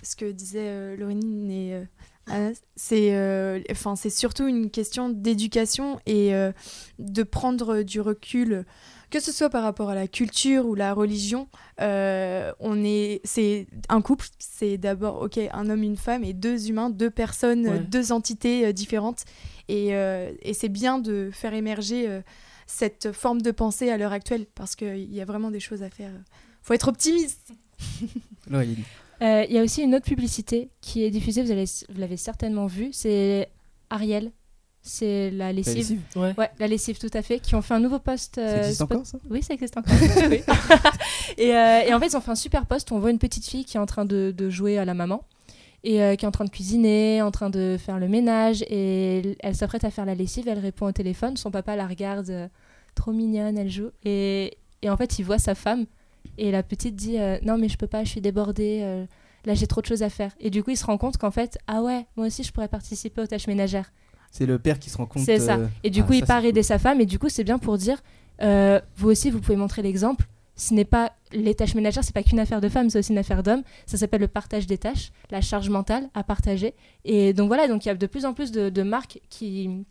ce 0.03 0.15
que 0.15 0.31
disait 0.31 0.59
euh, 0.67 0.97
Laurine 0.97 1.49
et 1.51 1.73
euh, 1.73 1.83
Anna. 2.27 2.51
C'est 2.75 3.09
euh, 3.15 3.59
enfin, 3.71 3.95
c'est 3.95 4.09
surtout 4.09 4.47
une 4.47 4.69
question 4.71 5.09
d'éducation 5.09 5.99
et 6.05 6.33
euh, 6.33 6.51
de 6.99 7.23
prendre 7.23 7.81
du 7.83 8.01
recul, 8.01 8.65
que 9.09 9.19
ce 9.19 9.31
soit 9.31 9.49
par 9.49 9.63
rapport 9.63 9.89
à 9.89 9.95
la 9.95 10.07
culture 10.07 10.65
ou 10.65 10.75
la 10.75 10.93
religion. 10.93 11.47
Euh, 11.81 12.51
on 12.59 12.83
est, 12.83 13.21
c'est 13.23 13.67
un 13.89 14.01
couple, 14.01 14.27
c'est 14.39 14.77
d'abord 14.77 15.21
ok 15.21 15.37
un 15.51 15.69
homme, 15.69 15.83
une 15.83 15.97
femme 15.97 16.23
et 16.23 16.33
deux 16.33 16.69
humains, 16.69 16.89
deux 16.89 17.09
personnes, 17.11 17.67
Ouais. 17.67 17.79
deux 17.79 18.11
entités 18.11 18.65
euh, 18.65 18.71
différentes. 18.73 19.23
Et, 19.67 19.95
euh, 19.95 20.31
et 20.41 20.53
c'est 20.53 20.69
bien 20.69 20.99
de 20.99 21.29
faire 21.31 21.53
émerger 21.53 22.07
euh, 22.07 22.21
cette 22.67 23.11
forme 23.11 23.41
de 23.41 23.51
pensée 23.51 23.89
à 23.89 23.97
l'heure 23.97 24.11
actuelle 24.11 24.45
parce 24.55 24.75
qu'il 24.75 25.13
y 25.13 25.21
a 25.21 25.25
vraiment 25.25 25.51
des 25.51 25.59
choses 25.59 25.83
à 25.83 25.89
faire. 25.89 26.11
faut 26.61 26.73
être 26.73 26.87
optimiste. 26.87 27.51
Euh, 29.21 29.45
Il 29.47 29.55
y 29.55 29.57
a 29.57 29.63
aussi 29.63 29.81
une 29.81 29.95
autre 29.95 30.05
publicité 30.05 30.69
qui 30.81 31.03
est 31.03 31.09
diffusée, 31.09 31.41
vous 31.41 31.51
allez- 31.51 31.65
vous 31.89 31.99
l'avez 31.99 32.17
certainement 32.17 32.65
vue, 32.67 32.89
c'est 32.91 33.49
Ariel. 33.89 34.31
C'est 34.87 35.31
la 35.31 35.45
La 35.47 35.51
lessive. 35.53 35.99
Ouais. 36.15 36.33
Ouais, 36.37 36.49
la 36.59 36.67
lessive, 36.67 36.99
tout 36.99 37.09
à 37.13 37.23
fait, 37.23 37.39
qui 37.39 37.55
ont 37.55 37.61
fait 37.63 37.73
un 37.73 37.79
nouveau 37.79 37.97
post. 37.97 38.35
Ça 38.35 38.41
euh, 38.41 38.57
existe 38.59 38.81
spot- 38.81 38.91
encore 38.93 39.05
ça? 39.07 39.17
Oui, 39.31 39.41
ça 39.41 39.53
existe 39.55 39.75
encore. 39.77 39.93
Oui. 40.29 40.41
et, 41.37 41.55
euh, 41.55 41.81
et 41.87 41.93
en 41.93 41.99
fait, 41.99 42.07
ils 42.07 42.15
ont 42.17 42.21
fait 42.21 42.31
un 42.31 42.35
super 42.35 42.65
post. 42.67 42.91
où 42.91 42.95
On 42.95 42.99
voit 42.99 43.09
une 43.11 43.17
petite 43.19 43.45
fille 43.47 43.65
qui 43.65 43.77
est 43.77 43.79
en 43.79 43.87
train 43.87 44.05
de, 44.05 44.31
de 44.35 44.49
jouer 44.51 44.77
à 44.77 44.85
la 44.85 44.93
maman 44.93 45.23
et 45.83 46.03
euh, 46.03 46.15
qui 46.15 46.25
est 46.25 46.27
en 46.27 46.31
train 46.31 46.45
de 46.45 46.49
cuisiner, 46.51 47.21
en 47.23 47.31
train 47.31 47.49
de 47.49 47.77
faire 47.83 47.97
le 47.99 48.07
ménage. 48.07 48.63
Et 48.69 49.35
elle- 49.39 49.55
s'apprête 49.55 49.83
à 49.83 49.89
faire 49.89 50.05
la 50.05 50.13
lessive. 50.15 50.47
Elle 50.47 50.59
répond 50.59 50.85
au 50.85 50.91
téléphone. 50.91 51.35
Son 51.35 51.49
papa 51.49 51.75
la 51.75 51.87
regarde, 51.87 52.49
trop 52.93 53.11
mignonne, 53.11 53.57
elle 53.57 53.71
joue. 53.71 53.89
Et, 54.03 54.57
et 54.83 54.89
en 54.91 54.97
fait, 54.97 55.17
il 55.17 55.23
voit 55.23 55.39
sa 55.39 55.55
femme. 55.55 55.85
Et 56.37 56.51
la 56.51 56.61
petite 56.61 56.95
dit 56.95 57.17
Non, 57.43 57.57
mais 57.57 57.69
je 57.69 57.77
peux 57.77 57.87
pas, 57.87 58.03
je 58.03 58.09
suis 58.09 58.21
débordée. 58.21 59.05
là, 59.45 59.53
j'ai 59.55 59.65
trop 59.67 59.81
de 59.81 59.85
choses 59.87 60.03
à 60.03 60.09
faire. 60.09 60.31
Et 60.39 60.49
du 60.51 60.63
coup, 60.63 60.69
il 60.71 60.77
se 60.77 60.85
rend 60.85 60.97
compte 60.99 61.17
qu'en 61.17 61.31
fait, 61.31 61.57
ah 61.67 61.81
ouais, 61.81 62.05
moi 62.17 62.27
aussi, 62.27 62.43
je 62.43 62.51
pourrais 62.51 62.67
participer 62.67 63.21
aux 63.21 63.27
tâches 63.27 63.47
ménagères. 63.47 63.91
C'est 64.37 64.45
le 64.45 64.59
père 64.59 64.79
qui 64.79 64.89
se 64.89 64.97
rend 64.97 65.05
compte. 65.05 65.23
C'est 65.23 65.39
ça. 65.39 65.55
euh, 65.55 65.67
Et 65.85 65.89
du 65.89 66.01
ah, 66.01 66.03
coup, 66.03 66.11
il 66.11 66.25
part 66.25 66.43
aider 66.43 66.61
sa 66.61 66.77
femme. 66.77 66.99
Et 66.99 67.05
du 67.05 67.19
coup, 67.19 67.29
c'est 67.29 67.45
bien 67.45 67.57
pour 67.57 67.77
dire, 67.77 68.03
euh, 68.41 68.81
vous 68.97 69.09
aussi, 69.09 69.31
vous 69.31 69.39
pouvez 69.39 69.55
montrer 69.55 69.81
l'exemple. 69.81 70.27
Ce 70.57 70.73
n'est 70.73 70.83
pas 70.83 71.13
les 71.31 71.55
tâches 71.55 71.73
ménagères, 71.73 72.03
c'est 72.03 72.13
pas 72.13 72.21
qu'une 72.21 72.39
affaire 72.39 72.59
de 72.59 72.67
femme, 72.67 72.89
c'est 72.89 72.99
aussi 72.99 73.13
une 73.13 73.17
affaire 73.17 73.43
d'homme. 73.43 73.63
Ça 73.85 73.95
s'appelle 73.97 74.19
le 74.19 74.27
partage 74.27 74.67
des 74.67 74.77
tâches, 74.77 75.13
la 75.31 75.39
charge 75.39 75.69
mentale 75.69 76.09
à 76.13 76.23
partager. 76.23 76.73
Et 77.05 77.31
donc 77.31 77.47
voilà, 77.47 77.69
donc 77.69 77.85
il 77.85 77.87
y 77.87 77.91
a 77.91 77.95
de 77.95 78.07
plus 78.07 78.25
en 78.25 78.33
plus 78.33 78.51
de, 78.51 78.67
de 78.69 78.83
marques 78.83 79.21
qui 79.29 79.85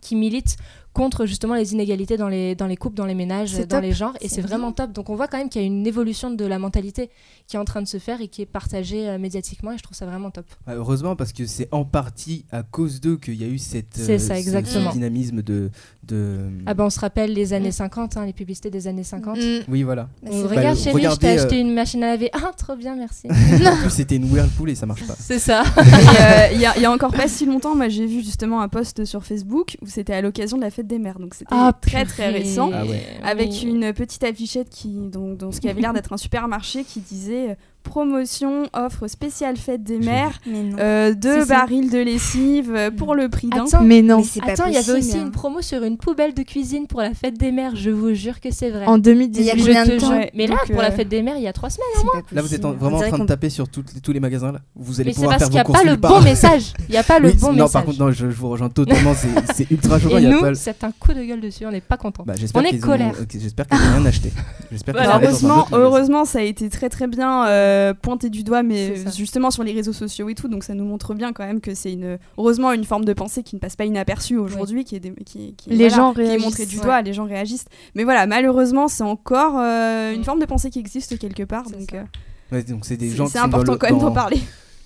qui 0.00 0.14
militent 0.14 0.56
contre 0.98 1.26
justement 1.26 1.54
les 1.54 1.72
inégalités 1.72 2.16
dans 2.16 2.28
les, 2.28 2.54
dans 2.54 2.66
les 2.66 2.76
couples, 2.76 2.96
dans 2.96 3.06
les 3.06 3.14
ménages, 3.14 3.52
dans 3.56 3.66
top. 3.66 3.82
les 3.82 3.92
genres. 3.92 4.14
Et 4.20 4.28
C'est 4.28 4.40
vraiment 4.42 4.72
top. 4.72 4.92
Donc 4.92 5.08
on 5.10 5.14
voit 5.16 5.28
quand 5.28 5.38
même 5.38 5.48
qu'il 5.48 5.62
y 5.62 5.64
a 5.64 5.66
une 5.66 5.86
évolution 5.86 6.30
de 6.30 6.44
la 6.44 6.58
mentalité 6.58 7.10
qui 7.46 7.56
est 7.56 7.58
en 7.58 7.64
train 7.64 7.80
de 7.82 7.86
se 7.88 7.98
faire 7.98 8.20
et 8.20 8.28
qui 8.28 8.42
est 8.42 8.46
partagée 8.46 9.08
euh, 9.08 9.18
médiatiquement. 9.18 9.72
Et 9.72 9.78
je 9.78 9.82
trouve 9.82 9.96
ça 9.96 10.06
vraiment 10.06 10.30
top. 10.30 10.44
Ouais, 10.66 10.74
heureusement, 10.74 11.14
parce 11.16 11.32
que 11.32 11.46
c'est 11.46 11.68
en 11.72 11.84
partie 11.84 12.44
à 12.50 12.62
cause 12.62 13.00
d'eux 13.00 13.16
qu'il 13.16 13.34
y 13.40 13.44
a 13.44 13.48
eu 13.48 13.58
cette, 13.58 13.96
ça, 13.96 14.18
ce- 14.18 14.64
ce 14.64 14.92
dynamisme 14.92 15.42
de. 15.42 15.70
de... 16.02 16.40
Ah 16.66 16.74
ben 16.74 16.84
on 16.84 16.90
se 16.90 17.00
rappelle 17.00 17.32
les 17.32 17.52
années 17.52 17.70
50, 17.72 18.16
hein, 18.16 18.26
les 18.26 18.32
publicités 18.32 18.70
des 18.70 18.86
années 18.88 19.04
50. 19.04 19.36
Mm. 19.38 19.40
Oui, 19.68 19.82
voilà. 19.84 20.08
Bah, 20.22 20.30
On 20.32 20.42
Bah, 20.42 20.48
regarde 20.56 20.76
chérie, 20.78 21.02
je 21.04 21.16
t'ai 21.16 21.28
acheté 21.28 21.56
euh, 21.58 21.60
une 21.60 21.74
machine 21.74 22.02
à 22.02 22.08
laver. 22.08 22.30
Ah, 22.32 22.50
trop 22.56 22.74
bien, 22.76 22.96
merci. 22.96 23.28
en 23.66 23.76
plus, 23.76 23.90
c'était 23.90 24.16
une 24.16 24.30
Whirlpool 24.32 24.70
et 24.70 24.74
ça 24.74 24.86
marche 24.86 25.06
pas. 25.06 25.14
C'est 25.18 25.38
ça. 25.38 25.62
Euh, 26.20 26.48
Il 26.52 26.58
y, 26.58 26.62
y 26.80 26.84
a 26.84 26.90
encore 26.90 27.12
pas 27.12 27.28
si 27.28 27.44
longtemps, 27.46 27.74
moi 27.76 27.88
j'ai 27.88 28.06
vu 28.06 28.22
justement 28.22 28.60
un 28.60 28.68
post 28.68 29.04
sur 29.04 29.22
Facebook 29.24 29.76
où 29.82 29.86
c'était 29.86 30.14
à 30.14 30.20
l'occasion 30.22 30.56
de 30.56 30.62
la 30.62 30.70
fête 30.70 30.86
des 30.88 30.98
mères. 30.98 31.18
Donc 31.20 31.34
c'était 31.34 31.54
très 31.80 32.04
très 32.04 32.28
purée. 32.30 32.38
récent. 32.42 32.70
Ah 32.74 32.84
ouais. 32.84 33.02
Avec 33.22 33.50
Oui. 33.50 33.60
une 33.62 33.92
petite 33.92 34.24
affichette 34.24 34.70
qui, 34.70 34.88
donc, 34.88 35.36
dans 35.38 35.52
ce 35.52 35.60
qui 35.60 35.68
avait 35.68 35.80
l'air 35.80 35.92
d'être 35.92 36.12
un 36.12 36.16
supermarché 36.16 36.82
qui 36.84 37.00
disait 37.00 37.50
euh, 37.50 37.54
promotion, 37.88 38.64
offre 38.74 39.08
spéciale 39.08 39.56
fête 39.56 39.82
des 39.82 39.98
mères, 39.98 40.38
non. 40.46 40.76
euh, 40.78 41.14
deux 41.14 41.44
barils 41.46 41.90
de 41.90 41.98
lessive 41.98 42.72
euh, 42.74 42.90
pour 42.90 43.14
le 43.14 43.28
prix 43.28 43.48
d'un. 43.48 43.64
Mais 43.82 44.02
non. 44.02 44.18
Mais 44.18 44.24
c'est 44.24 44.40
pas 44.40 44.52
Attends, 44.52 44.66
il 44.66 44.74
y 44.74 44.76
avait 44.76 44.92
aussi 44.92 45.16
hein. 45.16 45.22
une 45.22 45.30
promo 45.30 45.62
sur 45.62 45.82
une 45.82 45.96
poubelle 45.96 46.34
de 46.34 46.42
cuisine 46.42 46.86
pour 46.86 47.00
la 47.00 47.14
fête 47.14 47.38
des 47.38 47.50
mères. 47.50 47.74
Je 47.76 47.90
vous 47.90 48.14
jure 48.14 48.40
que 48.40 48.50
c'est 48.50 48.70
vrai. 48.70 48.84
En 48.86 48.96
Il 48.96 49.00
y 49.00 49.02
2018. 49.02 49.50
a 49.50 49.84
Je 49.84 49.90
te 49.92 49.98
jure. 49.98 50.10
Ouais, 50.10 50.30
Mais 50.34 50.46
là, 50.46 50.56
donc, 50.56 50.72
pour 50.72 50.82
la 50.82 50.88
euh, 50.88 50.92
fête 50.92 51.08
des 51.08 51.22
mères, 51.22 51.36
il 51.36 51.42
y 51.42 51.48
a 51.48 51.52
trois 51.52 51.70
semaines. 51.70 51.86
C'est 51.96 52.06
pas 52.06 52.22
Là, 52.32 52.42
vous 52.42 52.54
êtes 52.54 52.64
en- 52.64 52.72
vraiment 52.72 52.98
en 52.98 53.08
train 53.08 53.18
de 53.18 53.24
taper 53.26 53.50
sur 53.50 53.68
tous 53.68 54.12
les 54.12 54.20
magasins 54.20 54.52
là. 54.52 54.60
Vous 54.76 55.00
allez 55.00 55.08
Mais 55.10 55.12
c'est 55.14 55.16
pouvoir 55.22 55.38
parce 55.38 55.42
faire 55.42 55.48
qu'il 55.50 55.54
n'y 55.56 55.60
a 55.60 55.64
vos 55.64 55.72
pas 55.72 55.78
courses 55.80 55.90
le 55.90 55.96
bon 55.96 56.20
message. 56.22 56.72
Il 56.88 56.92
n'y 56.92 56.98
a 56.98 57.02
pas 57.02 57.18
le 57.18 57.32
bon 57.32 57.48
non, 57.48 57.52
message. 57.54 57.72
par 57.72 57.84
contre, 57.84 57.98
non, 58.00 58.10
je, 58.10 58.26
vous 58.26 58.48
rejoins 58.50 58.68
totalement. 58.68 59.14
c'est- 59.14 59.28
C'est 59.54 59.70
ultra 59.70 59.98
choquant. 59.98 60.16
Et 60.18 60.20
il 60.20 60.24
y 60.24 60.26
a 60.26 60.30
nous, 60.30 60.40
pas... 60.40 60.54
c'est 60.54 60.84
un 60.84 60.92
coup 60.98 61.12
de 61.14 61.22
gueule 61.22 61.40
dessus. 61.40 61.64
On 61.66 61.70
n'est 61.72 61.80
pas 61.80 61.96
content. 61.96 62.24
Bah, 62.26 62.34
on 62.54 62.62
est 62.62 62.78
colère. 62.78 63.14
J'espère 63.32 63.66
qu'ils 63.66 63.78
n'ont 63.78 63.96
rien 63.96 64.06
acheté. 64.06 64.30
Heureusement, 65.72 66.24
ça 66.24 66.38
a 66.40 66.42
été 66.42 66.68
très 66.68 66.88
très 66.88 67.06
bien 67.06 67.46
euh, 67.78 67.94
pointé 67.94 68.30
du 68.30 68.42
doigt, 68.42 68.62
mais 68.62 68.94
justement 69.16 69.50
sur 69.50 69.62
les 69.62 69.72
réseaux 69.72 69.92
sociaux 69.92 70.28
et 70.28 70.34
tout, 70.34 70.48
donc 70.48 70.64
ça 70.64 70.74
nous 70.74 70.84
montre 70.84 71.14
bien 71.14 71.32
quand 71.32 71.44
même 71.46 71.60
que 71.60 71.74
c'est 71.74 71.92
une, 71.92 72.18
heureusement 72.36 72.72
une 72.72 72.84
forme 72.84 73.04
de 73.04 73.12
pensée 73.12 73.42
qui 73.42 73.54
ne 73.56 73.60
passe 73.60 73.76
pas 73.76 73.84
inaperçue 73.84 74.36
aujourd'hui, 74.36 74.84
qui 74.84 74.96
est, 74.96 75.00
des- 75.00 75.12
qui, 75.24 75.54
qui- 75.56 75.70
Les 75.70 75.88
voilà, 75.88 75.96
gens 75.96 76.14
qui 76.14 76.20
est 76.22 76.38
montrée 76.38 76.66
du 76.66 76.76
Ouais. 76.78 76.84
doigt, 76.84 77.02
les 77.02 77.12
gens 77.12 77.24
réagissent. 77.24 77.66
Mais 77.94 78.04
voilà, 78.04 78.26
malheureusement, 78.26 78.88
c'est 78.88 79.02
encore 79.04 79.58
euh, 79.58 80.12
une 80.14 80.24
forme 80.24 80.40
de 80.40 80.46
pensée 80.46 80.70
qui 80.70 80.78
existe 80.78 81.18
quelque 81.18 81.42
part, 81.44 81.64
donc 81.70 81.92
euh, 81.94 82.02
Ouais, 82.50 82.62
donc 82.62 82.84
c'est 82.86 82.96
des 82.96 83.10
c'est 83.10 83.16
gens 83.16 83.26
qui 83.26 83.32
c'est 83.32 83.38
sont 83.38 83.48
dans 83.48 83.56
important 83.58 83.72
le- 83.72 83.78
quand 83.78 83.90
même 83.90 83.98
d'en 83.98 84.10
parler. 84.12 84.38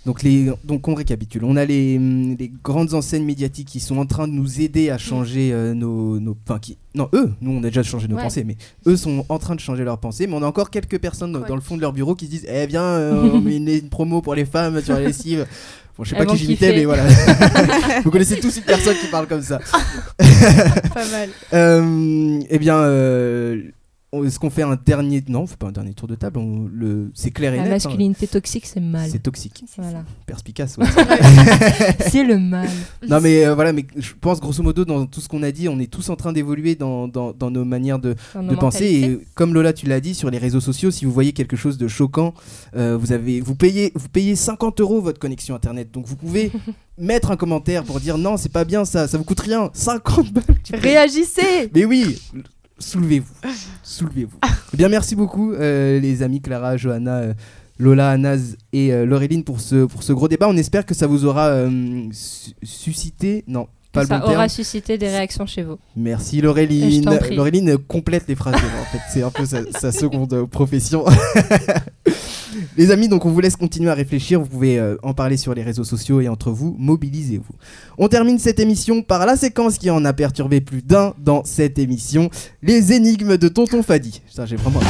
Donc, 0.05 0.23
les, 0.25 0.51
donc 0.65 0.89
on 0.89 0.95
récapitule. 0.95 1.45
On 1.45 1.57
a 1.57 1.65
les, 1.65 1.97
hum, 1.97 2.37
les 2.37 2.51
grandes 2.65 2.93
enseignes 2.95 3.25
médiatiques 3.25 3.69
qui 3.69 3.79
sont 3.79 3.99
en 3.99 4.07
train 4.07 4.27
de 4.27 4.33
nous 4.33 4.61
aider 4.61 4.91
à 4.91 4.99
changer 4.99 5.53
euh, 5.53 5.75
nos, 5.75 6.19
nos, 6.19 6.37
enfin, 6.45 6.59
qui, 6.59 6.77
non 6.97 7.09
eux, 7.13 7.33
nous 7.41 7.53
on 7.53 7.59
a 7.59 7.69
déjà 7.69 7.85
changé 7.85 8.09
nos 8.09 8.17
Ouais. 8.17 8.23
pensées, 8.23 8.43
mais 8.45 8.57
eux 8.87 8.97
sont 8.97 9.25
en 9.29 9.39
train 9.39 9.55
de 9.55 9.61
changer 9.61 9.85
leurs 9.85 9.99
pensées. 9.99 10.27
Mais 10.27 10.35
on 10.35 10.43
a 10.43 10.47
encore 10.47 10.71
quelques 10.71 10.99
personnes 10.99 11.31
dans, 11.33 11.41
Ouais. 11.43 11.49
dans 11.49 11.55
le 11.55 11.61
fond 11.61 11.77
de 11.77 11.81
leur 11.81 11.93
bureau 11.93 12.17
qui 12.17 12.27
se 12.27 12.31
disent, 12.31 12.47
eh 12.53 12.67
bien, 12.67 12.83
euh, 12.83 13.31
on 13.33 13.41
met 13.43 13.57
une, 13.57 13.89
promo 13.89 14.23
pour 14.23 14.35
les 14.35 14.45
femmes 14.45 14.81
sur 14.83 14.95
la 14.95 15.01
lessive. 15.03 15.47
Bon, 15.99 16.05
je 16.05 16.11
sais 16.11 16.17
Elles 16.19 16.27
pas 16.27 16.33
qui 16.33 16.39
j'imitais, 16.39 16.75
mais 16.75 16.87
voilà. 16.87 17.05
Vous 18.03 18.11
connaissez 18.11 18.41
tous 18.41 18.57
une 18.57 18.63
personne 18.63 18.97
qui 18.99 19.09
parle 19.09 19.27
comme 19.27 19.43
ça. 19.43 19.59
Pas 20.17 21.05
mal. 21.11 21.29
Euh, 21.53 22.41
eh 22.49 22.59
bien, 22.59 22.77
euh, 22.79 23.61
est-ce 24.13 24.39
qu'on 24.39 24.51
fait 24.51 24.63
un 24.63 24.77
dernier 24.77 25.25
Non, 25.29 25.43
on 25.43 25.47
fait 25.47 25.57
pas 25.57 25.69
un 25.69 25.73
dernier 25.73 25.95
tour 25.95 26.07
de 26.07 26.15
table. 26.15 26.39
on- 26.39 26.69
le... 26.71 27.11
C'est 27.15 27.31
clair 27.31 27.55
et 27.55 27.57
La 27.57 27.63
net. 27.63 27.71
hein. 27.71 27.75
masculinité 27.89 28.27
toxique, 28.27 28.67
c'est 28.67 28.81
mal. 28.81 29.09
C'est 29.11 29.23
toxique. 29.23 29.65
Voilà. 29.79 30.05
Perspicace. 30.27 30.77
ouais. 30.77 30.87
c'est 32.11 32.23
le 32.25 32.39
mal. 32.39 32.69
non, 33.09 33.21
mais 33.23 33.47
euh, 33.47 33.55
voilà, 33.55 33.73
mais 33.73 33.87
je 33.97 34.13
pense 34.21 34.39
grosso 34.41 34.63
modo 34.63 34.85
dans 34.85 35.07
tout 35.07 35.21
ce 35.23 35.29
qu'on 35.29 35.43
a 35.43 35.51
dit, 35.51 35.67
on 35.69 35.79
est 35.79 35.91
tous 35.91 36.11
en 36.11 36.17
train 36.17 36.33
d'évoluer 36.35 36.75
dans, 36.75 37.09
dans, 37.09 37.33
dans 37.33 37.51
nos 37.51 37.65
manières 37.65 37.99
de, 37.99 38.15
Dans 38.35 38.43
de 38.43 38.55
penser. 38.55 38.85
mentalités. 39.01 39.13
Et 39.23 39.27
comme 39.35 39.55
Lola, 39.55 39.73
tu 39.73 39.87
l'as 39.87 40.01
dit, 40.01 40.15
sur 40.15 40.31
les 40.31 40.39
réseaux 40.39 40.61
sociaux, 40.61 40.91
si 40.91 41.07
vous 41.07 41.13
voyez 41.13 41.33
quelque 41.33 41.57
chose 41.57 41.79
de 41.79 41.89
choquant, 41.89 42.35
euh, 42.77 42.99
vous, 43.01 43.13
avez, 43.13 43.41
vous, 43.41 43.55
payez, 43.55 43.93
vous 43.95 44.09
payez 44.09 44.37
50 44.37 44.81
euros 44.81 45.01
votre 45.01 45.19
connexion 45.21 45.55
internet. 45.55 45.91
Donc 45.91 46.05
vous 46.07 46.17
pouvez 46.17 46.53
mettre 46.99 47.31
un 47.31 47.37
commentaire 47.37 47.83
pour 47.85 47.99
dire 47.99 48.19
non, 48.19 48.37
c'est 48.37 48.53
pas 48.53 48.65
bien 48.65 48.85
ça, 48.85 49.09
ça 49.09 49.17
vous 49.17 49.25
coûte 49.25 49.41
rien. 49.41 49.71
50 49.73 50.33
balles. 50.33 50.45
Réagissez 50.75 51.71
Mais 51.75 51.87
oui, 51.87 52.21
soulevez-vous. 52.83 53.33
Soulevez-vous. 53.83 54.39
Eh 54.73 54.77
bien, 54.77 54.89
merci 54.89 55.15
beaucoup, 55.17 55.53
euh, 55.53 55.99
les 56.01 56.23
amis 56.23 56.41
Clara, 56.41 56.77
Johanna. 56.77 57.17
euh, 57.19 57.35
Lola, 57.79 58.11
Anaz 58.11 58.57
et 58.73 58.93
euh, 58.93 59.07
Laureline 59.07 59.43
pour 59.45 59.61
ce, 59.61 59.87
pour 59.87 60.03
ce 60.03 60.13
gros 60.13 60.29
débat. 60.29 60.47
On 60.49 60.57
espère 60.57 60.85
que 60.87 60.95
ça 60.95 61.07
vous 61.07 61.25
aura 61.25 61.67
su- 62.13 62.53
suscité. 62.63 63.43
Non, 63.49 63.67
pas 63.93 64.05
ça 64.07 64.15
le 64.15 64.21
bon 64.21 64.27
terme. 64.27 64.37
aura 64.39 64.49
suscité 64.49 64.99
des 64.99 65.09
réactions 65.09 65.47
chez 65.47 65.63
vous. 65.65 65.79
Merci 65.97 66.41
Laureline. 66.43 67.05
Laureline 67.35 67.79
complète 67.79 68.25
les 68.29 68.35
phrases. 68.37 68.55
en 68.55 68.93
fait, 68.93 69.01
c'est 69.13 69.23
un 69.23 69.31
peu 69.31 69.45
sa, 69.47 69.63
sa 69.81 69.91
seconde 69.91 70.47
profession. 70.49 71.05
les 72.77 72.91
amis, 72.91 73.09
donc 73.09 73.25
on 73.25 73.31
vous 73.31 73.41
laisse 73.41 73.57
continuer 73.57 73.91
à 73.91 73.95
réfléchir. 73.95 74.41
Vous 74.41 74.49
pouvez 74.49 74.79
euh, 74.79 74.97
en 75.03 75.15
parler 75.15 75.37
sur 75.37 75.55
les 75.55 75.63
réseaux 75.63 75.85
sociaux 75.85 76.21
et 76.21 76.29
entre 76.29 76.51
vous, 76.51 76.77
mobilisez-vous. 76.79 77.55
On 77.99 78.09
termine 78.09 78.39
cette 78.39 78.61
émission 78.61 79.03
par 79.03 79.27
la 79.27 79.37
séquence 79.37 79.79
qui 79.79 79.91
en 79.91 80.05
a 80.05 80.13
perturbé 80.13 80.61
plus 80.61 80.83
d'un 80.83 81.15
dans 81.19 81.45
cette 81.45 81.79
émission 81.79 82.31
les 82.63 82.93
énigmes 82.93 83.37
de 83.37 83.49
Tonton 83.49 83.83
Fadi. 83.83 84.23
Putain, 84.27 84.47
j'ai 84.47 84.57
vraiment. 84.57 84.81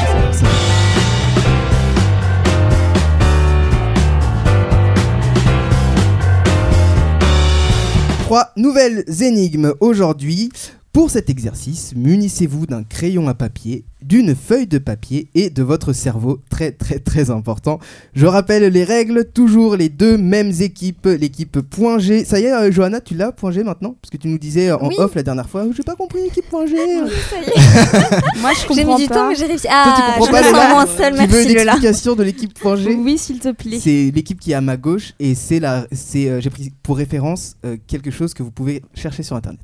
Trois 8.25 8.53
nouvelles 8.57 9.05
énigmes 9.23 9.75
aujourd'hui. 9.81 10.51
Pour 10.93 11.11
cet 11.11 11.31
exercice, 11.31 11.95
munissez-vous 11.97 12.67
d'un 12.67 12.83
crayon 12.83 13.27
à 13.29 13.33
papier, 13.33 13.87
d'une 14.03 14.35
feuille 14.35 14.67
de 14.67 14.79
papier 14.79 15.29
et 15.35 15.51
de 15.51 15.63
votre 15.63 15.93
cerveau. 15.93 16.41
Très 16.51 16.73
très 16.73 16.99
très 16.99 17.31
important. 17.31 17.79
Je 18.15 18.27
rappelle 18.27 18.65
les 18.73 18.85
règles, 18.85 19.25
toujours 19.33 19.77
les 19.77 19.89
deux 19.89 20.17
mêmes 20.19 20.53
équipes. 20.61 21.07
L'équipe 21.07 21.61
point 21.61 21.99
G. 21.99 22.25
Ça 22.25 22.41
y 22.41 22.45
est, 22.45 22.53
euh, 22.53 22.71
Johanna, 22.73 23.01
tu 23.01 23.15
l'as 23.15 23.33
point 23.33 23.51
G 23.51 23.63
maintenant? 23.65 23.97
Parce 24.01 24.11
que 24.11 24.17
tu 24.17 24.29
nous 24.29 24.39
disais 24.39 24.71
en 24.73 24.89
Oui. 24.89 24.95
off 24.99 25.15
la 25.15 25.23
dernière 25.23 25.49
fois, 25.49 25.65
j'ai 25.77 25.83
pas 25.83 25.97
compris 25.97 26.21
équipe 26.27 26.49
point 26.49 26.67
G. 26.67 26.77
Ça 27.31 27.37
y 27.41 27.45
est. 27.45 28.41
Moi, 28.41 28.51
je 28.55 28.61
J'ai 28.75 28.83
comprends 28.83 28.97
mis 28.99 29.03
du 29.05 29.09
pas. 29.09 29.15
temps, 29.15 29.29
mais 29.29 29.35
j'ai 29.35 29.47
réussi. 29.47 29.63
tu 29.67 29.69
Ah, 29.73 30.15
comprends 30.19 30.27
je 30.27 30.31
pas, 30.31 30.39
me 30.43 30.55
sens 30.57 30.71
moins 30.71 30.87
seule, 30.87 31.15
tu 31.19 31.27
veux 31.27 31.43
une 31.43 31.49
Lola. 31.55 31.73
explication 31.73 32.15
de 32.17 32.23
l'équipe 32.23 32.59
point 32.59 32.77
G? 32.77 32.95
Oui, 32.95 33.19
s'il 33.19 33.39
te 33.39 33.53
plaît. 33.53 33.79
C'est 33.81 34.11
l'équipe 34.15 34.39
qui 34.41 34.53
est 34.53 34.55
à 34.55 34.61
ma 34.61 34.77
gauche 34.77 35.13
et 35.21 35.35
c'est 35.35 35.61
la, 35.61 35.87
c'est, 35.93 36.29
euh, 36.29 36.41
j'ai 36.41 36.51
pris 36.51 36.73
pour 36.83 36.97
référence 36.97 37.55
euh, 37.65 37.77
quelque 37.87 38.11
chose 38.11 38.35
que 38.35 38.43
vous 38.43 38.51
pouvez 38.51 38.83
chercher 38.95 39.23
sur 39.23 39.37
internet. 39.37 39.61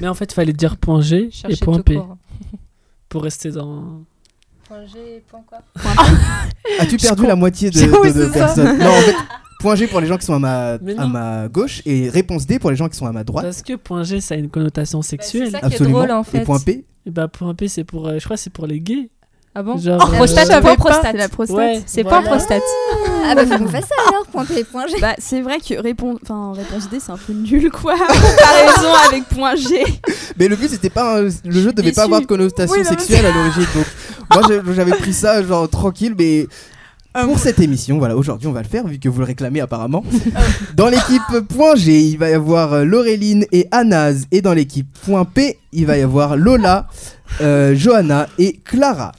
Mais 0.00 0.08
en 0.08 0.14
fait, 0.14 0.30
il 0.30 0.34
fallait 0.34 0.52
dire 0.52 0.76
point 0.76 1.00
G 1.00 1.30
et 1.48 1.56
point 1.56 1.80
P 1.80 1.94
court. 1.94 2.16
Pour 3.08 3.22
rester 3.22 3.50
dans. 3.50 4.02
Point 4.66 4.86
G, 4.86 5.22
point 5.28 5.42
quoi 5.46 5.58
As-tu 6.78 6.96
perdu 6.98 7.26
la 7.26 7.36
moitié 7.36 7.70
de, 7.70 7.78
c'est 7.78 8.32
personnes 8.32 8.78
Non, 8.78 8.86
en 8.86 9.00
fait, 9.00 9.14
point 9.60 9.74
G 9.76 9.86
pour 9.86 10.00
les 10.00 10.06
gens 10.06 10.18
qui 10.18 10.26
sont 10.26 10.34
à 10.34 10.38
ma, 10.38 10.72
à 10.98 11.06
ma 11.06 11.48
gauche 11.48 11.80
et 11.86 12.08
réponse 12.10 12.46
D 12.46 12.58
pour 12.58 12.70
les 12.70 12.76
gens 12.76 12.88
qui 12.88 12.96
sont 12.98 13.06
à 13.06 13.12
ma 13.12 13.24
droite. 13.24 13.44
Parce 13.46 13.62
que 13.62 13.74
point 13.76 14.02
G, 14.02 14.20
ça 14.20 14.34
a 14.34 14.36
une 14.38 14.50
connotation 14.50 15.00
sexuelle. 15.02 15.50
ça 15.50 15.60
qui 15.60 15.64
est 15.64 15.68
Absolument. 15.68 15.98
drôle, 16.00 16.10
en 16.12 16.22
fait. 16.22 16.42
Et 16.42 16.44
point 16.44 16.60
P 16.60 16.84
Et 17.06 17.10
bah, 17.10 17.28
point 17.28 17.54
P, 17.54 17.66
c'est 17.68 17.84
pour. 17.84 18.08
euh, 18.08 18.18
je 18.18 18.24
crois 18.24 18.36
que 18.36 18.42
c'est 18.42 18.52
pour 18.52 18.66
les 18.66 18.80
gays. 18.80 19.08
Ah 19.54 19.62
bon 19.62 19.76
Genre, 19.78 19.98
Oh, 20.00 20.12
euh, 20.12 20.16
prostate 20.16 20.46
savais 20.46 20.68
pas, 20.68 20.76
prostate 20.76 21.06
C'est 21.12 21.16
la 21.18 21.28
prostate. 21.28 21.56
Ouais. 21.56 21.82
C'est 21.86 22.02
Voilà. 22.02 22.20
point 22.20 22.30
prostate. 22.30 22.62
Ah 23.24 23.34
bah 23.34 23.46
faut 23.46 23.58
qu'on 23.58 23.68
fasse 23.68 23.84
ça 23.88 23.94
alors, 24.08 24.26
point 24.26 24.44
P, 24.44 24.62
point 24.64 24.86
G. 24.86 24.94
Bah, 25.00 25.14
c'est 25.18 25.40
vrai 25.40 25.58
que 25.58 25.74
répon- 25.82 26.16
enfin, 26.22 26.52
réponse 26.54 26.88
D, 26.88 26.98
c'est 27.04 27.10
un 27.12 27.16
peu 27.16 27.32
nul, 27.32 27.70
quoi. 27.70 27.94
en 27.94 27.96
comparaison 27.98 28.92
avec 29.08 29.24
point 29.24 29.56
G. 29.56 29.84
Mais 30.38 30.48
le 30.48 30.56
but 30.56 30.68
c'était 30.70 30.90
pas 30.90 31.18
un- 31.18 31.22
le 31.22 31.60
jeu 31.60 31.72
devait 31.72 31.92
pas 31.92 32.04
avoir 32.04 32.20
de 32.20 32.26
connotation 32.26 32.76
Oui, 32.78 32.84
sexuelle 32.84 33.26
à 33.26 33.32
l'origine. 33.32 33.66
Donc 33.74 34.64
moi 34.66 34.74
j'avais 34.74 34.92
pris 34.92 35.12
ça 35.14 35.42
genre 35.42 35.68
tranquille 35.68 36.14
mais 36.16 36.46
pour 37.14 37.38
cette 37.38 37.58
émission, 37.58 37.98
voilà, 37.98 38.16
aujourd'hui 38.16 38.46
on 38.46 38.52
va 38.52 38.62
le 38.62 38.68
faire 38.68 38.86
vu 38.86 38.98
que 38.98 39.08
vous 39.08 39.18
le 39.18 39.24
réclamez 39.24 39.60
apparemment. 39.60 40.04
Dans 40.76 40.88
l'équipe 40.88 41.22
point 41.48 41.74
G, 41.74 42.00
il 42.00 42.18
va 42.18 42.30
y 42.30 42.34
avoir 42.34 42.72
euh, 42.74 42.84
Laureline 42.84 43.44
et 43.52 43.66
Anaz 43.70 44.26
et 44.30 44.40
dans 44.42 44.52
l'équipe 44.54 44.86
point 45.04 45.24
P, 45.24 45.58
il 45.72 45.86
va 45.86 45.98
y 45.98 46.02
avoir 46.02 46.36
Lola, 46.36 46.86
euh, 47.40 47.74
Johanna 47.74 48.28
et 48.38 48.60
Clara. 48.64 49.12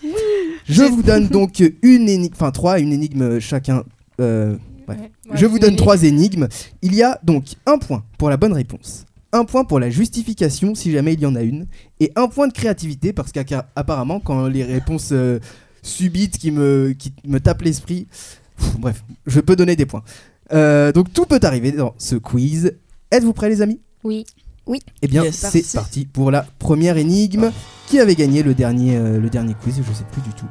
Je 0.68 0.84
vous 0.84 1.02
donne 1.04 1.28
donc 1.28 1.64
une 1.82 2.08
énigme, 2.08 2.34
enfin 2.36 2.52
trois, 2.52 2.80
une 2.80 2.94
énigme 2.94 3.40
chacun. 3.40 3.84
euh, 4.22 4.56
Ouais. 4.88 5.12
Je 5.36 5.46
vous 5.46 5.60
donne 5.60 5.76
trois 5.76 6.02
énigmes. 6.02 6.48
Il 6.82 6.96
y 6.96 7.04
a 7.04 7.20
donc 7.24 7.44
un 7.68 7.78
point 7.78 8.04
pour 8.18 8.32
la 8.32 8.38
bonne 8.38 8.54
réponse, 8.54 9.06
un 9.32 9.46
point 9.46 9.64
pour 9.64 9.80
la 9.80 9.92
justification 9.92 10.74
si 10.74 10.92
jamais 10.92 11.14
il 11.14 11.20
y 11.20 11.28
en 11.28 11.36
a 11.36 11.44
une, 11.44 11.68
et 12.00 12.12
un 12.16 12.28
point 12.28 12.48
de 12.48 12.54
créativité 12.54 13.14
parce 13.14 13.32
qu'apparemment 13.32 14.20
quand 14.20 14.48
les 14.48 14.64
réponses 14.64 15.10
euh, 15.12 15.38
subites 15.90 16.38
qui 16.38 16.52
me, 16.52 16.94
qui 16.98 17.14
me 17.26 17.40
tapent 17.40 17.64
l'esprit, 17.64 18.08
bref, 18.78 19.04
je 19.26 19.40
peux 19.40 19.56
donner 19.56 19.76
des 19.76 19.86
points. 19.86 20.04
Euh, 20.54 20.92
donc 20.92 21.12
tout 21.14 21.26
peut 21.26 21.40
arriver 21.44 21.72
dans 21.72 21.94
ce 21.98 22.16
quiz. 22.16 22.74
Êtes-vous 23.12 23.34
prêts 23.34 23.50
les 23.50 23.62
amis? 23.62 23.80
Oui. 24.04 24.26
Eh 25.02 25.08
bien 25.08 25.24
Yes. 25.24 25.36
c'est 25.52 25.74
parti 25.74 26.06
pour 26.06 26.30
la 26.32 26.46
première 26.60 26.98
énigme. 26.98 27.52
Qui 27.88 28.00
avait 28.00 28.16
gagné 28.16 28.44
le 28.44 28.54
dernier, 28.54 28.98
euh, 28.98 29.20
le 29.20 29.30
dernier 29.30 29.56
quiz? 29.56 29.78
Je 29.78 29.94
sais 29.94 30.04
plus 30.12 30.22
du 30.22 30.30
tout. 30.30 30.46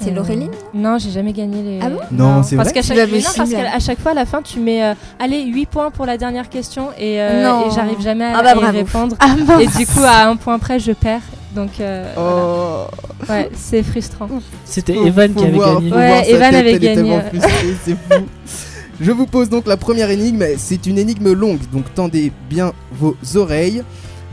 C'est 0.00 0.10
Euh, 0.10 0.14
Laureline? 0.14 0.50
Non, 0.72 0.98
j'ai 0.98 1.10
jamais 1.10 1.32
gagné 1.32 1.62
les. 1.62 1.80
Ah 1.82 1.90
bon? 1.90 1.98
Non, 2.12 2.42
c'est 2.42 2.56
parce 2.56 2.68
vrai 2.70 2.74
qu'à 2.74 2.82
Tu 2.82 2.88
chaque... 2.88 3.10
non, 3.10 3.30
parce 3.36 3.50
qu'à 3.50 3.78
chaque 3.80 4.00
fois, 4.00 4.12
à 4.12 4.14
la 4.14 4.26
fin, 4.26 4.42
tu 4.42 4.60
mets 4.60 4.84
euh, 4.84 4.94
allez 5.18 5.44
8 5.46 5.66
points 5.66 5.90
pour 5.90 6.06
la 6.06 6.16
dernière 6.16 6.48
question 6.48 6.90
et, 6.98 7.20
euh, 7.20 7.70
j'arrive 7.70 8.00
jamais 8.00 8.24
à, 8.24 8.38
Ah 8.38 8.42
bah, 8.42 8.66
à 8.68 8.72
y 8.72 8.76
répondre. 8.76 9.16
Ah. 9.18 9.34
Et 9.60 9.66
du 9.66 9.86
coup, 9.86 10.02
à 10.04 10.26
un 10.28 10.36
point 10.36 10.58
près, 10.58 10.78
je 10.78 10.92
perds. 10.92 11.22
Donc, 11.54 11.80
euh, 11.80 12.12
Oh. 12.16 12.86
voilà. 13.26 13.42
ouais, 13.42 13.50
c'est 13.54 13.82
frustrant. 13.82 14.28
C'était 14.64 14.94
Evan 14.96 15.32
faut 15.32 15.40
qui 15.40 15.46
avait 15.46 15.54
voir, 15.54 15.74
gagné. 15.76 15.90
faut 15.90 15.96
Ouais, 15.96 16.08
voir 16.08 16.24
sa 16.24 16.30
Evan 16.30 16.50
tête, 16.50 16.54
avait 16.60 16.70
elle 16.70 16.76
est 16.76 16.78
gagné, 16.80 16.94
tellement 16.96 17.16
ouais. 17.16 17.28
frustrée, 17.30 17.76
c'est 17.84 17.92
fou. 17.92 18.24
Je 19.00 19.10
vous 19.10 19.26
pose 19.26 19.48
donc 19.48 19.66
la 19.66 19.76
première 19.76 20.10
énigme. 20.10 20.44
C'est 20.56 20.86
une 20.86 20.98
énigme 20.98 21.32
longue, 21.32 21.58
donc 21.72 21.92
tendez 21.94 22.32
bien 22.48 22.72
vos 22.92 23.16
oreilles. 23.34 23.82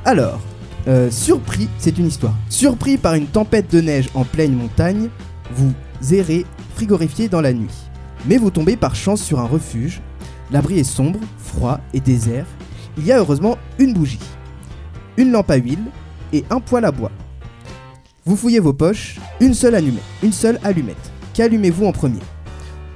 Alors, 0.05 0.39
euh, 0.87 1.09
surpris, 1.11 1.67
c'est 1.77 1.97
une 1.97 2.07
histoire. 2.07 2.33
Surpris 2.49 2.97
par 2.97 3.13
une 3.15 3.25
tempête 3.27 3.71
de 3.71 3.81
neige 3.81 4.09
en 4.13 4.23
pleine 4.23 4.53
montagne, 4.55 5.09
vous 5.55 5.73
errez 6.13 6.45
frigorifié 6.75 7.27
dans 7.27 7.41
la 7.41 7.53
nuit. 7.53 7.73
Mais 8.27 8.37
vous 8.37 8.51
tombez 8.51 8.75
par 8.75 8.95
chance 8.95 9.21
sur 9.21 9.39
un 9.39 9.45
refuge. 9.47 10.01
L'abri 10.51 10.79
est 10.79 10.83
sombre, 10.83 11.19
froid 11.37 11.79
et 11.93 11.99
désert. 11.99 12.45
Il 12.97 13.05
y 13.05 13.11
a 13.11 13.17
heureusement 13.19 13.57
une 13.79 13.93
bougie, 13.93 14.19
une 15.17 15.31
lampe 15.31 15.49
à 15.49 15.55
huile 15.55 15.79
et 16.33 16.43
un 16.49 16.59
poêle 16.59 16.85
à 16.85 16.91
bois. 16.91 17.11
Vous 18.25 18.35
fouillez 18.35 18.59
vos 18.59 18.73
poches, 18.73 19.17
une 19.39 19.53
seule 19.53 19.75
allumette. 19.75 20.03
Une 20.21 20.31
seule 20.31 20.59
allumette. 20.63 21.11
Qu'allumez-vous 21.33 21.85
en 21.85 21.91
premier? 21.91 22.19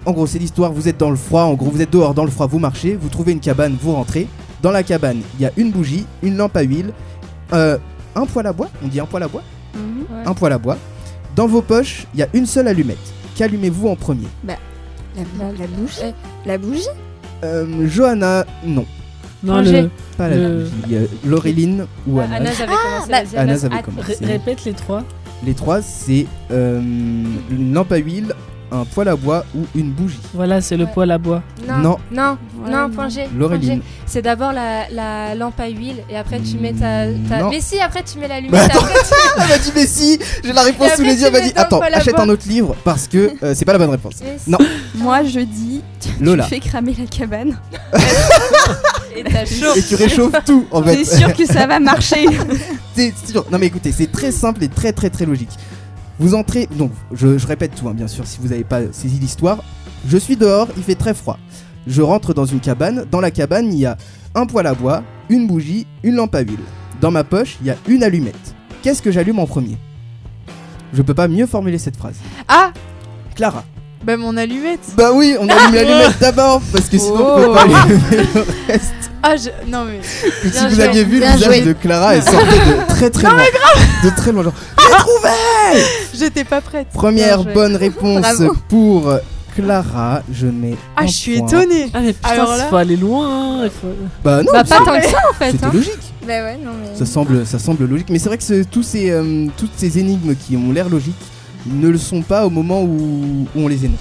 En 0.06 0.12
gros, 0.12 0.28
c'est 0.28 0.38
l'histoire, 0.38 0.72
vous 0.72 0.88
êtes 0.88 1.00
dans 1.00 1.10
le 1.10 1.16
froid, 1.16 1.44
en 1.44 1.56
gros, 1.56 1.72
vous 1.72 1.82
êtes 1.82 1.92
dehors 1.92 2.14
dans 2.14 2.26
le 2.26 2.30
froid, 2.30 2.46
vous 2.46 2.60
marchez, 2.60 2.96
vous 2.96 3.10
trouvez 3.10 3.32
une 3.32 3.40
cabane, 3.40 3.76
vous 3.82 3.94
rentrez. 3.94 4.28
Dans 4.62 4.72
la 4.72 4.84
cabane, 4.84 5.22
il 5.40 5.42
y 5.42 5.46
a 5.48 5.52
une 5.58 5.72
bougie, 5.72 6.06
une 6.22 6.38
lampe 6.38 6.56
à 6.56 6.62
huile, 6.62 6.94
euh, 7.54 7.78
un 8.16 8.26
poêle 8.26 8.48
à 8.48 8.54
bois, 8.54 8.70
on 8.84 8.88
dit 8.88 9.00
un 9.00 9.06
poêle 9.06 9.24
à 9.24 9.28
bois? 9.28 9.42
Ouais. 9.76 10.24
Un 10.26 10.34
poêle 10.34 10.54
à 10.54 10.58
bois. 10.58 10.78
Dans 11.36 11.48
vos 11.48 11.62
poches, 11.62 12.06
il 12.14 12.20
y 12.20 12.24
a 12.24 12.28
une 12.34 12.46
seule 12.46 12.68
allumette. 12.68 12.98
Qu'allumez-vous 13.36 13.88
en 13.88 13.96
premier? 13.96 14.28
La, 14.48 14.58
la, 15.18 15.52
la 15.52 15.68
bougie 15.68 16.14
La 16.46 16.58
bougie? 16.58 16.88
Euh, 17.44 17.88
Johanna, 17.88 18.46
non, 18.64 18.86
Non, 19.46 19.62
le... 19.62 19.90
Pas 20.18 20.30
la 20.30 20.36
Le- 20.38 20.60
bougie. 20.60 20.72
Il 20.88 20.92
y 20.94 20.98
a 20.98 21.02
Laureline 21.26 21.86
ou 22.08 22.20
Ah, 22.20 22.24
Anna. 22.24 22.36
Anas 22.38 22.50
avait 22.62 22.66
commencé. 22.68 23.12
bah, 23.12 23.24
vas-y, 23.24 23.38
Anas 23.38 23.52
Anas, 23.54 23.66
avait 23.66 23.82
commencé. 23.84 24.16
Ré- 24.20 24.26
répète 24.34 24.66
les 24.66 24.74
trois. 24.74 25.04
Les 25.46 25.54
trois, 25.54 25.82
c'est 25.82 26.26
euh, 26.52 26.80
une 26.80 27.74
lampe 27.74 27.92
à 27.92 27.98
huile, 27.98 28.34
un 28.72 28.84
poêle 28.86 29.08
à 29.10 29.16
bois 29.16 29.46
ou 29.56 29.66
une 29.76 29.92
bougie 29.92 30.20
Voilà, 30.34 30.60
c'est 30.62 30.76
le 30.78 30.86
Ouais. 30.86 30.92
poêle 30.94 31.12
à 31.12 31.18
bois. 31.18 31.42
Non, 31.68 31.78
Non. 31.78 31.98
non, 32.12 32.38
Ouais, 32.64 32.72
non, 32.72 32.88
non. 32.88 32.90
point 32.90 33.10
G. 33.10 33.24
point 33.26 33.40
Laureline. 33.40 33.80
G. 33.80 33.82
C'est 34.06 34.22
d'abord 34.22 34.52
la, 34.54 34.90
la 34.90 35.36
lampe 35.36 35.60
à 35.60 35.68
huile 35.68 35.98
et 36.10 36.18
après 36.18 36.40
tu 36.40 36.58
mets 36.58 36.74
ta. 36.74 37.06
ta-. 37.30 37.50
Mais 37.50 37.62
si, 37.62 37.80
après 37.80 38.04
tu 38.04 38.18
mets 38.20 38.28
la 38.28 38.36
Bah, 38.36 38.42
lumière. 38.42 38.64
attends. 38.66 38.80
après, 38.80 38.94
tu- 38.94 39.16
Elle 39.42 39.48
m'a 39.50 39.58
dit 39.58 39.72
mais 39.76 39.86
si 39.86 40.20
J'ai 40.44 40.54
la 40.54 40.64
réponse 40.64 40.92
sous 40.96 41.04
les 41.04 41.16
yeux, 41.22 41.28
elle 41.28 41.34
m'a 41.34 41.40
tu 41.42 41.48
dit 41.48 41.54
attends, 41.56 41.80
achète 41.82 42.20
un 42.20 42.30
autre 42.30 42.48
livre 42.48 42.76
parce 42.84 43.08
que 43.08 43.32
euh, 43.44 43.54
c'est 43.56 43.66
pas 43.66 43.74
la 43.74 43.80
bonne 43.80 43.90
réponse. 43.92 44.16
Si. 44.16 44.50
Non. 44.50 44.58
Moi, 44.96 45.24
je 45.24 45.40
dis, 45.42 45.82
Lola. 46.20 46.44
tu 46.44 46.50
fais 46.50 46.60
cramer 46.60 46.96
la 46.98 47.06
cabane. 47.06 47.58
Et. 49.16 49.20
Et 49.22 49.82
tu 49.84 49.96
réchauffes 49.96 50.34
tout 50.46 50.66
en 50.72 50.84
fait. 50.84 50.98
T'es 50.98 51.06
sûr 51.06 51.34
que 51.34 51.46
ça 51.46 51.66
va 51.68 51.80
marcher 51.80 52.26
sûr. 53.28 53.46
Non 53.52 53.58
mais 53.60 53.68
écoutez, 53.68 53.92
c'est 53.92 54.12
très 54.12 54.32
simple 54.32 54.64
et 54.64 54.68
très 54.68 54.92
très 54.92 55.10
très 55.10 55.26
logique. 55.26 55.50
Vous 56.20 56.34
entrez, 56.34 56.68
donc 56.78 56.92
je, 57.12 57.38
je 57.38 57.48
répète 57.48 57.76
tout 57.76 57.90
hein, 57.90 57.94
bien 57.94 58.08
sûr 58.08 58.26
si 58.26 58.40
vous 58.40 58.48
n'avez 58.50 58.64
pas 58.64 58.82
saisi 58.92 59.20
l'histoire. 59.20 59.64
Je 60.08 60.18
suis 60.18 60.36
dehors, 60.36 60.68
il 60.78 60.84
fait 60.84 60.96
très 60.96 61.14
froid. 61.14 61.38
Je 61.88 62.02
rentre 62.02 62.34
dans 62.34 62.46
une 62.46 62.60
cabane. 62.60 63.06
Dans 63.12 63.22
la 63.22 63.32
cabane, 63.32 63.72
il 63.74 63.80
y 63.80 63.86
a 63.86 63.98
un 64.34 64.46
poêle 64.46 64.68
à 64.68 64.74
bois, 64.74 65.04
une 65.30 65.48
bougie, 65.48 65.88
une 66.04 66.16
lampe 66.16 66.36
à 66.36 66.42
huile. 66.42 66.60
Dans 67.02 67.12
ma 67.12 67.24
poche, 67.24 67.58
il 67.62 67.68
y 67.68 67.70
a 67.70 67.76
une 67.88 68.04
allumette. 68.04 68.56
Qu'est-ce 68.82 69.02
que 69.02 69.12
j'allume 69.12 69.40
en 69.40 69.46
premier? 69.46 69.78
Je 70.94 71.02
peux 71.02 71.14
pas 71.14 71.28
mieux 71.28 71.46
formuler 71.46 71.78
cette 71.78 71.98
phrase. 71.98 72.16
Ah 72.48 72.72
Clara. 73.36 73.64
Bah 74.04 74.18
mon 74.18 74.38
allumette 74.38 74.82
Bah 74.96 75.12
oui, 75.14 75.36
on 75.40 75.48
allume 75.50 75.74
l'allumette 75.74 76.20
d'abord 76.20 76.62
parce 76.72 76.86
que 76.90 76.98
sinon 76.98 77.16
on 77.16 77.36
peut 77.48 77.54
pas 77.54 77.66
Oh. 77.68 77.74
allumer 77.76 78.28
le 78.36 78.46
reste. 78.68 78.94
Ah 79.24 79.36
je... 79.36 79.50
Non 79.68 79.86
mais... 79.86 80.00
Si 80.04 80.50
Bien 80.52 80.68
vous 80.70 80.76
joué, 80.76 80.84
aviez 80.84 81.04
vu 81.04 81.20
le 81.20 81.26
visage 81.26 81.64
de 81.64 81.74
Clara, 81.74 82.16
elle 82.16 82.22
sortait 82.24 82.46
de 82.46 82.88
très 82.90 83.10
très 83.10 83.24
loin. 83.28 83.42
De 84.04 84.10
très 84.16 84.32
loin. 84.32 84.44
genre, 84.44 84.54
J'ai 84.78 84.98
trouvé 84.98 85.84
J'étais 86.14 86.44
pas 86.44 86.62
prête. 86.62 86.88
Première 86.94 87.44
bonne 87.44 87.76
réponse 87.76 88.22
Bravo. 88.22 88.54
pour 88.70 89.12
Clara. 89.56 90.22
Je 90.32 90.46
mets. 90.48 90.76
Ah 90.96 91.08
je 91.08 91.12
suis 91.12 91.40
point. 91.40 91.48
étonnée 91.48 91.90
Ah, 91.94 92.02
mais 92.02 92.14
putain, 92.14 92.30
Alors 92.30 92.52
il 92.54 92.58
là- 92.60 92.66
faut 92.68 92.76
aller 92.76 92.98
loin. 92.98 93.28
hein, 93.28 93.62
il 93.64 93.70
faut- 93.72 93.88
Bah 94.24 94.44
non, 94.44 94.52
Bah, 94.54 94.64
pas 94.64 94.78
tant 94.78 94.86
que 95.00 95.08
ça 95.08 95.18
en 95.30 95.34
fait. 95.34 95.52
c'était 95.54 95.66
Hein. 95.66 95.72
logique. 95.74 96.14
Bah 96.28 96.44
ouais, 96.44 96.60
non 96.64 96.72
mais. 96.80 96.96
Ça 97.00 97.06
semble, 97.08 97.46
ça 97.48 97.58
semble 97.58 97.86
logique. 97.86 98.10
Mais 98.12 98.20
c'est 98.20 98.30
vrai 98.30 98.38
que 98.38 98.64
tous 98.66 98.84
ces, 98.84 99.10
euh, 99.10 99.48
toutes 99.58 99.72
ces 99.78 99.98
énigmes 99.98 100.36
qui 100.36 100.56
ont 100.58 100.72
l'air 100.72 100.90
logiques 100.90 101.16
ne 101.66 101.88
le 101.90 101.98
sont 101.98 102.22
pas 102.22 102.46
au 102.46 102.50
moment 102.50 102.84
où, 102.84 103.46
où 103.56 103.60
on 103.60 103.68
les 103.68 103.86
énonce. 103.86 104.00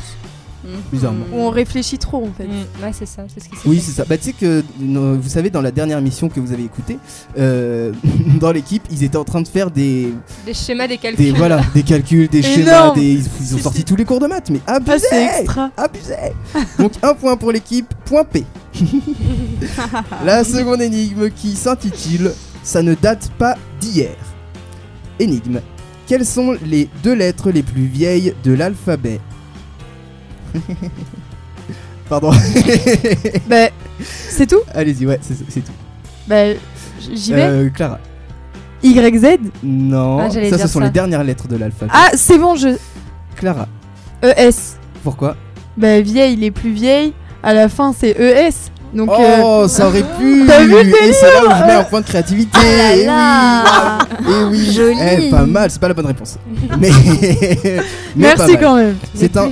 Bizarrement. 0.90 1.26
Où 1.30 1.40
on 1.40 1.50
réfléchit 1.50 1.98
trop 1.98 2.24
en 2.24 2.32
fait. 2.32 2.44
Mm, 2.46 2.82
Ouais, 2.82 2.90
c'est 2.92 3.04
ça, 3.04 3.22
c'est 3.28 3.38
ce 3.44 3.50
qui 3.50 3.54
Oui, 3.66 3.78
c'est 3.84 3.90
ça. 3.92 4.06
Bah, 4.08 4.16
tu 4.16 4.24
sais 4.24 4.32
que, 4.32 4.64
vous 4.80 5.28
savez, 5.28 5.50
dans 5.50 5.60
la 5.60 5.70
dernière 5.70 5.98
émission 5.98 6.30
que 6.30 6.40
vous 6.40 6.52
avez 6.54 6.64
écoutée, 6.64 6.96
euh, 7.38 7.92
dans 8.40 8.50
l'équipe, 8.50 8.82
ils 8.90 9.04
étaient 9.04 9.18
en 9.18 9.24
train 9.24 9.42
de 9.42 9.48
faire 9.48 9.70
des, 9.70 10.14
Des 10.46 10.54
schémas, 10.54 10.86
des 10.88 10.96
calculs. 10.96 11.22
des, 11.22 11.32
voilà, 11.32 11.60
des 11.74 11.82
calculs, 11.82 12.28
des 12.28 12.40
schémas, 12.40 12.92
des, 12.94 13.12
ils, 13.12 13.24
ils 13.42 13.54
ont 13.56 13.58
sorti 13.58 13.84
tous 13.84 13.94
les 13.96 14.06
cours 14.06 14.20
de 14.20 14.26
maths. 14.26 14.48
Mais 14.48 14.60
Ah 14.66 14.76
abusé 14.76 15.06
c'est 15.10 15.40
extra 15.40 15.70
Abusé 15.76 16.14
Donc 16.78 16.92
un 17.02 17.12
point 17.12 17.36
pour 17.36 17.52
l'équipe, 17.52 17.92
point 18.06 18.24
P. 18.24 18.44
La 20.24 20.44
seconde 20.44 20.80
énigme 20.80 21.28
qui 21.30 21.54
s'intitule 21.56 22.32
Ça 22.62 22.82
ne 22.82 22.94
date 22.94 23.30
pas 23.38 23.56
d'hier. 23.80 24.16
Énigme. 25.18 25.60
Quelles 26.06 26.26
sont 26.26 26.56
les 26.64 26.88
deux 27.02 27.14
lettres 27.14 27.50
les 27.50 27.62
plus 27.62 27.86
vieilles 27.86 28.34
de 28.44 28.52
l'alphabet 28.52 29.20
Pardon. 32.08 32.30
Bah 33.48 33.68
c'est 34.00 34.46
tout? 34.46 34.60
Allez-y, 34.74 35.06
ouais, 35.06 35.18
c'est 35.22 35.60
tout. 35.64 35.72
Bah 36.28 36.52
j'y 37.12 37.32
vais? 37.32 37.42
Euh, 37.42 37.70
Clara. 37.70 37.98
YZ 38.82 39.38
Non, 39.62 40.18
Ah, 40.18 40.30
ça, 40.30 40.58
ce 40.58 40.66
sont 40.68 40.80
ça. 40.80 40.84
les 40.84 40.90
dernières 40.90 41.24
lettres 41.24 41.48
de 41.48 41.56
l'alphabet. 41.56 41.90
Ah 41.94 42.10
c'est 42.14 42.38
bon 42.38 42.54
je... 42.56 42.76
Clara, 43.36 43.66
ES 44.22 44.76
pourquoi? 45.02 45.36
Bah 45.76 46.00
vieille 46.00 46.36
les 46.36 46.50
plus 46.50 46.72
vieilles 46.72 47.14
À 47.42 47.54
la 47.54 47.68
fin 47.70 47.92
c'est 47.98 48.10
ES 48.18 48.52
Donc 48.94 49.10
euh, 49.10 49.40
Oh, 49.42 49.68
ça 49.68 49.88
aurait 49.88 50.04
pu 50.18 50.44
T'as 50.48 50.60
vu 50.64 50.70
le 50.70 51.04
Et 51.04 51.12
c'est 51.12 51.32
là 51.32 51.44
où 51.44 51.50
je 51.50 51.66
mets 51.66 51.72
un 51.72 51.84
point 51.84 52.00
de 52.00 52.06
créativité 52.06 52.58
Oh 52.62 52.66
là 52.66 52.94
Eh 52.94 53.04
là 53.04 53.64
oui. 54.26 54.32
Et 54.32 54.44
oui 54.44 54.72
Joli. 54.72 54.98
Eh, 55.26 55.30
Pas 55.30 55.46
mal, 55.46 55.70
c'est 55.70 55.80
pas 55.80 55.88
la 55.88 55.94
bonne 55.94 56.06
réponse. 56.06 56.38
Mais, 56.78 56.90
mais 57.64 57.82
Merci 58.16 58.56
quand 58.58 58.76
même 58.76 58.96
C'est 59.14 59.36
un, 59.36 59.50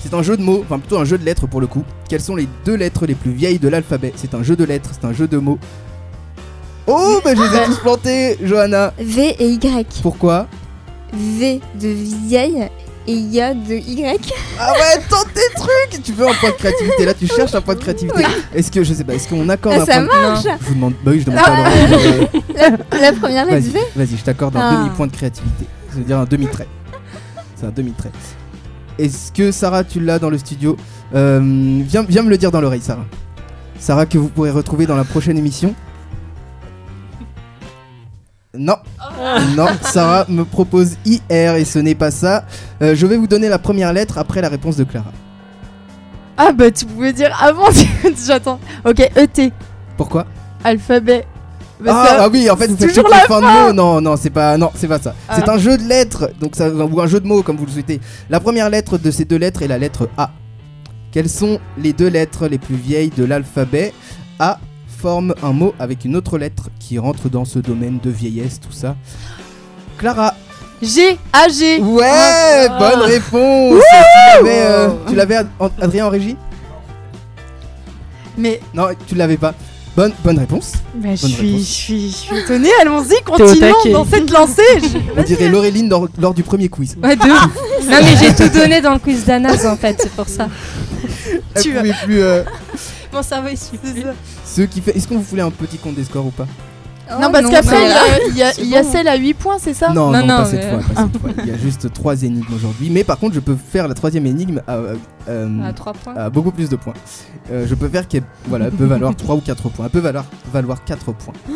c'est 0.00 0.14
un 0.14 0.22
jeu 0.22 0.36
de 0.36 0.42
mots, 0.42 0.62
enfin 0.64 0.78
plutôt 0.78 0.98
un 0.98 1.04
jeu 1.04 1.16
de 1.16 1.24
lettres 1.24 1.46
pour 1.46 1.60
le 1.60 1.66
coup. 1.66 1.84
Quelles 2.08 2.20
sont 2.20 2.36
les 2.36 2.48
deux 2.64 2.74
lettres 2.74 3.06
les 3.06 3.14
plus 3.14 3.30
vieilles 3.32 3.58
de 3.58 3.68
l'alphabet? 3.68 4.12
C'est 4.16 4.34
un 4.34 4.42
jeu 4.42 4.56
de 4.56 4.64
lettres, 4.64 4.90
c'est 4.92 5.06
un 5.06 5.12
jeu 5.12 5.26
de 5.28 5.38
mots. 5.38 5.58
Oh, 6.86 7.20
bah 7.24 7.34
je 7.36 7.40
les 7.40 7.56
ai 7.56 7.64
tous 7.66 7.78
plantés, 7.78 8.38
Johanna. 8.42 8.92
V 8.98 9.36
et 9.38 9.48
Y. 9.48 10.00
Pourquoi? 10.02 10.48
V 11.12 11.60
de 11.80 11.88
vieille 11.88 12.68
et 13.06 13.14
Y 13.14 13.66
de 13.68 13.74
Y. 13.74 14.32
Ah 14.58 14.72
ouais, 14.72 15.02
tente 15.08 15.28
tes 15.34 15.54
trucs 15.54 16.02
Tu 16.02 16.12
veux 16.12 16.26
un 16.28 16.34
point 16.34 16.50
de 16.50 16.54
créativité, 16.56 17.04
là 17.04 17.14
tu 17.14 17.26
cherches 17.26 17.54
un 17.54 17.60
point 17.60 17.74
de 17.74 17.80
créativité. 17.80 18.24
Est-ce 18.54 18.70
que, 18.70 18.82
je 18.84 18.94
sais 18.94 19.04
pas, 19.04 19.14
est-ce 19.14 19.28
qu'on 19.28 19.48
accorde 19.48 19.76
Ah, 19.78 19.82
un 19.82 19.86
ça 19.86 19.92
point 19.94 20.04
de... 20.04 20.34
Non. 20.34 20.42
Je 20.60 20.64
vous 20.66 20.74
demande, 20.74 20.94
bah 21.04 21.10
oui, 21.12 21.20
je 21.20 21.26
demande 21.26 21.40
Ah. 21.44 21.50
pas 21.64 21.86
Laureline, 21.88 22.28
euh, 22.34 22.98
La 23.00 23.12
première 23.12 23.46
lettre 23.46 23.66
vas-y, 23.96 24.16
je 24.16 24.22
t'accorde 24.24 24.56
un 24.56 24.60
Ah. 24.60 24.76
demi-point 24.84 25.06
de 25.08 25.12
créativité. 25.12 25.64
Ça 25.90 25.96
veut 25.98 26.04
dire 26.04 26.18
un 26.18 26.24
demi-trait. 26.24 26.68
C'est 27.56 27.66
un 27.66 27.70
demi-trait. 27.70 28.10
Est-ce 28.98 29.32
que 29.32 29.50
Sarah, 29.52 29.84
tu 29.84 30.00
l'as 30.00 30.18
dans 30.18 30.30
le 30.30 30.38
studio 30.38 30.76
Euh, 31.14 31.40
viens, 31.86 32.04
viens 32.08 32.22
me 32.22 32.30
le 32.30 32.38
dire 32.38 32.50
dans 32.50 32.60
l'oreille, 32.60 32.80
Sarah. 32.80 33.04
Sarah, 33.78 34.06
que 34.06 34.16
vous 34.16 34.28
pourrez 34.28 34.50
retrouver 34.50 34.86
dans 34.86 34.96
la 34.96 35.04
prochaine 35.04 35.36
émission. 35.36 35.74
Non, 38.58 38.76
non, 39.56 39.66
Sarah 39.80 40.26
me 40.28 40.44
propose 40.44 40.96
IR 41.06 41.54
et 41.54 41.64
ce 41.64 41.78
n'est 41.78 41.94
pas 41.94 42.10
ça. 42.10 42.44
Euh, 42.82 42.94
je 42.94 43.06
vais 43.06 43.16
vous 43.16 43.26
donner 43.26 43.48
la 43.48 43.58
première 43.58 43.92
lettre 43.94 44.18
après 44.18 44.42
la 44.42 44.50
réponse 44.50 44.76
de 44.76 44.84
Clara. 44.84 45.10
Ah 46.36 46.52
bah 46.52 46.70
tu 46.70 46.84
pouvais 46.84 47.12
dire 47.12 47.34
avant 47.40 47.68
J'attends 48.26 48.58
Ok 48.84 49.00
ET 49.00 49.52
Pourquoi? 49.96 50.26
Alphabet 50.64 51.26
Bah, 51.80 51.92
ah, 51.94 52.06
ça- 52.06 52.16
ah 52.24 52.28
oui, 52.30 52.50
en 52.50 52.56
fait, 52.56 52.66
vous 52.68 52.76
faites 52.76 52.88
toujours 52.88 53.08
la 53.08 53.20
fins 53.20 53.40
de 53.40 53.46
mots. 53.66 53.72
Non, 53.72 54.00
non, 54.00 54.16
c'est 54.16 54.30
pas, 54.30 54.56
non, 54.58 54.70
c'est 54.74 54.88
pas 54.88 54.98
ça. 54.98 55.14
Ah. 55.28 55.36
C'est 55.36 55.48
un 55.48 55.58
jeu 55.58 55.76
de 55.78 55.84
lettres, 55.84 56.30
donc 56.40 56.54
ça, 56.54 56.68
ou 56.68 57.00
un 57.00 57.06
jeu 57.06 57.20
de 57.20 57.26
mots 57.26 57.42
comme 57.42 57.56
vous 57.56 57.66
le 57.66 57.72
souhaitez. 57.72 58.00
La 58.30 58.38
première 58.40 58.68
lettre 58.70 58.98
de 58.98 59.10
ces 59.10 59.24
deux 59.24 59.36
lettres 59.36 59.62
est 59.62 59.68
la 59.68 59.78
lettre 59.78 60.08
A. 60.16 60.30
Quelles 61.10 61.28
sont 61.30 61.58
les 61.78 61.92
deux 61.92 62.08
lettres 62.08 62.48
les 62.48 62.58
plus 62.58 62.76
vieilles 62.76 63.12
de 63.16 63.24
l'alphabet 63.24 63.92
A 64.38 64.58
forme 65.02 65.34
un 65.42 65.52
mot 65.52 65.74
avec 65.80 66.04
une 66.04 66.14
autre 66.14 66.38
lettre 66.38 66.68
qui 66.78 66.96
rentre 66.98 67.28
dans 67.28 67.44
ce 67.44 67.58
domaine 67.58 67.98
de 68.02 68.08
vieillesse, 68.10 68.60
tout 68.60 68.70
ça. 68.72 68.94
Clara. 69.98 70.34
G 70.80 71.18
AG 71.32 71.80
Ouais, 71.82 72.04
Ah. 72.08 72.78
bonne 72.78 73.00
réponse. 73.02 73.80
Tu 73.82 74.44
l'avais, 74.44 74.60
euh, 74.62 74.88
tu 75.08 75.14
l'avais, 75.16 75.36
Ad- 75.36 75.48
Adrien 75.80 76.06
en 76.06 76.10
régie? 76.10 76.36
Mais 78.38 78.60
Non, 78.74 78.86
tu 79.06 79.14
l'avais 79.14 79.36
pas. 79.36 79.54
Bonne, 79.94 80.12
bonne 80.24 80.38
réponse. 80.38 80.72
bah, 80.94 81.10
je 81.14 81.26
suis, 81.26 81.58
je 81.58 81.64
suis, 81.64 82.10
je 82.10 82.16
suis 82.16 82.36
étonnée, 82.38 82.70
allons-y, 82.80 83.22
continuons 83.24 83.74
dans 83.92 84.06
cette 84.06 84.30
lancée. 84.30 84.62
Je- 84.80 84.98
On 85.20 85.22
dirait 85.22 85.48
Laureline 85.50 85.88
lors, 85.90 86.08
lors 86.18 86.32
du 86.32 86.42
premier 86.42 86.68
quiz. 86.70 86.96
Ouais, 87.02 87.14
de 87.14 87.22
ouf. 87.22 87.48
Non, 87.90 87.98
mais 88.02 88.16
j'ai 88.18 88.34
tout 88.34 88.48
donné 88.48 88.80
dans 88.80 88.94
le 88.94 88.98
quiz 89.00 89.24
d'Anas 89.26 89.66
en 89.70 89.76
fait, 89.76 89.96
c'est 90.00 90.12
pour 90.12 90.28
ça. 90.28 90.48
Elle 91.54 91.62
Tu 91.62 91.72
pouvait 91.74 91.92
plus. 92.04 92.22
euh, 92.22 92.42
Mon 93.12 93.22
cerveau 93.22 93.48
il 93.52 93.58
suit 93.58 93.78
Ceux 94.54 94.66
qui 94.66 94.80
fait. 94.80 94.96
Est-ce 94.96 95.08
qu'on 95.08 95.16
vous 95.16 95.22
voulait 95.22 95.42
un 95.42 95.50
petit 95.50 95.78
compte 95.78 95.94
des 95.94 96.04
scores 96.04 96.26
ou 96.26 96.30
pas 96.30 96.46
non, 97.20 97.30
parce 97.30 97.50
qu'après, 97.50 97.76
il 97.82 97.88
y 97.90 97.92
a, 97.92 98.28
il 98.30 98.36
y 98.38 98.42
a- 98.42 98.52
C'est 98.54 98.62
il 98.62 98.68
y 98.70 98.76
a 98.76 98.82
bon. 98.82 98.90
celle 98.90 99.08
à 99.08 99.16
8 99.16 99.34
points, 99.34 99.56
c'est 99.58 99.74
ça 99.74 99.92
Non, 99.92 100.10
Non, 100.10 100.20
non, 100.20 100.26
non, 100.26 100.36
pas 100.38 100.44
cette 100.46 100.64
fois. 100.64 100.78
pas 100.94 101.02
cette 101.12 101.20
fois. 101.20 101.30
Il 101.44 101.46
y 101.48 101.50
a 101.50 101.58
juste 101.58 101.92
trois 101.92 102.22
énigmes 102.22 102.54
aujourd'hui. 102.54 102.88
Mais 102.90 103.04
par 103.04 103.18
contre, 103.18 103.34
je 103.34 103.40
peux 103.40 103.56
faire 103.56 103.86
la 103.86 103.92
troisième 103.92 104.24
énigme 104.24 104.62
à, 104.66 104.78
euh, 105.28 105.62
À 105.62 105.72
3 105.74 105.92
points. 105.92 106.14
à 106.14 106.30
beaucoup 106.30 106.52
plus 106.52 106.70
de 106.70 106.76
points. 106.76 106.94
Euh, 107.50 107.66
je 107.68 107.74
peux 107.74 107.88
faire 107.88 108.08
qu'elle 108.08 108.22
voilà, 108.46 108.70
peut 108.70 108.84
valoir 108.86 109.14
3 109.14 109.34
ou 109.34 109.40
4 109.40 109.68
points. 109.68 109.84
Elle 109.86 109.90
peut 109.90 109.98
valoir, 109.98 110.24
valoir 110.52 110.82
4 110.84 111.12
points. 111.12 111.34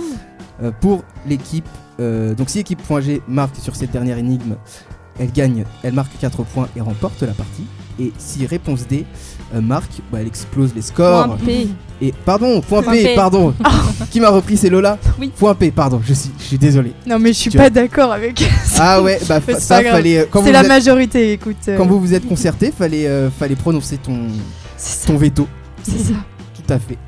Euh, 0.62 0.70
pour 0.80 1.02
l'équipe. 1.26 1.68
euh, 2.00 2.34
donc, 2.34 2.48
si 2.48 2.56
l'équipe 2.58 2.82
point 2.82 3.02
G 3.02 3.20
marque 3.28 3.56
sur 3.56 3.76
cette 3.76 3.90
dernière 3.90 4.16
énigme, 4.16 4.56
elle 5.18 5.30
gagne, 5.30 5.64
elle 5.82 5.92
marque 5.92 6.16
4 6.18 6.44
points 6.44 6.66
et 6.74 6.80
remporte 6.80 7.20
la 7.22 7.32
partie. 7.34 7.66
Et 8.00 8.10
si 8.16 8.46
réponse 8.46 8.86
D 8.86 9.04
euh, 9.54 9.60
marque, 9.60 10.00
bah, 10.10 10.18
elle 10.22 10.26
explose 10.26 10.74
les 10.74 10.80
scores. 10.80 11.26
Point 11.26 11.36
P. 11.44 11.68
Et 12.02 12.12
pardon, 12.24 12.60
point, 12.60 12.82
Point 12.82 12.92
P, 12.92 13.02
P. 13.04 13.14
pardon. 13.14 13.54
Qui 14.10 14.20
m'a 14.20 14.28
repris, 14.28 14.56
c'est 14.58 14.68
Lola 14.68 14.98
Oui. 15.18 15.32
Point 15.36 15.54
P, 15.54 15.70
pardon, 15.70 16.00
je 16.04 16.12
suis, 16.12 16.30
je 16.38 16.44
suis 16.44 16.58
désolé. 16.58 16.92
Non, 17.06 17.18
mais 17.18 17.32
je 17.32 17.38
suis 17.38 17.50
Tu 17.50 17.56
pas 17.56 17.70
d'accord 17.70 18.12
avec 18.12 18.44
Ah 18.78 19.00
ouais, 19.00 19.18
bah 19.26 19.40
fa- 19.46 19.58
ça 19.58 19.82
fallait. 19.82 20.18
euh, 20.18 20.24
C'est 20.44 20.52
la 20.52 20.60
êtes, 20.60 20.68
majorité, 20.68 21.32
écoute. 21.32 21.56
euh, 21.68 21.76
quand 21.78 21.86
vous 21.86 21.98
vous 21.98 22.12
êtes 22.12 22.26
concerté, 22.28 22.70
fallait, 22.76 23.06
euh, 23.06 23.30
fallait 23.30 23.56
prononcer 23.56 23.96
ton, 23.96 24.18
ton 25.06 25.16
veto. 25.16 25.48
C'est 25.82 25.98
ça. 25.98 26.14
Tout 26.54 26.72
à 26.72 26.78
fait. 26.78 26.98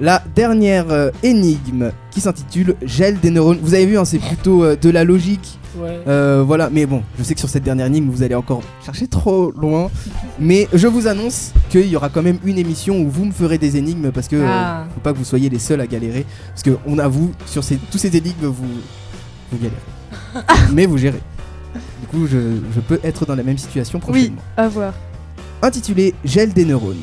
La 0.00 0.22
dernière 0.34 0.86
euh, 0.90 1.10
énigme 1.22 1.92
qui 2.10 2.20
s'intitule 2.22 2.74
Gel 2.82 3.20
des 3.20 3.30
neurones. 3.30 3.58
Vous 3.62 3.74
avez 3.74 3.84
vu, 3.86 3.98
hein, 3.98 4.04
c'est 4.06 4.18
plutôt 4.18 4.64
euh, 4.64 4.76
de 4.76 4.88
la 4.88 5.04
logique. 5.04 5.58
Ouais. 5.76 6.00
Euh, 6.08 6.42
voilà, 6.44 6.70
mais 6.72 6.86
bon, 6.86 7.02
je 7.18 7.22
sais 7.22 7.34
que 7.34 7.40
sur 7.40 7.48
cette 7.50 7.62
dernière 7.62 7.86
énigme, 7.86 8.08
vous 8.10 8.22
allez 8.22 8.34
encore 8.34 8.62
chercher 8.84 9.06
trop 9.08 9.50
loin. 9.52 9.90
Mais 10.38 10.68
je 10.72 10.86
vous 10.88 11.06
annonce 11.06 11.52
qu'il 11.68 11.86
y 11.86 11.96
aura 11.96 12.08
quand 12.08 12.22
même 12.22 12.38
une 12.44 12.56
émission 12.58 12.98
où 13.02 13.10
vous 13.10 13.26
me 13.26 13.30
ferez 13.32 13.58
des 13.58 13.76
énigmes 13.76 14.10
parce 14.10 14.26
que 14.26 14.42
Ah. 14.42 14.86
faut 14.94 15.00
pas 15.00 15.12
que 15.12 15.18
vous 15.18 15.24
soyez 15.24 15.50
les 15.50 15.58
seuls 15.58 15.80
à 15.82 15.86
galérer. 15.86 16.24
Parce 16.48 16.62
qu'on 16.62 16.98
avoue, 16.98 17.32
sur 17.46 17.62
ces, 17.62 17.76
tous 17.76 17.98
ces 17.98 18.16
énigmes, 18.16 18.46
vous, 18.46 18.64
vous 19.52 19.58
galérez. 19.58 20.66
mais 20.72 20.86
vous 20.86 20.96
gérez. 20.96 21.20
Du 22.00 22.06
coup, 22.08 22.26
je, 22.26 22.38
je 22.74 22.80
peux 22.80 22.98
être 23.04 23.26
dans 23.26 23.34
la 23.36 23.42
même 23.42 23.58
situation 23.58 23.98
Oui, 23.98 24.10
prochainement. 24.12 24.42
à 24.56 24.66
voir. 24.68 24.94
Intitulé 25.62 26.14
Gel 26.24 26.52
des 26.54 26.64
neurones. 26.64 26.96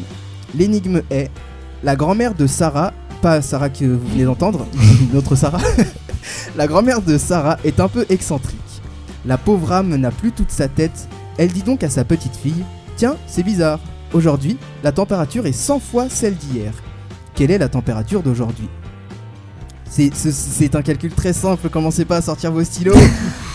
L'énigme 0.55 1.01
est 1.11 1.29
la 1.87 1.95
grand-mère 1.95 2.35
de 2.35 2.47
Sarah, 2.47 2.91
pas 3.21 3.41
Sarah 3.41 3.69
que 3.69 3.85
vous 3.85 4.09
venez 4.09 4.25
d'entendre, 4.25 4.67
notre 5.13 5.37
Sarah. 5.37 5.61
la 6.57 6.67
grand-mère 6.67 7.01
de 7.01 7.17
Sarah 7.17 7.57
est 7.63 7.79
un 7.79 7.87
peu 7.87 8.05
excentrique. 8.09 8.59
La 9.25 9.37
pauvre 9.37 9.71
âme 9.71 9.95
n'a 9.95 10.11
plus 10.11 10.33
toute 10.33 10.51
sa 10.51 10.67
tête. 10.67 11.07
Elle 11.37 11.53
dit 11.53 11.63
donc 11.63 11.83
à 11.83 11.89
sa 11.89 12.03
petite 12.03 12.35
fille 12.35 12.65
Tiens, 12.97 13.15
c'est 13.25 13.41
bizarre. 13.41 13.79
Aujourd'hui, 14.11 14.57
la 14.83 14.91
température 14.91 15.45
est 15.45 15.53
100 15.53 15.79
fois 15.79 16.09
celle 16.09 16.35
d'hier. 16.35 16.73
Quelle 17.35 17.51
est 17.51 17.57
la 17.57 17.69
température 17.69 18.21
d'aujourd'hui? 18.21 18.67
C'est, 19.89 20.75
un 20.75 20.81
calcul 20.81 21.13
très 21.13 21.31
simple, 21.31 21.69
commencez 21.69 22.03
pas 22.03 22.17
à 22.17 22.21
sortir 22.21 22.51
vos 22.51 22.65
stylos. 22.65 22.95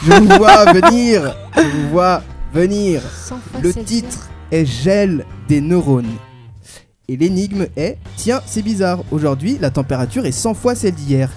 Je 0.06 0.10
vous 0.10 0.38
vois 0.38 0.72
venir. 0.72 1.36
Je 1.54 1.60
vous 1.60 1.90
vois 1.90 2.22
venir. 2.54 3.02
Le 3.60 3.74
titre 3.74 4.30
est 4.50 4.64
Gel 4.64 5.26
des 5.48 5.60
neurones. 5.60 6.16
Et 7.12 7.16
l'énigme 7.18 7.66
est 7.76 7.98
Tiens, 8.16 8.40
c'est 8.46 8.62
bizarre, 8.62 9.00
aujourd'hui 9.10 9.58
la 9.60 9.68
température 9.68 10.24
est 10.24 10.32
100 10.32 10.54
fois 10.54 10.74
celle 10.74 10.94
d'hier. 10.94 11.28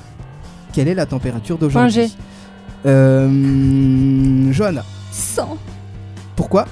Quelle 0.72 0.88
est 0.88 0.94
la 0.96 1.06
température 1.06 1.58
d'aujourd'hui 1.58 1.92
G. 1.92 2.10
Euh. 2.86 4.52
Johanna, 4.54 4.86
100. 5.12 5.58
pourquoi 6.38 6.64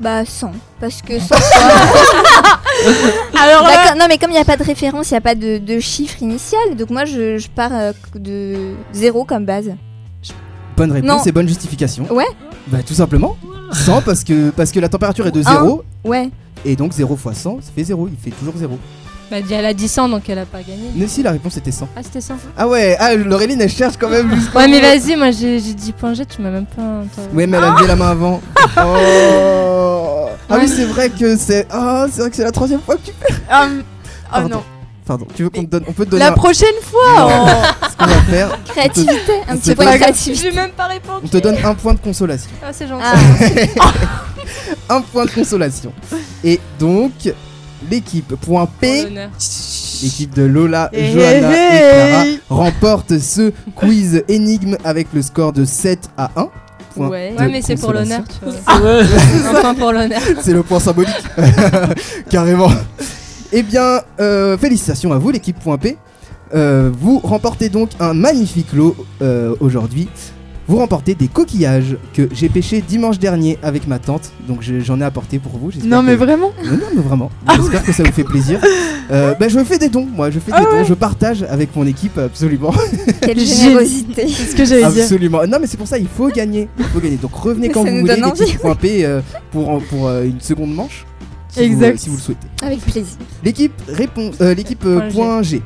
Bah 0.00 0.24
100. 0.24 0.50
Parce 0.80 1.02
que 1.02 1.20
100 1.20 1.36
Alors 3.40 3.62
Bah, 3.62 3.68
là, 3.70 3.88
comme- 3.90 3.98
non 4.00 4.06
mais 4.08 4.18
comme 4.18 4.30
il 4.30 4.34
n'y 4.34 4.40
a 4.40 4.44
pas 4.44 4.56
de 4.56 4.64
référence, 4.64 5.10
il 5.10 5.14
n'y 5.14 5.18
a 5.18 5.20
pas 5.20 5.36
de, 5.36 5.58
de 5.58 5.78
chiffre 5.78 6.20
initial, 6.20 6.74
donc 6.76 6.90
moi 6.90 7.04
je, 7.04 7.38
je 7.38 7.48
pars 7.48 7.70
euh, 7.72 7.92
de 8.16 8.72
0 8.92 9.24
comme 9.24 9.44
base. 9.44 9.70
Bonne 10.76 10.90
réponse 10.90 11.08
Non. 11.08 11.22
et 11.24 11.30
bonne 11.32 11.46
justification. 11.46 12.12
Ouais. 12.12 12.26
Bah 12.66 12.78
tout 12.84 12.94
simplement. 12.94 13.36
100 13.72 14.02
parce 14.02 14.24
que, 14.24 14.50
parce 14.50 14.72
que 14.72 14.80
la 14.80 14.88
température 14.88 15.28
est 15.28 15.32
de 15.32 15.46
Un. 15.46 15.52
0 15.62 15.84
Ouais. 16.04 16.28
Et 16.64 16.76
donc 16.76 16.92
0 16.92 17.16
fois 17.16 17.34
100 17.34 17.58
ça 17.62 17.70
fait 17.74 17.84
0, 17.84 18.08
il 18.08 18.16
fait 18.22 18.36
toujours 18.36 18.54
0. 18.56 18.78
Bah, 19.30 19.38
elle 19.50 19.64
a 19.64 19.72
dit 19.72 19.88
100 19.88 20.10
donc 20.10 20.28
elle 20.28 20.38
a 20.40 20.44
pas 20.46 20.58
gagné. 20.58 20.90
Mais 20.94 21.06
si 21.06 21.22
la 21.22 21.30
réponse 21.30 21.56
était 21.56 21.70
100. 21.72 21.88
Ah, 21.96 22.00
c'était 22.02 22.20
100. 22.20 22.34
Ah 22.58 22.68
ouais, 22.68 22.96
ah 23.00 23.14
Laureline 23.14 23.60
elle 23.62 23.70
cherche 23.70 23.94
quand 23.98 24.10
même 24.10 24.30
jusqu'au 24.34 24.58
Ouais, 24.58 24.68
mais 24.68 24.80
vas-y, 24.80 25.16
moi 25.16 25.30
j'ai 25.30 25.58
dit 25.60 25.92
point 25.92 26.12
G, 26.12 26.26
tu 26.26 26.42
m'as 26.42 26.50
même 26.50 26.66
pas. 26.66 26.82
entendu. 26.82 27.34
Ouais 27.34 27.46
mais 27.46 27.56
elle 27.56 27.64
a 27.64 27.70
levé 27.74 27.86
la 27.86 27.96
main 27.96 28.10
avant. 28.10 28.40
Oh. 28.78 30.28
Ah 30.50 30.56
oui 30.60 30.68
c'est 30.68 30.84
vrai 30.84 31.08
que 31.08 31.36
c'est. 31.36 31.66
Ah 31.70 32.06
c'est 32.10 32.20
vrai 32.20 32.30
que 32.30 32.36
c'est 32.36 32.44
la 32.44 32.50
troisième 32.52 32.80
fois 32.80 32.96
que 32.96 33.02
tu 33.06 33.12
fais. 33.20 33.34
ah, 33.50 33.68
oh 34.36 34.48
non. 34.48 34.62
Pardon, 35.04 35.26
tu 35.34 35.42
veux 35.42 35.50
qu'on 35.50 35.64
te 35.64 35.70
donne. 35.70 35.82
On 35.88 35.92
peut 35.92 36.04
te 36.04 36.10
donner 36.10 36.24
La 36.24 36.30
un- 36.30 36.34
prochaine 36.34 36.74
fois 36.82 37.18
Non. 37.18 37.46
oh. 37.46 37.86
ce 37.90 37.96
qu'on 37.96 38.06
va 38.06 38.20
faire. 38.22 38.58
Créativité, 38.66 39.32
un 39.48 39.56
petit 39.56 39.62
c'est 39.64 39.74
point 39.74 39.84
pas 39.86 39.92
de 39.94 39.98
créativité. 39.98 40.42
J'ai 40.50 40.54
même 40.56 40.70
pas 40.70 40.86
répondu. 40.86 41.20
On 41.24 41.28
te 41.28 41.38
donne 41.38 41.56
un 41.64 41.74
point 41.74 41.94
de 41.94 41.98
consolation. 41.98 42.50
Ah, 42.64 42.68
c'est 42.72 42.86
gentil. 42.86 43.04
Ah, 43.04 43.94
Un 44.88 45.00
point 45.00 45.24
de 45.26 45.30
consolation. 45.30 45.92
Et 46.44 46.60
donc, 46.78 47.12
l'équipe 47.90 48.34
point 48.36 48.66
P, 48.80 49.06
l'équipe 50.02 50.34
de 50.34 50.42
Lola, 50.42 50.90
Hey, 50.92 51.12
Johanna 51.12 51.52
hey, 51.52 51.76
et 51.76 51.80
Clara 51.80 52.26
hey. 52.26 52.40
remporte 52.48 53.18
ce 53.18 53.52
quiz 53.74 54.22
énigme 54.28 54.76
avec 54.84 55.08
le 55.12 55.22
score 55.22 55.52
de 55.52 55.64
7 55.64 56.10
à 56.16 56.30
1. 56.36 56.48
Point 56.94 57.08
Ouais. 57.08 57.34
mais 57.38 57.62
c'est 57.62 57.76
pour 57.80 57.92
l'honneur, 57.92 58.22
tu 58.28 58.44
vois. 58.44 58.80
Ouais. 58.80 59.02
Un 59.56 59.60
point 59.60 59.74
pour 59.74 59.92
l'honneur. 59.92 60.20
C'est 60.42 60.52
le 60.52 60.62
point 60.62 60.78
symbolique. 60.80 61.14
Carrément. 62.30 62.70
Eh 63.52 63.62
bien, 63.62 64.00
euh, 64.20 64.56
félicitations 64.58 65.12
à 65.12 65.18
vous, 65.18 65.30
l'équipe 65.30 65.58
Point 65.58 65.78
P. 65.78 65.96
Euh, 66.54 66.90
vous 66.92 67.18
remportez 67.18 67.70
donc 67.70 67.90
un 67.98 68.12
magnifique 68.12 68.72
lot 68.74 68.94
euh, 69.22 69.54
aujourd'hui. 69.60 70.08
Vous 70.72 70.78
remportez 70.78 71.14
des 71.14 71.28
coquillages 71.28 71.98
que 72.14 72.30
j'ai 72.32 72.48
pêchés 72.48 72.80
dimanche 72.80 73.18
dernier 73.18 73.58
avec 73.62 73.86
ma 73.86 73.98
tante. 73.98 74.32
Donc 74.48 74.62
je- 74.62 74.80
j'en 74.80 74.98
ai 75.02 75.04
apporté 75.04 75.38
pour 75.38 75.52
vous. 75.58 75.70
Non 75.84 76.02
mais 76.02 76.12
que- 76.14 76.20
vraiment 76.20 76.50
Non, 76.64 76.70
non, 76.72 76.78
mais 76.96 77.02
vraiment. 77.02 77.30
J'espère 77.56 77.82
que 77.84 77.92
ça 77.92 78.02
vous 78.04 78.10
fait 78.12 78.24
plaisir. 78.24 78.58
Euh, 79.10 79.34
bah, 79.38 79.48
je 79.48 79.62
fais 79.64 79.76
des 79.76 79.90
dons, 79.90 80.06
moi. 80.10 80.30
Je 80.30 80.38
fais 80.38 80.50
des 80.50 80.56
Ah 80.58 80.64
dons. 80.64 80.78
ouais. 80.78 80.84
Je 80.86 80.94
partage 80.94 81.42
avec 81.42 81.76
mon 81.76 81.86
équipe, 81.86 82.16
absolument. 82.16 82.72
quelle 83.20 83.38
générosité. 83.38 84.26
C'est 84.28 84.46
ce 84.46 84.56
que 84.56 84.64
j'allais 84.64 84.90
dire. 84.90 85.02
absolument. 85.02 85.46
Non, 85.46 85.58
mais 85.60 85.66
c'est 85.66 85.76
pour 85.76 85.86
ça, 85.86 85.98
il 85.98 86.08
faut 86.08 86.28
gagner. 86.28 86.70
Il 86.78 86.84
faut 86.86 87.00
gagner. 87.00 87.16
Donc 87.18 87.34
revenez 87.34 87.68
Mais 87.68 87.74
quand 87.74 87.84
ça 87.84 87.90
vous 87.90 88.00
voulez, 88.00 88.22
envie. 88.22 88.40
l'équipe 88.40 88.58
Point 88.60 88.74
P, 88.76 89.04
euh, 89.04 89.20
pour, 89.50 89.78
pour 89.90 90.08
euh, 90.08 90.24
une 90.24 90.40
seconde 90.40 90.74
manche. 90.74 91.04
Si 91.50 91.58
vous- 91.58 91.64
Exact. 91.74 91.98
si 91.98 92.08
vous 92.08 92.16
le 92.16 92.22
souhaitez. 92.22 92.46
Avec 92.62 92.80
plaisir. 92.80 93.18
L'équipe 93.44 93.74
répond, 93.88 94.30
euh, 94.40 94.54
l'équipe 94.54 94.86
euh, 94.86 95.10
Point 95.10 95.42
G. 95.42 95.60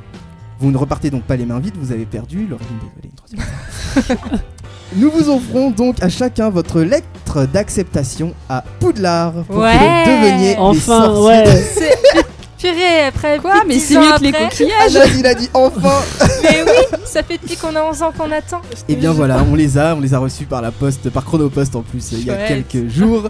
Vous 0.58 0.72
ne 0.72 0.76
repartez 0.78 1.10
donc 1.10 1.22
pas 1.22 1.36
les 1.36 1.44
mains 1.46 1.60
vides, 1.60 1.74
vous 1.80 1.92
avez 1.92 2.06
perdu. 2.06 2.46
Laureline, 2.50 2.78
désolé, 2.80 3.10
une 3.10 3.12
troisième 3.12 3.40
fois. 3.42 4.38
Nous 4.94 5.10
vous 5.10 5.28
offrons 5.28 5.70
donc 5.70 5.96
à 6.02 6.08
chacun 6.08 6.48
votre 6.48 6.80
lettre 6.80 7.44
d'acceptation 7.52 8.32
à 8.48 8.62
Poudlard 8.80 9.32
pour 9.48 9.58
Ouais. 9.58 9.72
que 9.72 10.10
vous 10.10 10.26
deveniez 10.26 10.50
les 10.52 10.56
Enfin, 10.58 11.06
sorciers. 11.06 11.26
ouais. 11.26 11.44
Purée, 12.72 13.02
après. 13.06 13.38
Quoi 13.38 13.62
Mais 13.66 13.74
10 13.74 13.80
c'est 13.80 13.94
mieux 13.98 14.12
que 14.18 14.22
les 14.22 14.32
coquillages 14.32 14.96
Anas, 14.96 15.14
il 15.18 15.26
a 15.26 15.34
dit 15.34 15.48
enfin 15.54 16.02
Mais 16.42 16.62
oui, 16.64 16.98
ça 17.04 17.22
fait 17.22 17.38
depuis 17.42 17.56
qu'on 17.56 17.74
a 17.76 17.82
11 17.82 18.02
ans 18.02 18.12
qu'on 18.16 18.30
attend. 18.32 18.60
Et 18.88 18.94
bien 18.96 19.12
voilà, 19.12 19.38
on 19.50 19.54
les 19.54 19.78
a, 19.78 19.94
on 19.94 20.00
les 20.00 20.14
a 20.14 20.18
reçus 20.18 20.44
par 20.44 20.62
la 20.62 20.70
poste, 20.70 21.10
par 21.10 21.24
Chronopost 21.24 21.74
en 21.76 21.82
plus, 21.82 22.12
il 22.12 22.24
y 22.26 22.30
a 22.30 22.36
quelques 22.36 22.88
jours. 22.88 23.28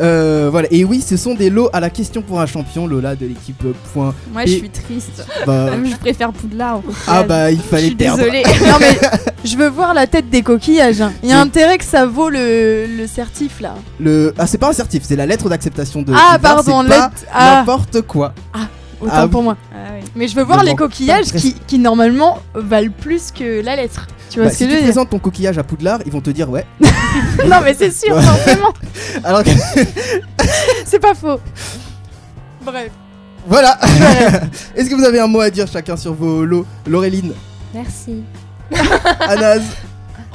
Euh, 0.00 0.48
voilà, 0.50 0.68
et 0.70 0.84
oui, 0.84 1.00
ce 1.06 1.16
sont 1.16 1.34
des 1.34 1.50
lots 1.50 1.68
à 1.72 1.80
la 1.80 1.90
question 1.90 2.22
pour 2.22 2.40
un 2.40 2.46
champion, 2.46 2.86
Lola 2.86 3.14
de 3.16 3.26
l'équipe 3.26 3.62
Point. 3.92 4.14
Moi, 4.32 4.44
Et- 4.44 4.46
je 4.48 4.52
suis 4.56 4.70
triste. 4.70 5.24
Bah, 5.46 5.70
Je 5.84 5.96
préfère 5.96 6.32
Poudlard 6.32 6.80
ah 7.06 7.22
bah, 7.22 7.50
il 7.50 7.58
Je 7.58 7.62
fallait 7.62 7.86
suis 7.86 7.94
perdre. 7.96 8.18
désolée. 8.18 8.42
non 8.66 8.76
mais 8.80 8.98
je 9.44 9.56
veux 9.56 9.68
voir 9.68 9.94
la 9.94 10.06
tête 10.06 10.28
des 10.30 10.42
coquillages. 10.42 11.00
hein. 11.00 11.12
Il 11.22 11.28
y 11.28 11.32
a 11.32 11.36
Oui. 11.36 11.40
intérêt 11.42 11.78
que 11.78 11.84
ça 11.84 12.06
vaut 12.06 12.28
le, 12.28 12.86
le 12.86 13.06
certif 13.06 13.60
là. 13.60 13.74
Le... 14.00 14.34
Ah, 14.38 14.46
c'est 14.46 14.58
pas 14.58 14.68
un 14.68 14.72
certif, 14.72 15.02
c'est 15.04 15.16
la 15.16 15.26
lettre 15.26 15.48
d'acceptation 15.48 16.02
de. 16.02 16.12
ah 16.14 16.38
pardon, 16.40 16.84
pas 16.84 16.88
lettre- 16.88 17.10
ah, 17.32 17.56
n'importe 17.60 18.02
quoi. 18.02 18.32
Autant 19.00 19.12
ah 19.14 19.28
pour 19.28 19.42
moi. 19.42 19.56
Ah. 19.74 19.90
Mais 20.14 20.28
je 20.28 20.34
veux 20.36 20.42
voir 20.42 20.62
les 20.64 20.74
coquillages 20.74 21.26
qui, 21.32 21.54
qui 21.54 21.78
normalement 21.78 22.38
valent 22.54 22.92
plus 23.00 23.30
que 23.32 23.62
la 23.62 23.76
lettre. 23.76 24.06
Tu 24.30 24.38
vois 24.40 24.46
Bah, 24.46 24.52
ce 24.52 24.58
si 24.58 24.64
que 24.64 24.68
tu 24.68 24.70
je 24.70 24.76
veux 24.76 24.82
dire 24.82 24.92
présentes 24.92 25.10
ton 25.10 25.18
coquillage 25.18 25.58
à 25.58 25.62
Poudlard, 25.64 26.00
ils 26.06 26.12
vont 26.12 26.20
te 26.20 26.30
dire 26.30 26.50
ouais. 26.50 26.66
Non 27.46 27.60
mais 27.64 27.74
c'est 27.74 27.90
sûr, 27.92 28.20
forcément. 28.20 28.72
Alors 29.24 29.42
que- 29.42 29.50
C'est 30.84 30.98
pas 30.98 31.14
faux. 31.14 31.40
Bref. 32.64 32.90
voilà. 33.46 33.78
Est-ce 34.76 34.90
que 34.90 34.94
vous 34.94 35.04
avez 35.04 35.20
un 35.20 35.26
mot 35.26 35.40
à 35.40 35.50
dire 35.50 35.66
chacun 35.66 35.96
sur 35.96 36.12
vos 36.14 36.44
lots 36.44 36.66
Laureline, 36.86 37.32
Merci. 37.74 38.22
Anas. 39.20 39.60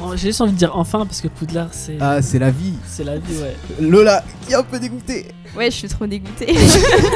Oh, 0.01 0.11
J'ai 0.15 0.27
juste 0.29 0.41
envie 0.41 0.51
de 0.53 0.57
dire 0.57 0.71
enfin 0.75 1.05
parce 1.05 1.21
que 1.21 1.27
Poudlard 1.27 1.69
c'est 1.71 1.97
Ah, 2.01 2.21
c'est 2.21 2.39
la 2.39 2.51
vie. 2.51 2.73
c'est 2.85 3.03
la 3.03 3.17
vie, 3.17 3.35
ouais. 3.41 3.55
Lola, 3.79 4.23
qui 4.45 4.53
est 4.53 4.55
un 4.55 4.63
peu 4.63 4.79
dégoûtée. 4.79 5.27
Ouais, 5.55 5.69
je 5.71 5.75
suis 5.77 5.87
trop 5.87 6.07
dégoûtée. 6.07 6.53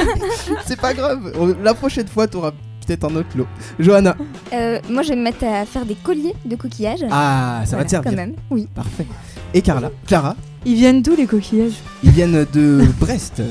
C'est 0.65 0.80
pas 0.80 0.93
grave. 0.93 1.34
On- 1.39 1.55
La 1.63 1.73
prochaine 1.73 2.07
fois, 2.07 2.28
t'auras 2.28 2.51
peut-être 2.86 3.03
un 3.05 3.15
autre 3.15 3.30
lot. 3.36 3.47
Johanna. 3.80 4.15
Euh, 4.53 4.80
moi, 4.89 5.01
je 5.01 5.09
vais 5.09 5.15
me 5.15 5.23
mettre 5.23 5.43
à 5.43 5.65
faire 5.65 5.86
des 5.86 5.95
colliers 5.95 6.36
de 6.45 6.55
coquillages. 6.55 7.03
Ah, 7.09 7.61
ça 7.65 7.71
va 7.71 7.78
Voilà, 7.78 7.86
te 7.86 7.89
servir. 7.89 8.11
Quand 8.11 8.15
même, 8.15 8.34
oui. 8.51 8.67
Parfait. 8.75 9.07
Et 9.55 9.61
Carla, 9.63 9.89
Clara, 10.05 10.36
Ils 10.65 10.75
viennent 10.75 11.01
d'où 11.01 11.15
les 11.15 11.25
coquillages? 11.25 11.80
Ils 12.03 12.11
viennent 12.11 12.45
de 12.53 12.84
Brest. 12.99 13.41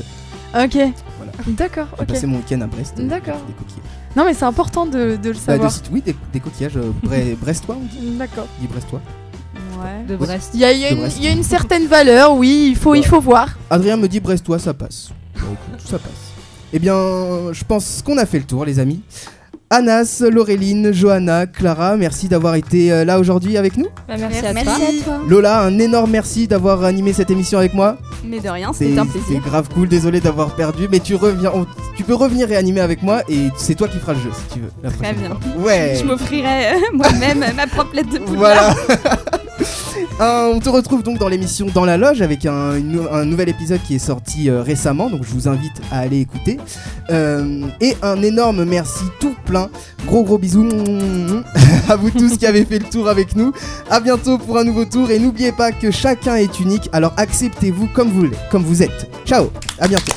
Ok. 0.55 0.74
Voilà. 0.74 1.33
D'accord, 1.49 1.89
J'ai 1.97 2.03
ok. 2.03 2.09
passé 2.09 2.27
mon 2.29 2.37
week-end 2.37 2.61
à 2.61 2.66
Brest. 2.66 2.95
euh, 3.01 3.09
D'accord. 3.09 3.41
Des 3.47 3.55
coquillages. 3.55 3.83
Non 4.17 4.25
mais 4.25 4.35
c'est 4.35 4.45
important 4.47 4.87
de, 4.87 5.17
de 5.17 5.29
le 5.29 5.35
Bah, 5.35 5.41
savoir. 5.41 5.69
de 5.71 5.75
site- 5.75 5.91
oui, 5.93 6.01
des, 6.03 6.17
des 6.33 6.41
coquillages 6.41 6.77
euh, 6.77 6.91
bre- 7.05 7.37
brestois, 7.41 7.77
on 7.81 7.85
dit. 7.85 8.17
D'accord. 8.17 8.47
On 8.59 8.62
dit 8.62 8.69
brestois. 8.69 9.01
Ouais. 9.79 10.05
De 10.09 10.17
Brest. 10.17 10.51
Il 10.55 10.61
y 10.61 10.64
a, 10.64 10.73
y 10.73 10.91
une, 10.91 11.01
Brest. 11.01 11.17
il 11.19 11.25
y 11.25 11.29
a 11.29 11.31
une 11.33 11.43
certaine 11.43 11.87
valeur, 11.87 12.33
oui, 12.35 12.69
il 12.71 12.77
faut, 12.77 12.95
il 12.95 13.05
faut 13.07 13.21
voir. 13.21 13.57
Adrien 13.71 13.97
me 13.99 14.09
dit 14.09 14.21
brestois, 14.21 14.59
ça 14.59 14.73
passe. 14.73 15.11
Écoute, 15.37 15.49
ça 15.85 15.99
passe. 15.99 16.11
Eh 16.73 16.79
bien, 16.79 16.95
je 17.53 17.62
pense 17.64 18.03
qu'on 18.05 18.17
a 18.19 18.25
fait 18.27 18.39
le 18.39 18.45
tour, 18.45 18.64
les 18.64 18.79
amis. 18.79 19.01
Anas, 19.69 20.23
Laureline, 20.31 20.93
Johanna, 20.93 21.47
Clara, 21.47 21.97
merci 21.97 22.29
d'avoir 22.29 22.55
été 22.55 22.93
euh, 22.93 23.05
là 23.05 23.19
aujourd'hui 23.19 23.57
avec 23.57 23.77
nous. 23.77 23.87
Bah, 24.07 24.14
merci, 24.17 24.47
à 24.47 24.53
Merci 24.53 24.71
toi. 25.03 25.14
à 25.14 25.17
toi. 25.19 25.25
Lola, 25.29 25.61
un 25.62 25.77
énorme 25.81 26.11
merci 26.12 26.47
d'avoir 26.47 26.85
animé 26.85 27.12
cette 27.12 27.33
émission 27.33 27.59
avec 27.59 27.75
moi. 27.75 27.99
Mais 28.25 28.39
de 28.39 28.49
rien, 28.49 28.71
C'est 28.73 28.87
c'était 28.87 29.01
un 29.01 29.05
c'est 29.12 29.19
plaisir. 29.19 29.43
grave 29.45 29.69
cool, 29.75 29.89
désolé 29.89 30.21
d'avoir 30.21 30.55
perdu, 30.55 30.87
mais 30.89 31.01
tu 31.01 31.17
reviens, 31.17 31.51
on- 31.53 31.67
tu 31.97 32.05
peux 32.05 32.14
revenir 32.14 32.51
et 32.53 32.57
animer 32.57 32.81
avec 32.81 33.03
moi 33.03 33.23
et 33.29 33.49
c'est 33.57 33.75
toi 33.75 33.89
qui 33.89 33.99
feras 33.99 34.12
le 34.12 34.21
jeu 34.21 34.31
si 34.33 34.55
tu 34.55 34.61
veux. 34.61 34.71
la 34.85 34.91
Très 34.93 35.12
bien. 35.14 35.31
fois. 35.31 35.62
Ouais. 35.64 35.97
Je 36.01 36.05
m'offrirai 36.05 36.69
euh, 36.69 36.79
moi-même 36.95 37.45
ma 37.57 37.67
propre 37.67 37.95
lettre 37.97 38.11
de 38.12 38.19
Poudlard. 38.19 38.39
Voilà. 38.39 38.75
Euh, 40.20 40.50
on 40.54 40.61
te 40.61 40.70
retrouve 40.70 41.02
donc 41.02 41.18
dans 41.18 41.28
l'émission 41.28 41.66
Dans 41.74 41.84
la 41.84 41.98
Loge 41.98 42.22
avec 42.22 42.46
un, 42.46 42.78
nouvel 42.78 43.50
épisode 43.50 43.80
qui 43.86 43.96
est 43.96 43.98
sorti 43.98 44.48
euh, 44.48 44.62
récemment, 44.62 45.11
donc 45.11 45.24
je 45.24 45.30
vous 45.30 45.46
invite 45.46 45.82
à 45.92 45.98
aller 45.98 46.20
écouter. 46.20 46.59
Euh, 47.11 47.66
et 47.82 47.96
un 48.00 48.22
énorme 48.22 48.64
merci 48.64 49.04
tout 49.20 49.34
plein, 49.44 49.68
gros 50.07 50.22
gros 50.24 50.38
bisous 50.38 50.66
à 51.88 51.96
vous 51.96 52.11
tous 52.11 52.38
qui 52.38 52.46
avez 52.46 52.64
fait 52.64 52.78
le 52.78 52.86
tour 52.86 53.09
avec 53.09 53.36
nous. 53.36 53.52
À 53.90 54.00
bientôt 54.00 54.38
pour 54.38 54.57
un 54.57 54.64
nouveau 54.64 54.86
tour 54.86 55.11
et 55.11 55.18
n'oubliez 55.18 55.52
pas 55.52 55.70
que 55.70 55.90
chacun 55.90 56.36
est 56.36 56.61
unique, 56.61 56.88
alors 56.92 57.12
acceptez-vous 57.18 57.88
comme 57.88 58.09
vous, 58.09 58.30
comme 58.50 58.62
vous 58.62 58.82
êtes. 58.82 59.11
Ciao, 59.26 59.50
à 59.78 59.86
bientôt. 59.86 60.12